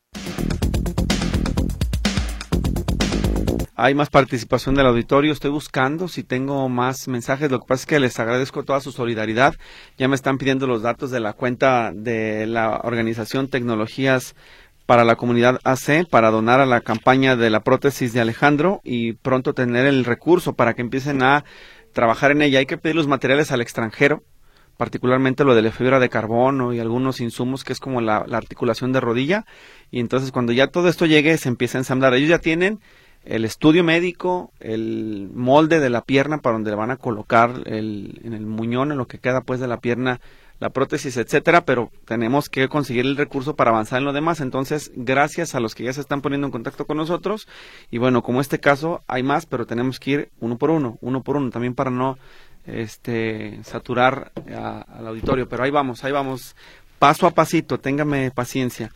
Hay 3.80 3.94
más 3.94 4.10
participación 4.10 4.74
del 4.74 4.88
auditorio. 4.88 5.32
Estoy 5.32 5.52
buscando 5.52 6.08
si 6.08 6.24
tengo 6.24 6.68
más 6.68 7.06
mensajes. 7.06 7.48
Lo 7.48 7.60
que 7.60 7.66
pasa 7.68 7.82
es 7.82 7.86
que 7.86 8.00
les 8.00 8.18
agradezco 8.18 8.64
toda 8.64 8.80
su 8.80 8.90
solidaridad. 8.90 9.54
Ya 9.96 10.08
me 10.08 10.16
están 10.16 10.36
pidiendo 10.36 10.66
los 10.66 10.82
datos 10.82 11.12
de 11.12 11.20
la 11.20 11.32
cuenta 11.32 11.92
de 11.94 12.48
la 12.48 12.80
organización 12.82 13.46
Tecnologías 13.46 14.34
para 14.84 15.04
la 15.04 15.14
comunidad 15.14 15.60
AC 15.62 16.08
para 16.10 16.32
donar 16.32 16.58
a 16.58 16.66
la 16.66 16.80
campaña 16.80 17.36
de 17.36 17.50
la 17.50 17.60
prótesis 17.60 18.12
de 18.12 18.20
Alejandro 18.20 18.80
y 18.82 19.12
pronto 19.12 19.54
tener 19.54 19.86
el 19.86 20.04
recurso 20.04 20.54
para 20.54 20.74
que 20.74 20.82
empiecen 20.82 21.22
a 21.22 21.44
trabajar 21.92 22.32
en 22.32 22.42
ella. 22.42 22.58
Hay 22.58 22.66
que 22.66 22.78
pedir 22.78 22.96
los 22.96 23.06
materiales 23.06 23.52
al 23.52 23.60
extranjero, 23.60 24.24
particularmente 24.76 25.44
lo 25.44 25.54
de 25.54 25.62
la 25.62 25.70
fibra 25.70 26.00
de 26.00 26.08
carbono 26.08 26.72
y 26.72 26.80
algunos 26.80 27.20
insumos 27.20 27.62
que 27.62 27.74
es 27.74 27.78
como 27.78 28.00
la, 28.00 28.26
articulación 28.32 28.90
de 28.92 28.98
rodilla. 28.98 29.44
Y 29.92 30.00
entonces 30.00 30.32
cuando 30.32 30.50
ya 30.50 30.66
todo 30.66 30.88
esto 30.88 31.06
llegue 31.06 31.38
se 31.38 31.48
empieza 31.48 31.78
a 31.78 31.82
ensamblar. 31.82 32.12
Ellos 32.14 32.30
ya 32.30 32.40
tienen 32.40 32.80
el 33.28 33.44
estudio 33.44 33.84
médico, 33.84 34.52
el 34.58 35.30
molde 35.34 35.80
de 35.80 35.90
la 35.90 36.00
pierna 36.00 36.38
para 36.38 36.54
donde 36.54 36.70
le 36.70 36.76
van 36.76 36.90
a 36.90 36.96
colocar 36.96 37.62
el, 37.66 38.20
en 38.24 38.32
el 38.32 38.46
muñón, 38.46 38.90
en 38.90 38.98
lo 38.98 39.06
que 39.06 39.18
queda 39.18 39.42
pues 39.42 39.60
de 39.60 39.68
la 39.68 39.80
pierna, 39.80 40.20
la 40.60 40.70
prótesis, 40.70 41.16
etcétera, 41.18 41.66
pero 41.66 41.90
tenemos 42.06 42.48
que 42.48 42.68
conseguir 42.68 43.04
el 43.04 43.18
recurso 43.18 43.54
para 43.54 43.70
avanzar 43.70 43.98
en 43.98 44.06
lo 44.06 44.14
demás. 44.14 44.40
Entonces, 44.40 44.90
gracias 44.96 45.54
a 45.54 45.60
los 45.60 45.74
que 45.74 45.84
ya 45.84 45.92
se 45.92 46.00
están 46.00 46.22
poniendo 46.22 46.46
en 46.46 46.52
contacto 46.52 46.86
con 46.86 46.96
nosotros. 46.96 47.46
Y 47.90 47.98
bueno, 47.98 48.22
como 48.22 48.40
este 48.40 48.60
caso, 48.60 49.02
hay 49.06 49.22
más, 49.22 49.44
pero 49.44 49.66
tenemos 49.66 50.00
que 50.00 50.10
ir 50.10 50.28
uno 50.40 50.56
por 50.56 50.70
uno, 50.70 50.96
uno 51.02 51.22
por 51.22 51.36
uno, 51.36 51.50
también 51.50 51.74
para 51.74 51.90
no 51.90 52.16
este, 52.66 53.60
saturar 53.62 54.32
al 54.46 55.06
auditorio. 55.06 55.48
Pero 55.50 55.64
ahí 55.64 55.70
vamos, 55.70 56.02
ahí 56.02 56.12
vamos, 56.12 56.56
paso 56.98 57.26
a 57.26 57.30
pasito, 57.30 57.78
téngame 57.78 58.30
paciencia. 58.30 58.90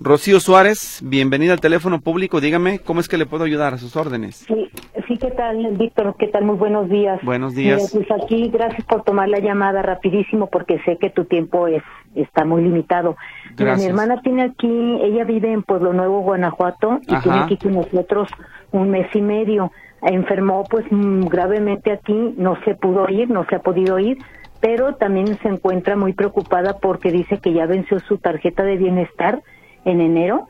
Rocío 0.00 0.38
Suárez, 0.38 1.00
bienvenida 1.02 1.54
al 1.54 1.60
teléfono 1.60 2.00
público. 2.00 2.40
Dígame, 2.40 2.78
¿cómo 2.78 3.00
es 3.00 3.08
que 3.08 3.18
le 3.18 3.26
puedo 3.26 3.42
ayudar 3.42 3.74
a 3.74 3.78
sus 3.78 3.96
órdenes? 3.96 4.44
Sí, 4.46 4.70
sí, 5.08 5.18
¿qué 5.18 5.32
tal, 5.32 5.76
Víctor? 5.76 6.14
¿Qué 6.16 6.28
tal? 6.28 6.44
Muy 6.44 6.54
buenos 6.54 6.88
días. 6.88 7.18
Buenos 7.24 7.56
días. 7.56 7.90
pues 7.92 8.06
aquí, 8.12 8.48
gracias 8.48 8.84
por 8.86 9.02
tomar 9.02 9.28
la 9.28 9.40
llamada 9.40 9.82
rapidísimo 9.82 10.46
porque 10.46 10.78
sé 10.84 10.98
que 11.00 11.10
tu 11.10 11.24
tiempo 11.24 11.66
es 11.66 11.82
está 12.14 12.44
muy 12.44 12.62
limitado. 12.62 13.16
Gracias. 13.56 13.80
mi 13.80 13.86
hermana 13.86 14.22
tiene 14.22 14.44
aquí, 14.44 14.98
ella 15.02 15.24
vive 15.24 15.52
en 15.52 15.64
Pueblo 15.64 15.92
Nuevo, 15.92 16.20
Guanajuato, 16.20 17.00
y 17.02 17.16
tiene 17.20 17.38
aquí 17.40 17.56
con 17.56 17.74
nosotros 17.74 18.28
un 18.70 18.90
mes 18.90 19.08
y 19.14 19.20
medio. 19.20 19.72
Enfermó 20.02 20.62
pues 20.70 20.86
mm, 20.90 21.26
gravemente 21.26 21.90
aquí, 21.90 22.34
no 22.36 22.56
se 22.64 22.76
pudo 22.76 23.08
ir, 23.08 23.30
no 23.30 23.44
se 23.46 23.56
ha 23.56 23.60
podido 23.62 23.98
ir, 23.98 24.18
pero 24.60 24.94
también 24.94 25.36
se 25.38 25.48
encuentra 25.48 25.96
muy 25.96 26.12
preocupada 26.12 26.78
porque 26.78 27.10
dice 27.10 27.38
que 27.38 27.52
ya 27.52 27.66
venció 27.66 27.98
su 27.98 28.18
tarjeta 28.18 28.62
de 28.62 28.76
bienestar 28.76 29.42
en 29.88 30.00
enero 30.00 30.48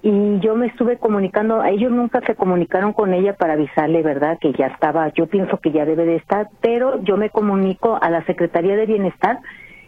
y 0.00 0.38
yo 0.40 0.54
me 0.54 0.66
estuve 0.66 0.98
comunicando, 0.98 1.64
ellos 1.64 1.90
nunca 1.90 2.20
se 2.20 2.36
comunicaron 2.36 2.92
con 2.92 3.12
ella 3.12 3.34
para 3.34 3.54
avisarle, 3.54 4.02
¿verdad? 4.02 4.38
Que 4.40 4.52
ya 4.52 4.66
estaba, 4.66 5.12
yo 5.12 5.26
pienso 5.26 5.58
que 5.58 5.72
ya 5.72 5.84
debe 5.84 6.04
de 6.04 6.16
estar, 6.16 6.48
pero 6.60 7.02
yo 7.02 7.16
me 7.16 7.30
comunico 7.30 7.98
a 8.00 8.08
la 8.08 8.24
Secretaría 8.24 8.76
de 8.76 8.86
Bienestar 8.86 9.40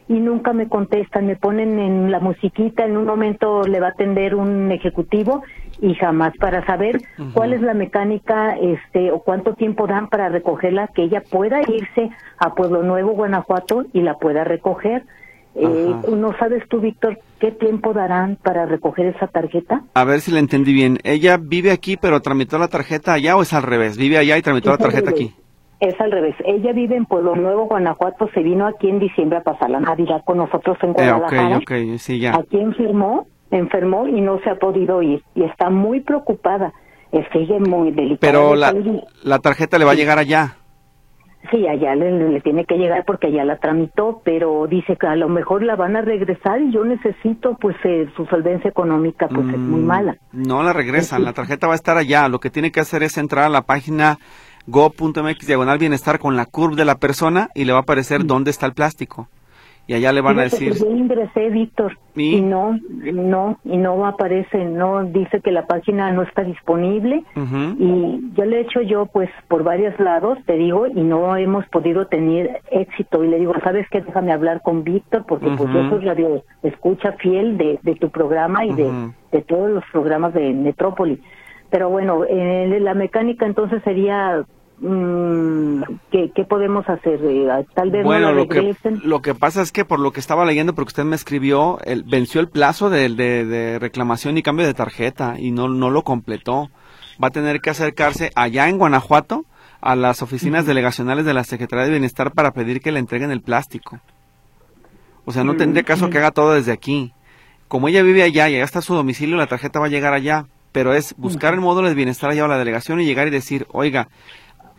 y 0.08 0.14
nunca 0.14 0.52
me 0.52 0.68
contestan, 0.68 1.26
me 1.26 1.36
ponen 1.36 1.78
en 1.78 2.10
la 2.10 2.18
musiquita, 2.18 2.84
en 2.84 2.96
un 2.96 3.06
momento 3.06 3.62
le 3.62 3.78
va 3.78 3.86
a 3.86 3.90
atender 3.90 4.34
un 4.34 4.72
ejecutivo 4.72 5.44
y 5.80 5.94
jamás 5.94 6.36
para 6.38 6.66
saber 6.66 7.00
cuál 7.32 7.52
es 7.52 7.62
la 7.62 7.74
mecánica 7.74 8.56
este 8.56 9.12
o 9.12 9.20
cuánto 9.20 9.54
tiempo 9.54 9.86
dan 9.86 10.08
para 10.08 10.28
recogerla, 10.28 10.88
que 10.88 11.04
ella 11.04 11.22
pueda 11.30 11.60
irse 11.62 12.10
a 12.38 12.54
Pueblo 12.56 12.82
Nuevo, 12.82 13.12
Guanajuato 13.12 13.86
y 13.92 14.02
la 14.02 14.14
pueda 14.14 14.42
recoger. 14.42 15.04
Eh, 15.54 15.94
¿No 16.16 16.32
sabes 16.38 16.62
tú, 16.68 16.80
Víctor, 16.80 17.18
qué 17.40 17.50
tiempo 17.50 17.92
darán 17.92 18.36
para 18.36 18.66
recoger 18.66 19.06
esa 19.06 19.26
tarjeta? 19.26 19.82
A 19.94 20.04
ver 20.04 20.20
si 20.20 20.30
la 20.30 20.38
entendí 20.38 20.72
bien. 20.72 20.98
¿Ella 21.02 21.38
vive 21.38 21.72
aquí 21.72 21.96
pero 21.96 22.20
tramitó 22.20 22.58
la 22.58 22.68
tarjeta 22.68 23.14
allá 23.14 23.36
o 23.36 23.42
es 23.42 23.52
al 23.52 23.64
revés? 23.64 23.96
¿Vive 23.96 24.18
allá 24.18 24.38
y 24.38 24.42
tramitó 24.42 24.70
la 24.70 24.78
tarjeta 24.78 25.10
aquí? 25.10 25.34
Es 25.80 25.98
al 26.00 26.12
revés. 26.12 26.36
Ella 26.44 26.72
vive 26.72 26.94
en 26.94 27.06
Pueblo 27.06 27.34
Nuevo, 27.34 27.66
Guanajuato. 27.66 28.28
Se 28.34 28.42
vino 28.42 28.66
aquí 28.66 28.88
en 28.88 28.98
diciembre 29.00 29.38
a 29.38 29.42
pasar 29.42 29.70
la 29.70 29.80
Navidad 29.80 30.22
con 30.24 30.36
nosotros 30.36 30.76
en 30.82 30.90
eh, 30.90 30.92
Guadalajara. 30.92 31.60
sí, 31.98 32.20
ya. 32.20 32.36
Aquí 32.36 32.58
enfermó, 32.60 33.26
enfermó 33.50 34.06
y 34.06 34.20
no 34.20 34.38
se 34.40 34.50
ha 34.50 34.56
podido 34.56 35.02
ir. 35.02 35.22
Y 35.34 35.42
está 35.42 35.70
muy 35.70 36.00
preocupada. 36.00 36.72
Sigue 37.32 37.58
muy 37.58 37.90
delicada. 37.90 38.18
Pero 38.20 38.54
la, 38.54 38.72
la 39.24 39.38
tarjeta 39.40 39.78
le 39.78 39.84
va 39.84 39.92
a 39.92 39.96
llegar 39.96 40.18
allá. 40.18 40.56
Sí, 41.50 41.66
allá 41.66 41.94
le, 41.94 42.40
tiene 42.42 42.66
que 42.66 42.76
llegar 42.76 43.04
porque 43.06 43.28
allá 43.28 43.44
la 43.44 43.58
tramitó, 43.58 44.20
pero 44.24 44.66
dice 44.66 44.96
que 44.96 45.06
a 45.06 45.16
lo 45.16 45.28
mejor 45.28 45.62
la 45.62 45.74
van 45.74 45.96
a 45.96 46.02
regresar 46.02 46.60
y 46.60 46.70
yo 46.70 46.84
necesito, 46.84 47.56
pues 47.58 47.76
eh, 47.84 48.08
su 48.14 48.26
solvencia 48.26 48.68
económica 48.68 49.26
pues 49.26 49.48
es 49.48 49.58
muy 49.58 49.80
mm, 49.80 49.86
mala. 49.86 50.16
No 50.32 50.62
la 50.62 50.74
regresan, 50.74 51.24
la 51.24 51.32
tarjeta 51.32 51.66
va 51.66 51.72
a 51.72 51.76
estar 51.76 51.96
allá. 51.96 52.28
Lo 52.28 52.40
que 52.40 52.50
tiene 52.50 52.70
que 52.70 52.80
hacer 52.80 53.02
es 53.02 53.16
entrar 53.16 53.44
a 53.44 53.48
la 53.48 53.62
página 53.62 54.18
go.mx 54.66 55.46
diagonal 55.46 55.78
bienestar 55.78 56.18
con 56.18 56.36
la 56.36 56.44
curva 56.44 56.76
de 56.76 56.84
la 56.84 56.96
persona 56.96 57.48
y 57.54 57.64
le 57.64 57.72
va 57.72 57.78
a 57.78 57.82
aparecer 57.82 58.26
dónde 58.26 58.50
está 58.50 58.66
el 58.66 58.74
plástico 58.74 59.28
y 59.90 59.94
allá 59.94 60.12
le 60.12 60.20
van 60.20 60.38
a 60.38 60.42
decir. 60.42 60.72
yo 60.78 60.88
ingresé, 60.88 61.50
Víctor, 61.50 61.98
¿Y? 62.14 62.40
no, 62.40 62.78
no, 63.12 63.58
y 63.64 63.76
no 63.76 64.06
aparece, 64.06 64.64
no, 64.64 65.02
dice 65.02 65.40
que 65.40 65.50
la 65.50 65.66
página 65.66 66.12
no 66.12 66.22
está 66.22 66.44
disponible 66.44 67.24
y 67.76 68.20
yo 68.36 68.44
le 68.44 68.58
he 68.58 68.60
hecho 68.60 68.82
yo 68.82 69.06
pues 69.06 69.28
por 69.48 69.64
varios 69.64 69.98
lados, 69.98 70.38
te 70.46 70.52
digo, 70.52 70.86
y 70.86 71.00
no 71.00 71.36
hemos 71.36 71.66
podido 71.70 72.06
tener 72.06 72.60
éxito 72.70 73.24
y 73.24 73.30
le 73.30 73.40
digo, 73.40 73.52
¿sabes 73.64 73.84
qué? 73.90 74.00
Déjame 74.00 74.30
hablar 74.30 74.62
con 74.62 74.84
Víctor 74.84 75.24
porque 75.26 75.48
pues 75.56 75.68
yo 75.72 75.88
soy 75.88 76.04
radio 76.04 76.44
escucha 76.62 77.14
fiel 77.14 77.58
de, 77.58 77.80
de 77.82 77.96
tu 77.96 78.10
programa 78.10 78.64
y 78.64 78.72
de, 78.72 79.10
de 79.32 79.42
todos 79.42 79.70
los 79.70 79.82
programas 79.90 80.32
de 80.34 80.52
Metrópoli. 80.52 81.20
Pero 81.68 81.90
bueno, 81.90 82.24
eh, 82.28 82.78
la 82.80 82.94
mecánica 82.94 83.44
entonces 83.44 83.82
sería 83.82 84.44
Mm, 84.82 85.82
¿qué, 86.10 86.44
podemos 86.48 86.88
hacer? 86.88 87.20
Eh, 87.22 87.46
tal 87.74 87.90
vez 87.90 88.02
bueno, 88.02 88.32
lo, 88.32 88.48
que, 88.48 88.74
lo 89.04 89.20
que 89.20 89.34
pasa 89.34 89.60
es 89.60 89.72
que 89.72 89.84
por 89.84 90.00
lo 90.00 90.10
que 90.12 90.20
estaba 90.20 90.46
leyendo, 90.46 90.74
porque 90.74 90.88
usted 90.88 91.04
me 91.04 91.16
escribió, 91.16 91.78
el, 91.84 92.02
venció 92.04 92.40
el 92.40 92.48
plazo 92.48 92.88
de, 92.88 93.10
de, 93.10 93.78
reclamación 93.78 94.38
y 94.38 94.42
cambio 94.42 94.66
de 94.66 94.72
tarjeta 94.72 95.34
y 95.38 95.50
no, 95.50 95.68
no 95.68 95.90
lo 95.90 96.02
completó. 96.02 96.70
Va 97.22 97.28
a 97.28 97.30
tener 97.30 97.60
que 97.60 97.68
acercarse 97.68 98.30
allá 98.34 98.70
en 98.70 98.78
Guanajuato 98.78 99.44
a 99.82 99.94
las 99.96 100.22
oficinas 100.22 100.64
delegacionales 100.64 101.26
de 101.26 101.34
la 101.34 101.44
Secretaría 101.44 101.84
de 101.84 101.90
Bienestar 101.90 102.32
para 102.32 102.52
pedir 102.52 102.80
que 102.80 102.92
le 102.92 103.00
entreguen 103.00 103.30
el 103.30 103.42
plástico. 103.42 104.00
O 105.26 105.32
sea, 105.32 105.44
no 105.44 105.56
tendría 105.56 105.82
caso 105.82 106.08
que 106.08 106.16
haga 106.16 106.30
todo 106.30 106.54
desde 106.54 106.72
aquí. 106.72 107.12
Como 107.68 107.88
ella 107.88 108.02
vive 108.02 108.22
allá 108.22 108.48
y 108.48 108.54
allá 108.54 108.64
está 108.64 108.80
su 108.80 108.94
domicilio, 108.94 109.36
la 109.36 109.46
tarjeta 109.46 109.78
va 109.78 109.86
a 109.86 109.90
llegar 109.90 110.14
allá. 110.14 110.46
Pero 110.72 110.94
es 110.94 111.14
buscar 111.16 111.52
el 111.52 111.60
módulo 111.60 111.88
de 111.88 111.94
bienestar 111.94 112.30
allá 112.30 112.44
a 112.44 112.48
la 112.48 112.58
delegación 112.58 113.00
y 113.00 113.04
llegar 113.04 113.26
y 113.26 113.30
decir, 113.30 113.66
oiga, 113.72 114.08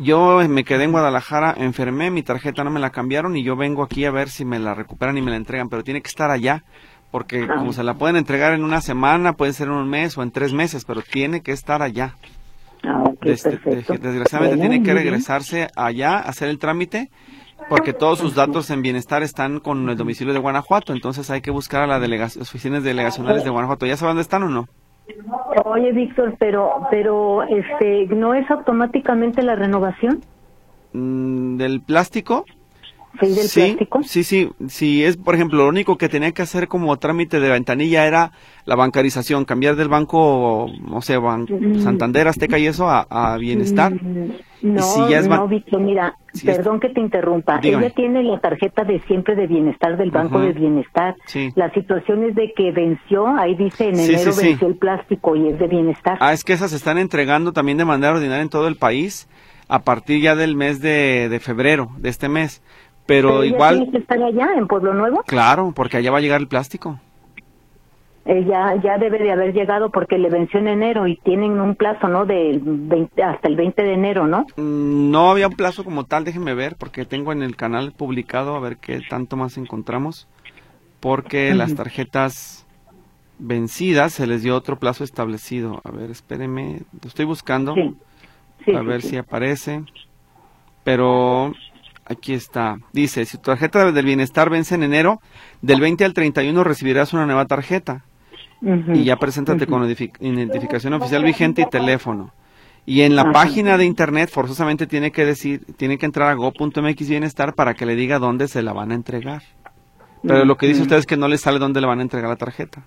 yo 0.01 0.41
me 0.49 0.63
quedé 0.63 0.85
en 0.85 0.91
Guadalajara, 0.91 1.53
enfermé, 1.57 2.11
mi 2.11 2.23
tarjeta 2.23 2.63
no 2.63 2.71
me 2.71 2.79
la 2.79 2.89
cambiaron 2.89 3.37
y 3.37 3.43
yo 3.43 3.55
vengo 3.55 3.83
aquí 3.83 4.05
a 4.05 4.11
ver 4.11 4.29
si 4.29 4.45
me 4.45 4.59
la 4.59 4.73
recuperan 4.73 5.17
y 5.17 5.21
me 5.21 5.31
la 5.31 5.37
entregan, 5.37 5.69
pero 5.69 5.83
tiene 5.83 6.01
que 6.01 6.09
estar 6.09 6.31
allá, 6.31 6.63
porque 7.11 7.47
como 7.47 7.73
se 7.73 7.83
la 7.83 7.95
pueden 7.95 8.15
entregar 8.15 8.53
en 8.53 8.63
una 8.63 8.81
semana, 8.81 9.33
puede 9.33 9.53
ser 9.53 9.67
en 9.67 9.73
un 9.73 9.89
mes 9.89 10.17
o 10.17 10.23
en 10.23 10.31
tres 10.31 10.53
meses, 10.53 10.85
pero 10.85 11.01
tiene 11.01 11.41
que 11.41 11.51
estar 11.51 11.81
allá. 11.81 12.15
Ah, 12.83 13.11
desgraciadamente 13.21 14.57
tiene 14.57 14.81
que 14.81 14.93
regresarse 14.93 15.67
allá, 15.75 16.17
hacer 16.17 16.49
el 16.49 16.57
trámite, 16.57 17.11
porque 17.69 17.93
todos 17.93 18.19
sus 18.19 18.33
datos 18.33 18.71
en 18.71 18.81
bienestar 18.81 19.21
están 19.21 19.59
con 19.59 19.87
el 19.87 19.97
domicilio 19.97 20.33
de 20.33 20.39
Guanajuato, 20.39 20.93
entonces 20.93 21.29
hay 21.29 21.41
que 21.41 21.51
buscar 21.51 21.83
a 21.83 21.87
la 21.87 21.99
las 21.99 22.37
oficinas 22.37 22.83
delegacionales 22.83 23.43
de 23.43 23.51
Guanajuato. 23.51 23.85
¿Ya 23.85 23.97
sabe 23.97 24.09
dónde 24.09 24.23
están 24.23 24.43
o 24.43 24.49
no? 24.49 24.67
Oye, 25.65 25.91
Víctor, 25.91 26.35
pero, 26.39 26.87
pero, 26.89 27.43
este, 27.43 28.07
¿no 28.07 28.33
es 28.33 28.49
automáticamente 28.49 29.41
la 29.43 29.55
renovación? 29.55 30.21
Mm, 30.93 31.57
¿Del 31.57 31.81
plástico? 31.81 32.45
Sí, 33.19 33.27
del 33.27 33.49
plástico. 33.53 34.03
Sí, 34.03 34.23
sí, 34.23 34.49
sí, 34.67 35.03
es, 35.03 35.17
por 35.17 35.35
ejemplo, 35.35 35.59
lo 35.59 35.69
único 35.69 35.97
que 35.97 36.09
tenía 36.09 36.31
que 36.31 36.41
hacer 36.41 36.67
como 36.67 36.97
trámite 36.97 37.39
de 37.39 37.49
ventanilla 37.49 38.05
era 38.05 38.31
la 38.65 38.75
bancarización, 38.75 39.45
cambiar 39.45 39.75
del 39.75 39.89
banco, 39.89 40.67
no 40.87 41.01
sé, 41.01 41.19
mm. 41.19 41.79
Santander, 41.79 42.27
Azteca 42.27 42.57
y 42.57 42.67
eso 42.67 42.87
a, 42.89 43.37
Bienestar. 43.37 43.93
Mm, 43.93 44.31
no, 44.61 45.09
no, 45.27 45.47
Víctor, 45.47 45.81
mira, 45.81 46.15
perdón 46.45 46.79
que 46.79 46.89
te 46.89 47.01
interrumpa. 47.01 47.59
Ella 47.63 47.89
tiene 47.89 48.23
la 48.23 48.39
tarjeta 48.39 48.83
de 48.83 48.99
siempre 49.01 49.35
de 49.35 49.47
bienestar 49.47 49.97
del 49.97 50.11
Banco 50.11 50.39
de 50.39 50.53
Bienestar. 50.53 51.15
La 51.55 51.71
situación 51.73 52.23
es 52.23 52.35
de 52.35 52.53
que 52.55 52.71
venció, 52.71 53.27
ahí 53.27 53.55
dice 53.55 53.89
en 53.89 53.99
enero 53.99 54.31
venció 54.35 54.67
el 54.67 54.75
plástico 54.75 55.35
y 55.35 55.47
es 55.47 55.59
de 55.59 55.67
bienestar. 55.67 56.17
Ah, 56.19 56.33
es 56.33 56.43
que 56.43 56.53
esas 56.53 56.71
se 56.71 56.77
están 56.77 56.97
entregando 56.97 57.53
también 57.53 57.77
de 57.77 57.85
manera 57.85 58.13
ordinaria 58.13 58.43
en 58.43 58.49
todo 58.49 58.67
el 58.67 58.75
país 58.75 59.27
a 59.67 59.79
partir 59.79 60.21
ya 60.21 60.35
del 60.35 60.55
mes 60.55 60.81
de, 60.81 61.29
de 61.29 61.39
febrero, 61.39 61.91
de 61.97 62.09
este 62.09 62.27
mes. 62.27 62.61
Pero, 63.11 63.43
igual... 63.43 63.75
¿Tiene 63.75 63.91
que 63.91 63.97
estar 63.97 64.23
allá, 64.23 64.53
en 64.55 64.67
Pueblo 64.67 64.93
Nuevo? 64.93 65.21
Claro, 65.27 65.73
porque 65.75 65.97
allá 65.97 66.11
va 66.11 66.19
a 66.19 66.21
llegar 66.21 66.39
el 66.39 66.47
plástico. 66.47 66.97
Eh, 68.23 68.45
ya, 68.47 68.73
ya 68.81 68.97
debe 68.97 69.17
de 69.17 69.33
haber 69.33 69.53
llegado 69.53 69.89
porque 69.89 70.17
le 70.17 70.29
venció 70.29 70.61
en 70.61 70.69
enero 70.69 71.07
y 71.07 71.17
tienen 71.17 71.59
un 71.59 71.75
plazo, 71.75 72.07
¿no? 72.07 72.25
De 72.25 72.61
hasta 73.21 73.49
el 73.49 73.57
20 73.57 73.83
de 73.83 73.93
enero, 73.93 74.27
¿no? 74.27 74.45
Mm, 74.55 75.11
no 75.11 75.29
había 75.29 75.49
un 75.49 75.55
plazo 75.55 75.83
como 75.83 76.05
tal, 76.05 76.23
déjenme 76.23 76.53
ver, 76.53 76.77
porque 76.77 77.03
tengo 77.03 77.33
en 77.33 77.43
el 77.43 77.57
canal 77.57 77.91
publicado 77.91 78.55
a 78.55 78.61
ver 78.61 78.77
qué 78.77 79.01
tanto 79.09 79.35
más 79.35 79.57
encontramos. 79.57 80.29
Porque 81.01 81.53
las 81.53 81.75
tarjetas 81.75 82.65
vencidas 83.39 84.13
se 84.13 84.25
les 84.25 84.41
dio 84.41 84.55
otro 84.55 84.77
plazo 84.77 85.03
establecido. 85.03 85.81
A 85.83 85.91
ver, 85.91 86.11
espérenme, 86.11 86.83
lo 87.01 87.09
estoy 87.09 87.25
buscando. 87.25 87.75
a 88.73 88.81
ver 88.83 89.01
si 89.01 89.17
aparece. 89.17 89.83
Pero 90.85 91.53
aquí 92.05 92.33
está. 92.33 92.77
Dice, 92.93 93.25
si 93.25 93.37
tu 93.37 93.43
tarjeta 93.43 93.91
del 93.91 94.05
bienestar 94.05 94.49
vence 94.49 94.75
en 94.75 94.83
enero, 94.83 95.21
del 95.61 95.79
20 95.81 96.05
al 96.05 96.13
31 96.13 96.63
recibirás 96.63 97.13
una 97.13 97.25
nueva 97.25 97.45
tarjeta 97.45 98.03
y 98.61 99.03
ya 99.03 99.15
preséntate 99.15 99.65
con 99.65 99.83
identificación 99.83 100.93
oficial 100.93 101.23
vigente 101.23 101.61
y 101.63 101.65
teléfono. 101.65 102.31
Y 102.85 103.01
en 103.01 103.15
la 103.15 103.31
página 103.31 103.77
de 103.77 103.85
internet 103.85 104.29
forzosamente 104.31 104.87
tiene 104.87 105.11
que 105.11 105.25
decir, 105.25 105.65
tiene 105.77 105.97
que 105.97 106.05
entrar 106.05 106.29
a 106.29 106.33
go.mx 106.33 107.09
bienestar 107.09 107.53
para 107.53 107.73
que 107.73 107.85
le 107.85 107.95
diga 107.95 108.19
dónde 108.19 108.47
se 108.47 108.61
la 108.61 108.73
van 108.73 108.91
a 108.91 108.95
entregar. 108.95 109.43
Pero 110.23 110.45
lo 110.45 110.55
que 110.55 110.67
dice 110.67 110.83
usted 110.83 110.97
es 110.97 111.05
que 111.05 111.17
no 111.17 111.27
le 111.27 111.37
sale 111.37 111.59
dónde 111.59 111.81
le 111.81 111.87
van 111.87 111.99
a 111.99 112.03
entregar 112.03 112.29
la 112.29 112.35
tarjeta. 112.35 112.83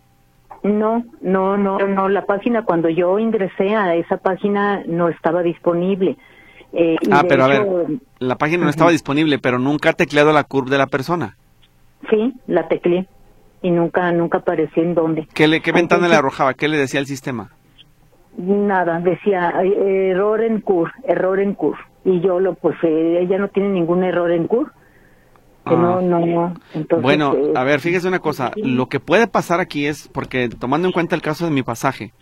No, 0.62 1.04
no, 1.20 1.56
no, 1.56 1.78
no. 1.78 2.08
La 2.08 2.24
página, 2.24 2.64
cuando 2.64 2.88
yo 2.88 3.18
ingresé 3.18 3.74
a 3.74 3.94
esa 3.94 4.16
página, 4.16 4.82
no 4.86 5.08
estaba 5.08 5.42
disponible. 5.42 6.16
Eh, 6.76 6.96
ah, 7.10 7.22
pero 7.28 7.44
a 7.44 7.48
ver, 7.48 7.66
la 8.18 8.36
página 8.36 8.64
no 8.64 8.70
estaba 8.70 8.90
disponible, 8.90 9.38
pero 9.38 9.58
nunca 9.58 9.90
ha 9.90 9.92
tecleado 9.92 10.32
la 10.32 10.44
curva 10.44 10.70
de 10.70 10.78
la 10.78 10.86
persona. 10.86 11.36
Sí, 12.10 12.34
la 12.46 12.68
tecleé 12.68 13.06
y 13.62 13.70
nunca, 13.70 14.12
nunca 14.12 14.38
apareció 14.38 14.82
en 14.82 14.94
dónde. 14.94 15.28
¿Qué, 15.32 15.48
le, 15.48 15.60
qué 15.60 15.72
ventana 15.72 16.08
le 16.08 16.16
arrojaba? 16.16 16.54
¿Qué 16.54 16.68
le 16.68 16.76
decía 16.76 17.00
el 17.00 17.06
sistema? 17.06 17.50
Nada, 18.36 19.00
decía 19.00 19.52
error 19.62 20.42
en 20.42 20.60
CUR, 20.60 20.90
error 21.04 21.40
en 21.40 21.54
CUR. 21.54 21.76
Y 22.04 22.20
yo 22.20 22.40
lo, 22.40 22.54
pues 22.54 22.76
eh, 22.82 23.20
ella 23.22 23.38
no 23.38 23.48
tiene 23.48 23.70
ningún 23.70 24.02
error 24.02 24.30
en 24.32 24.48
CUR. 24.48 24.72
Que 25.66 25.76
no, 25.76 25.98
ah. 25.98 26.02
no, 26.02 26.26
no. 26.26 26.54
bueno, 27.00 27.34
eh, 27.34 27.52
a 27.54 27.64
ver, 27.64 27.80
fíjese 27.80 28.06
una 28.06 28.18
cosa. 28.18 28.50
Lo 28.56 28.86
que 28.86 29.00
puede 29.00 29.28
pasar 29.28 29.60
aquí 29.60 29.86
es, 29.86 30.08
porque 30.08 30.50
tomando 30.50 30.88
en 30.88 30.92
cuenta 30.92 31.14
el 31.14 31.22
caso 31.22 31.46
de 31.46 31.50
mi 31.50 31.62
pasaje, 31.62 32.12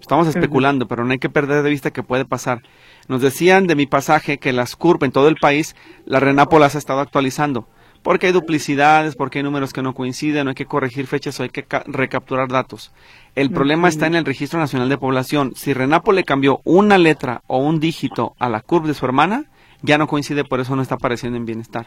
estamos 0.00 0.26
especulando, 0.28 0.86
pero 0.86 1.04
no 1.04 1.12
hay 1.12 1.18
que 1.18 1.30
perder 1.30 1.62
de 1.62 1.70
vista 1.70 1.90
que 1.90 2.02
puede 2.02 2.24
pasar. 2.24 2.62
Nos 3.08 3.22
decían 3.22 3.66
de 3.66 3.74
mi 3.74 3.86
pasaje 3.86 4.38
que 4.38 4.52
las 4.52 4.76
CURP 4.76 5.02
en 5.04 5.12
todo 5.12 5.28
el 5.28 5.36
país, 5.36 5.76
la 6.04 6.20
Renapo 6.20 6.58
las 6.58 6.74
ha 6.74 6.78
estado 6.78 7.00
actualizando 7.00 7.66
porque 8.02 8.28
hay 8.28 8.32
duplicidades, 8.32 9.16
porque 9.16 9.38
hay 9.38 9.42
números 9.42 9.72
que 9.72 9.82
no 9.82 9.94
coinciden, 9.94 10.44
no 10.44 10.50
hay 10.50 10.54
que 10.54 10.66
corregir 10.66 11.06
fechas 11.06 11.38
o 11.38 11.42
hay 11.42 11.48
que 11.50 11.64
recapturar 11.86 12.48
datos. 12.48 12.92
El 13.34 13.50
problema 13.50 13.88
está 13.88 14.06
en 14.06 14.14
el 14.14 14.24
Registro 14.24 14.58
Nacional 14.58 14.88
de 14.88 14.98
Población. 14.98 15.52
Si 15.54 15.72
Renapo 15.74 16.12
le 16.12 16.24
cambió 16.24 16.60
una 16.64 16.98
letra 16.98 17.42
o 17.46 17.58
un 17.58 17.80
dígito 17.80 18.34
a 18.38 18.48
la 18.48 18.60
curva 18.60 18.88
de 18.88 18.94
su 18.94 19.04
hermana, 19.04 19.44
ya 19.82 19.98
no 19.98 20.06
coincide, 20.06 20.44
por 20.44 20.60
eso 20.60 20.74
no 20.74 20.82
está 20.82 20.96
apareciendo 20.96 21.36
en 21.36 21.44
bienestar. 21.44 21.86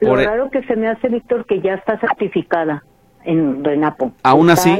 Lo 0.00 0.18
e- 0.18 0.24
raro 0.24 0.50
que 0.50 0.62
se 0.62 0.76
me 0.76 0.88
hace, 0.88 1.08
Víctor, 1.08 1.46
que 1.46 1.60
ya 1.60 1.74
está 1.74 1.98
certificada 1.98 2.82
en 3.24 3.62
Renapo. 3.62 4.12
Aún 4.22 4.50
así. 4.50 4.70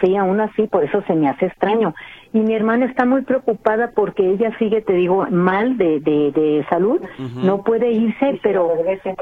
Sí, 0.00 0.16
aún 0.16 0.40
así, 0.40 0.66
por 0.66 0.84
eso 0.84 1.02
se 1.06 1.14
me 1.14 1.28
hace 1.28 1.46
extraño. 1.46 1.94
Y 2.32 2.40
mi 2.40 2.54
hermana 2.54 2.86
está 2.86 3.06
muy 3.06 3.22
preocupada 3.22 3.92
porque 3.94 4.28
ella 4.28 4.56
sigue, 4.58 4.82
te 4.82 4.92
digo, 4.92 5.26
mal 5.30 5.78
de, 5.78 6.00
de, 6.00 6.66
salud, 6.68 7.00
no 7.18 7.62
puede 7.62 7.92
irse, 7.92 8.38
pero, 8.42 8.72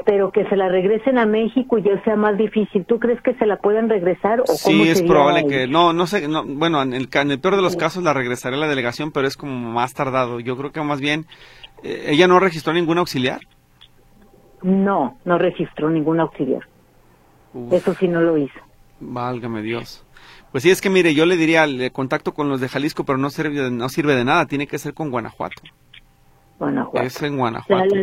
pero 0.05 0.31
que 0.31 0.45
se 0.49 0.55
la 0.55 0.67
regresen 0.67 1.17
a 1.17 1.25
México 1.25 1.77
y 1.77 1.83
ya 1.83 2.03
sea 2.03 2.15
más 2.15 2.37
difícil. 2.37 2.83
¿Tú 2.85 2.99
crees 2.99 3.21
que 3.21 3.33
se 3.35 3.45
la 3.45 3.57
pueden 3.57 3.89
regresar? 3.89 4.41
O 4.41 4.47
sí, 4.47 4.89
es 4.89 5.01
probable 5.03 5.45
que, 5.47 5.67
no, 5.67 5.93
no 5.93 6.07
sé, 6.07 6.27
no, 6.27 6.43
bueno, 6.45 6.81
en 6.81 6.93
el, 6.93 7.07
en 7.11 7.31
el 7.31 7.39
peor 7.39 7.55
de 7.55 7.61
los 7.61 7.75
casos 7.75 8.03
la 8.03 8.13
regresaré 8.13 8.57
a 8.57 8.59
la 8.59 8.67
delegación, 8.67 9.11
pero 9.11 9.27
es 9.27 9.37
como 9.37 9.71
más 9.71 9.93
tardado. 9.93 10.39
Yo 10.39 10.57
creo 10.57 10.71
que 10.71 10.81
más 10.81 10.99
bien, 10.99 11.25
eh, 11.83 12.07
¿ella 12.07 12.27
no 12.27 12.39
registró 12.39 12.73
ningún 12.73 12.97
auxiliar? 12.97 13.39
No, 14.61 15.17
no 15.25 15.37
registró 15.37 15.89
ningún 15.89 16.19
auxiliar. 16.19 16.63
Eso 17.71 17.93
sí 17.93 18.07
no 18.07 18.21
lo 18.21 18.37
hizo. 18.37 18.59
Válgame 18.99 19.61
Dios. 19.61 20.04
Pues 20.55 20.63
sí, 20.63 20.69
es 20.69 20.79
que 20.79 20.89
mire, 20.89 21.13
yo 21.13 21.25
le 21.25 21.35
diría, 21.35 21.67
le 21.67 21.91
contacto 21.91 22.33
con 22.33 22.47
los 22.47 22.61
de 22.61 22.69
Jalisco, 22.69 23.03
pero 23.03 23.17
no 23.17 23.29
sirve, 23.29 23.69
no 23.71 23.89
sirve 23.89 24.15
de 24.15 24.23
nada, 24.23 24.45
tiene 24.45 24.67
que 24.67 24.77
ser 24.77 24.93
con 24.93 25.11
Guanajuato. 25.11 25.61
Guanajuato. 26.57 27.05
Es 27.05 27.21
en 27.23 27.35
Guanajuato. 27.35 27.93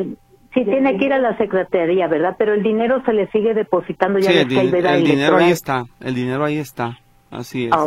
sí, 0.53 0.62
tiene 0.62 0.98
que 0.98 1.07
ir 1.07 1.14
a 1.14 1.18
la 1.18 1.34
secretaría, 1.38 2.09
¿verdad? 2.09 2.36
Pero 2.38 2.53
el 2.53 2.62
dinero 2.62 3.03
se 3.07 3.14
le 3.14 3.26
sigue 3.30 3.55
depositando 3.55 4.18
ya 4.18 4.32
sí, 4.32 4.36
el, 4.36 4.74
el 4.74 5.03
dinero 5.03 5.38
ahí 5.38 5.50
está, 5.50 5.86
el 6.00 6.14
dinero 6.14 6.44
ahí 6.44 6.59
está, 6.59 6.98
así 7.30 7.68
es. 7.68 7.72
Ah, 7.72 7.86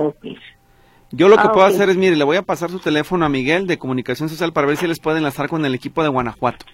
Yo 1.11 1.30
lo 1.30 1.36
que 1.36 1.47
ah, 1.47 1.51
puedo 1.51 1.68
hacer 1.68 1.91
es, 1.91 1.97
mire, 1.97 2.16
le 2.16 2.24
voy 2.24 2.38
a 2.38 2.41
pasar 2.41 2.72
su 2.72 2.80
teléfono 2.80 3.24
a 3.24 3.30
Miguel 3.30 3.68
de 3.68 3.78
Comunicación 3.78 4.30
Social 4.30 4.51
para 4.51 4.66
ver 4.66 4.78
si 4.78 4.88
les 4.88 4.99
puede 4.99 5.20
enlazar 5.20 5.47
con 5.47 5.63
el 5.63 5.76
equipo 5.76 6.01
de 6.01 6.09
Guanajuato. 6.09 6.66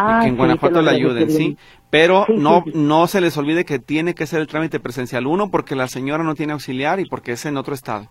Ah, 0.00 0.20
que 0.22 0.28
en 0.28 0.36
Guanajuato 0.36 0.82
le 0.82 0.90
ayuden, 0.90 1.30
¿sí? 1.30 1.56
Pero 1.90 2.26
no, 2.28 2.64
no 2.74 3.06
se 3.06 3.20
les 3.20 3.36
olvide 3.36 3.64
que 3.64 3.78
tiene 3.78 4.14
que 4.14 4.26
ser 4.26 4.40
el 4.40 4.46
trámite 4.46 4.80
presencial. 4.80 5.26
Uno, 5.26 5.50
porque 5.50 5.74
la 5.74 5.88
señora 5.88 6.22
no 6.22 6.34
tiene 6.34 6.52
auxiliar 6.52 7.00
y 7.00 7.06
porque 7.06 7.32
es 7.32 7.46
en 7.46 7.56
otro 7.56 7.74
estado. 7.74 8.08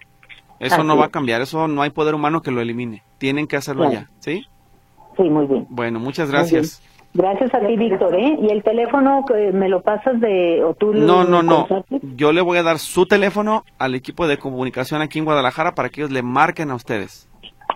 Eso 0.59 0.83
no 0.83 0.97
va 0.97 1.05
a 1.05 1.09
cambiar, 1.09 1.41
eso 1.41 1.67
no 1.67 1.83
hay 1.83 1.91
poder 1.91 2.15
humano 2.15 2.41
que 2.41 2.51
lo 2.51 2.61
elimine. 2.61 3.03
Tienen 3.19 3.47
que 3.47 3.57
hacerlo 3.57 3.91
ya, 3.91 4.09
¿sí? 4.19 4.45
Sí, 5.15 5.23
muy 5.23 5.45
bien. 5.45 5.67
Bueno, 5.69 5.99
muchas 5.99 6.31
gracias. 6.31 6.81
Gracias 7.13 7.53
a 7.53 7.59
ti, 7.59 7.75
Víctor, 7.77 8.15
¿eh? 8.15 8.38
¿Y 8.41 8.51
el 8.51 8.63
teléfono 8.63 9.23
que 9.27 9.51
me 9.51 9.69
lo 9.69 9.81
pasas 9.81 10.19
de... 10.19 10.63
o 10.63 10.75
tú 10.75 10.93
No, 10.93 11.23
no, 11.23 11.41
no. 11.41 11.67
Yo 12.15 12.31
le 12.31 12.41
voy 12.41 12.59
a 12.59 12.63
dar 12.63 12.77
su 12.77 13.07
teléfono 13.07 13.63
al 13.79 13.95
equipo 13.95 14.27
de 14.27 14.38
comunicación 14.38 15.01
aquí 15.01 15.17
en 15.17 15.25
Guadalajara 15.25 15.73
para 15.73 15.89
que 15.89 16.01
ellos 16.01 16.11
le 16.11 16.21
marquen 16.21 16.69
a 16.69 16.75
ustedes. 16.75 17.27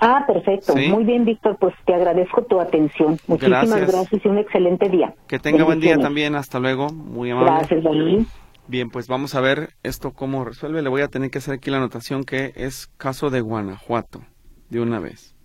Ah, 0.01 0.23
perfecto. 0.25 0.75
Muy 0.75 1.03
bien, 1.03 1.25
Víctor, 1.25 1.57
pues 1.59 1.75
te 1.85 1.93
agradezco 1.93 2.43
tu 2.43 2.59
atención. 2.59 3.19
Muchísimas 3.27 3.69
gracias, 3.69 4.25
y 4.25 4.27
un 4.27 4.39
excelente 4.39 4.89
día. 4.89 5.13
Que 5.27 5.37
tenga 5.37 5.63
buen 5.63 5.79
día 5.79 5.97
también. 5.99 6.35
Hasta 6.35 6.59
luego. 6.59 6.89
Muy 6.89 7.29
amable. 7.29 7.51
Gracias, 7.51 7.83
Daniel. 7.83 8.25
Bien, 8.67 8.89
pues 8.89 9.07
vamos 9.07 9.35
a 9.35 9.41
ver 9.41 9.75
esto 9.83 10.11
cómo 10.11 10.43
resuelve. 10.43 10.81
Le 10.81 10.89
voy 10.89 11.01
a 11.01 11.07
tener 11.07 11.29
que 11.29 11.37
hacer 11.37 11.53
aquí 11.53 11.69
la 11.69 11.77
anotación 11.77 12.23
que 12.23 12.51
es 12.55 12.87
caso 12.97 13.29
de 13.29 13.41
Guanajuato, 13.41 14.23
de 14.69 14.81
una 14.81 14.99
vez, 14.99 15.35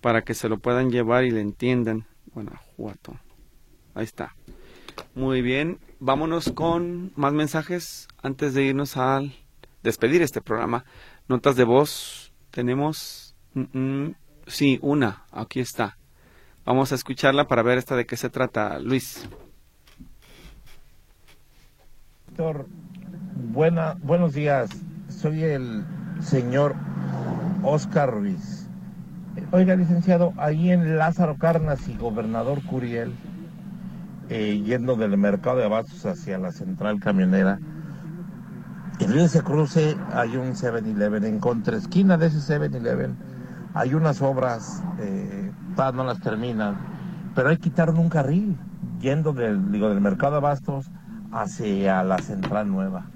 para 0.00 0.22
que 0.22 0.34
se 0.34 0.48
lo 0.48 0.58
puedan 0.58 0.90
llevar 0.90 1.24
y 1.24 1.30
le 1.30 1.40
entiendan. 1.40 2.06
Guanajuato. 2.34 3.14
Ahí 3.94 4.04
está. 4.04 4.34
Muy 5.14 5.40
bien, 5.40 5.78
vámonos 6.00 6.50
con 6.52 7.12
más 7.14 7.32
mensajes 7.32 8.08
antes 8.22 8.54
de 8.54 8.64
irnos 8.64 8.96
al 8.96 9.32
despedir 9.84 10.22
este 10.22 10.40
programa. 10.40 10.84
Notas 11.28 11.54
de 11.54 11.64
voz. 11.64 12.32
Tenemos 12.50 13.27
sí, 14.46 14.78
una, 14.82 15.24
aquí 15.32 15.60
está. 15.60 15.98
Vamos 16.64 16.92
a 16.92 16.96
escucharla 16.96 17.48
para 17.48 17.62
ver 17.62 17.78
esta 17.78 17.96
de 17.96 18.06
qué 18.06 18.16
se 18.16 18.28
trata, 18.28 18.78
Luis. 18.78 19.28
Doctor, 22.26 22.66
buena, 23.52 23.96
buenos 24.02 24.34
días. 24.34 24.70
Soy 25.08 25.42
el 25.44 25.84
señor 26.20 26.74
Oscar 27.62 28.12
Ruiz. 28.12 28.68
Oiga, 29.50 29.76
licenciado, 29.76 30.34
ahí 30.36 30.70
en 30.70 30.98
Lázaro 30.98 31.36
Carnas 31.38 31.88
y 31.88 31.96
Gobernador 31.96 32.62
Curiel, 32.64 33.12
eh, 34.28 34.60
yendo 34.64 34.96
del 34.96 35.16
mercado 35.16 35.56
de 35.56 35.64
abastos 35.64 36.04
hacia 36.04 36.38
la 36.38 36.52
central 36.52 37.00
camionera, 37.00 37.58
en 39.00 39.16
ese 39.16 39.42
cruce 39.42 39.96
hay 40.12 40.36
un 40.36 40.54
7-Eleven. 40.54 41.24
En 41.24 41.38
contraesquina 41.38 42.18
de 42.18 42.26
ese 42.26 42.38
7-Eleven 42.38 43.16
hay 43.74 43.94
unas 43.94 44.22
obras, 44.22 44.82
eh, 44.98 45.52
no 45.76 46.04
las 46.04 46.20
terminan, 46.20 46.76
pero 47.34 47.50
hay 47.50 47.56
que 47.56 47.62
quitaron 47.62 47.98
un 47.98 48.08
carril 48.08 48.56
yendo 49.00 49.32
del, 49.32 49.70
digo, 49.70 49.88
del 49.88 50.00
mercado 50.00 50.32
de 50.32 50.38
Abastos 50.38 50.90
hacia 51.30 52.02
la 52.02 52.18
central 52.18 52.68
nueva. 52.68 53.06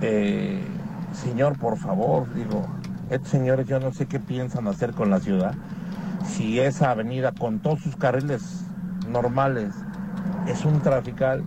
Eh, 0.00 0.64
señor, 1.12 1.58
por 1.58 1.76
favor, 1.76 2.32
digo, 2.34 2.64
estos 3.10 3.30
señores 3.30 3.66
yo 3.66 3.80
no 3.80 3.92
sé 3.92 4.06
qué 4.06 4.20
piensan 4.20 4.68
hacer 4.68 4.92
con 4.92 5.10
la 5.10 5.18
ciudad. 5.18 5.54
Si 6.24 6.60
esa 6.60 6.90
avenida 6.90 7.32
con 7.32 7.58
todos 7.58 7.80
sus 7.80 7.96
carriles 7.96 8.64
normales 9.10 9.74
es 10.46 10.64
un 10.64 10.80
trafical, 10.80 11.42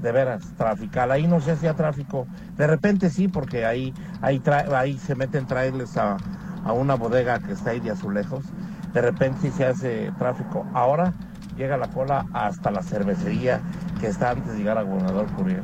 de 0.00 0.12
veras, 0.12 0.42
trafical. 0.56 1.10
Ahí 1.10 1.26
no 1.26 1.40
se 1.40 1.52
hacía 1.52 1.74
tráfico. 1.74 2.26
De 2.56 2.66
repente 2.66 3.10
sí, 3.10 3.26
porque 3.28 3.64
ahí, 3.64 3.92
ahí, 4.20 4.40
ahí 4.72 4.96
se 4.98 5.14
meten 5.16 5.46
trailers 5.46 5.96
a, 5.96 6.16
a 6.64 6.72
una 6.72 6.94
bodega 6.94 7.38
que 7.40 7.52
está 7.52 7.70
ahí 7.70 7.80
de 7.80 7.90
azulejos, 7.90 8.44
de 8.92 9.02
repente 9.02 9.50
se 9.50 9.64
hace 9.64 10.12
tráfico. 10.18 10.66
Ahora 10.74 11.14
llega 11.56 11.76
la 11.76 11.88
cola 11.88 12.26
hasta 12.32 12.70
la 12.70 12.82
cervecería 12.82 13.60
que 14.00 14.06
está 14.06 14.30
antes 14.30 14.52
de 14.52 14.58
llegar 14.58 14.78
a 14.78 14.82
Gobernador 14.82 15.26
Curiel. 15.32 15.62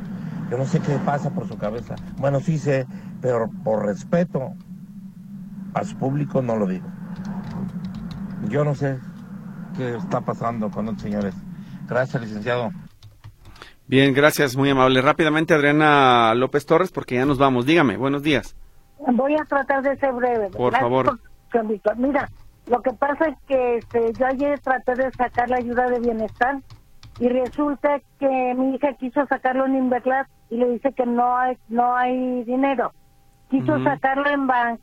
Yo 0.49 0.57
no 0.57 0.65
sé 0.65 0.79
qué 0.79 0.97
pasa 1.05 1.31
por 1.31 1.47
su 1.47 1.57
cabeza. 1.57 1.95
Bueno, 2.17 2.39
sí 2.39 2.57
sé, 2.57 2.85
pero 3.21 3.49
por 3.63 3.85
respeto 3.85 4.53
a 5.73 5.83
su 5.83 5.97
público 5.97 6.41
no 6.41 6.55
lo 6.55 6.67
digo. 6.67 6.87
Yo 8.49 8.63
no 8.63 8.75
sé 8.75 8.99
qué 9.75 9.95
está 9.95 10.21
pasando 10.21 10.69
con 10.69 10.85
los 10.85 11.01
señores. 11.01 11.33
Gracias, 11.87 12.21
licenciado. 12.21 12.71
Bien, 13.87 14.13
gracias, 14.13 14.55
muy 14.55 14.69
amable. 14.69 15.01
Rápidamente, 15.01 15.53
Adriana 15.53 16.33
López 16.35 16.65
Torres, 16.65 16.91
porque 16.91 17.15
ya 17.15 17.25
nos 17.25 17.37
vamos. 17.37 17.65
Dígame, 17.65 17.97
buenos 17.97 18.23
días. 18.23 18.55
Voy 19.13 19.35
a 19.35 19.45
tratar 19.45 19.83
de 19.83 19.97
ser 19.97 20.13
breve. 20.13 20.49
Por 20.49 20.75
favor. 20.75 21.19
Mira, 21.97 22.27
lo 22.67 22.81
que 22.81 22.91
pasa 22.91 23.25
es 23.25 23.37
que 23.47 23.77
este, 23.77 24.11
yo 24.13 24.25
ayer 24.25 24.59
traté 24.59 24.95
de 24.95 25.11
sacar 25.11 25.49
la 25.49 25.57
ayuda 25.57 25.87
de 25.87 25.99
bienestar 25.99 26.57
y 27.19 27.29
resulta 27.29 28.01
que 28.19 28.53
mi 28.55 28.75
hija 28.75 28.93
quiso 28.93 29.25
sacarlo 29.27 29.65
en 29.65 29.75
Inverlat 29.75 30.27
y 30.49 30.57
le 30.57 30.69
dice 30.69 30.91
que 30.93 31.05
no 31.05 31.37
hay 31.37 31.57
no 31.69 31.95
hay 31.95 32.43
dinero. 32.43 32.91
Quiso 33.49 33.81
sacarlo 33.83 34.29
en 34.29 34.47
ban 34.47 34.79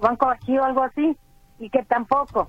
Banco 0.00 0.26
Bajío, 0.26 0.64
algo 0.64 0.82
así, 0.82 1.16
y 1.58 1.68
que 1.68 1.82
tampoco. 1.84 2.48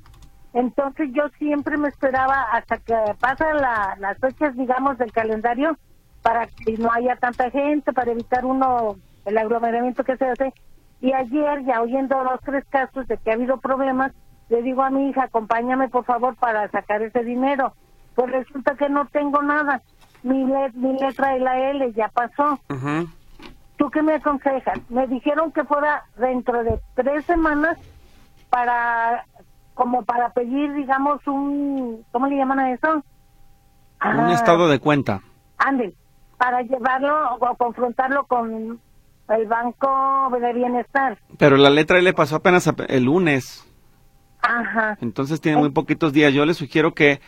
Entonces 0.54 1.10
yo 1.14 1.28
siempre 1.38 1.78
me 1.78 1.90
esperaba 1.90 2.44
hasta 2.54 2.78
que 2.78 2.96
pasan 3.20 3.58
las 4.00 4.18
fechas, 4.20 4.56
digamos, 4.56 4.98
del 4.98 5.12
calendario 5.12 5.78
para 6.22 6.46
que 6.48 6.78
no 6.78 6.92
haya 6.92 7.16
tanta 7.16 7.50
gente, 7.50 7.92
para 7.94 8.12
evitar 8.12 8.46
uno 8.46 8.96
el 9.26 9.38
aglomeramiento 9.38 10.04
que 10.04 10.18
se 10.18 10.26
hace. 10.26 10.54
Y 11.00 11.14
ayer, 11.14 11.66
ya 11.66 11.82
oyendo 11.82 12.24
los 12.24 12.40
tres 12.42 12.64
casos 12.70 13.08
de 13.08 13.18
que 13.18 13.32
ha 13.32 13.34
habido 13.34 13.58
problemas, 13.58 14.12
le 14.50 14.62
digo 14.62 14.84
a 14.84 14.90
mi 14.90 15.10
hija, 15.10 15.24
acompáñame 15.24 15.90
por 15.90 16.06
favor 16.06 16.36
para 16.36 16.70
sacar 16.70 17.02
ese 17.02 17.24
dinero. 17.24 17.74
Pues 18.16 18.32
resulta 18.32 18.76
que 18.76 18.90
no 18.90 19.08
tengo 19.08 19.42
nada. 19.42 19.82
Mi, 20.24 20.44
mi 20.44 21.00
letra 21.00 21.34
de 21.34 21.40
la 21.40 21.72
L 21.72 21.94
ya 21.94 22.10
pasó. 22.10 22.60
¿Tú 23.78 23.90
qué 23.90 24.04
me 24.04 24.16
aconsejas? 24.16 24.80
Me 24.90 25.08
dijeron 25.08 25.52
que 25.52 25.64
fuera 25.64 26.04
dentro 26.18 26.64
de 26.64 26.80
tres 26.94 27.26
semanas 27.26 27.80
para, 28.52 29.26
como 29.74 30.04
para 30.04 30.30
pedir, 30.34 30.74
digamos, 30.74 31.26
un, 31.26 32.06
¿cómo 32.12 32.28
le 32.28 32.38
llaman 32.38 32.60
a 32.60 32.72
eso? 32.74 33.04
un 34.04 34.30
estado 34.30 34.68
de 34.68 34.80
cuenta. 34.80 35.22
Ande, 35.58 35.96
para 36.38 36.62
llevarlo 36.62 37.36
o 37.36 37.56
confrontarlo 37.56 38.26
con 38.26 38.80
el 39.36 39.48
Banco 39.48 40.30
de 40.40 40.54
Bienestar. 40.54 41.18
Pero 41.38 41.58
la 41.58 41.70
letra 41.70 42.00
L 42.00 42.14
pasó 42.14 42.38
apenas 42.38 42.70
el 42.88 43.04
lunes. 43.04 43.68
Ajá. 44.42 44.98
Entonces 45.02 45.40
tiene 45.40 45.60
muy 45.60 45.70
poquitos 45.70 46.14
días. 46.14 46.34
Yo 46.34 46.46
le 46.46 46.54
sugiero 46.54 46.94
que 46.94 47.22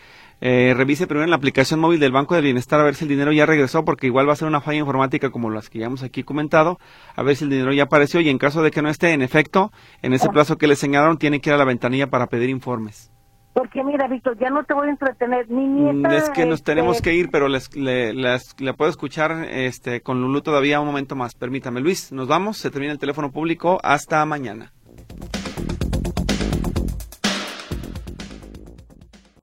eh, 0.45 0.73
revise 0.75 1.07
primero 1.07 1.23
en 1.23 1.29
la 1.29 1.37
aplicación 1.37 1.79
móvil 1.79 2.01
del 2.01 2.11
Banco 2.11 2.35
de 2.35 2.41
Bienestar 2.41 2.77
a 2.77 2.83
ver 2.83 2.95
si 2.95 3.05
el 3.05 3.09
dinero 3.09 3.31
ya 3.31 3.45
regresó, 3.45 3.85
porque 3.85 4.07
igual 4.07 4.27
va 4.27 4.33
a 4.33 4.35
ser 4.35 4.49
una 4.49 4.59
falla 4.59 4.79
informática 4.79 5.29
como 5.29 5.49
las 5.49 5.69
que 5.69 5.79
ya 5.79 5.85
hemos 5.85 6.03
aquí 6.03 6.23
comentado, 6.23 6.79
a 7.15 7.23
ver 7.23 7.37
si 7.37 7.45
el 7.45 7.49
dinero 7.49 7.71
ya 7.71 7.83
apareció 7.83 8.19
y 8.19 8.27
en 8.27 8.37
caso 8.37 8.61
de 8.61 8.71
que 8.71 8.81
no 8.81 8.89
esté, 8.89 9.13
en 9.13 9.21
efecto, 9.21 9.71
en 10.01 10.11
ese 10.11 10.27
plazo 10.27 10.57
que 10.57 10.67
le 10.67 10.75
señalaron, 10.75 11.17
tiene 11.17 11.39
que 11.39 11.49
ir 11.49 11.53
a 11.53 11.57
la 11.57 11.63
ventanilla 11.63 12.07
para 12.07 12.27
pedir 12.27 12.49
informes. 12.49 13.12
Porque 13.53 13.83
mira, 13.83 14.07
Víctor, 14.07 14.37
ya 14.39 14.49
no 14.49 14.63
te 14.63 14.73
voy 14.73 14.87
a 14.87 14.91
entretener. 14.91 15.47
Mi 15.47 15.67
nieta... 15.67 16.09
Mm, 16.09 16.11
es 16.13 16.29
que 16.31 16.45
nos 16.45 16.63
tenemos 16.63 16.97
este 16.97 17.09
que 17.11 17.15
ir, 17.15 17.29
pero 17.29 17.47
les, 17.47 17.75
le, 17.75 18.73
puedo 18.73 18.89
escuchar 18.89 19.45
este, 19.49 20.01
con 20.01 20.21
Lulú 20.21 20.41
todavía 20.41 20.79
un 20.79 20.87
momento 20.87 21.15
más. 21.15 21.35
Permítame, 21.35 21.79
Luis, 21.79 22.11
nos 22.11 22.27
vamos, 22.27 22.57
se 22.57 22.71
termina 22.71 22.91
el 22.91 22.99
teléfono 22.99 23.31
público. 23.31 23.79
Hasta 23.83 24.25
mañana. 24.25 24.71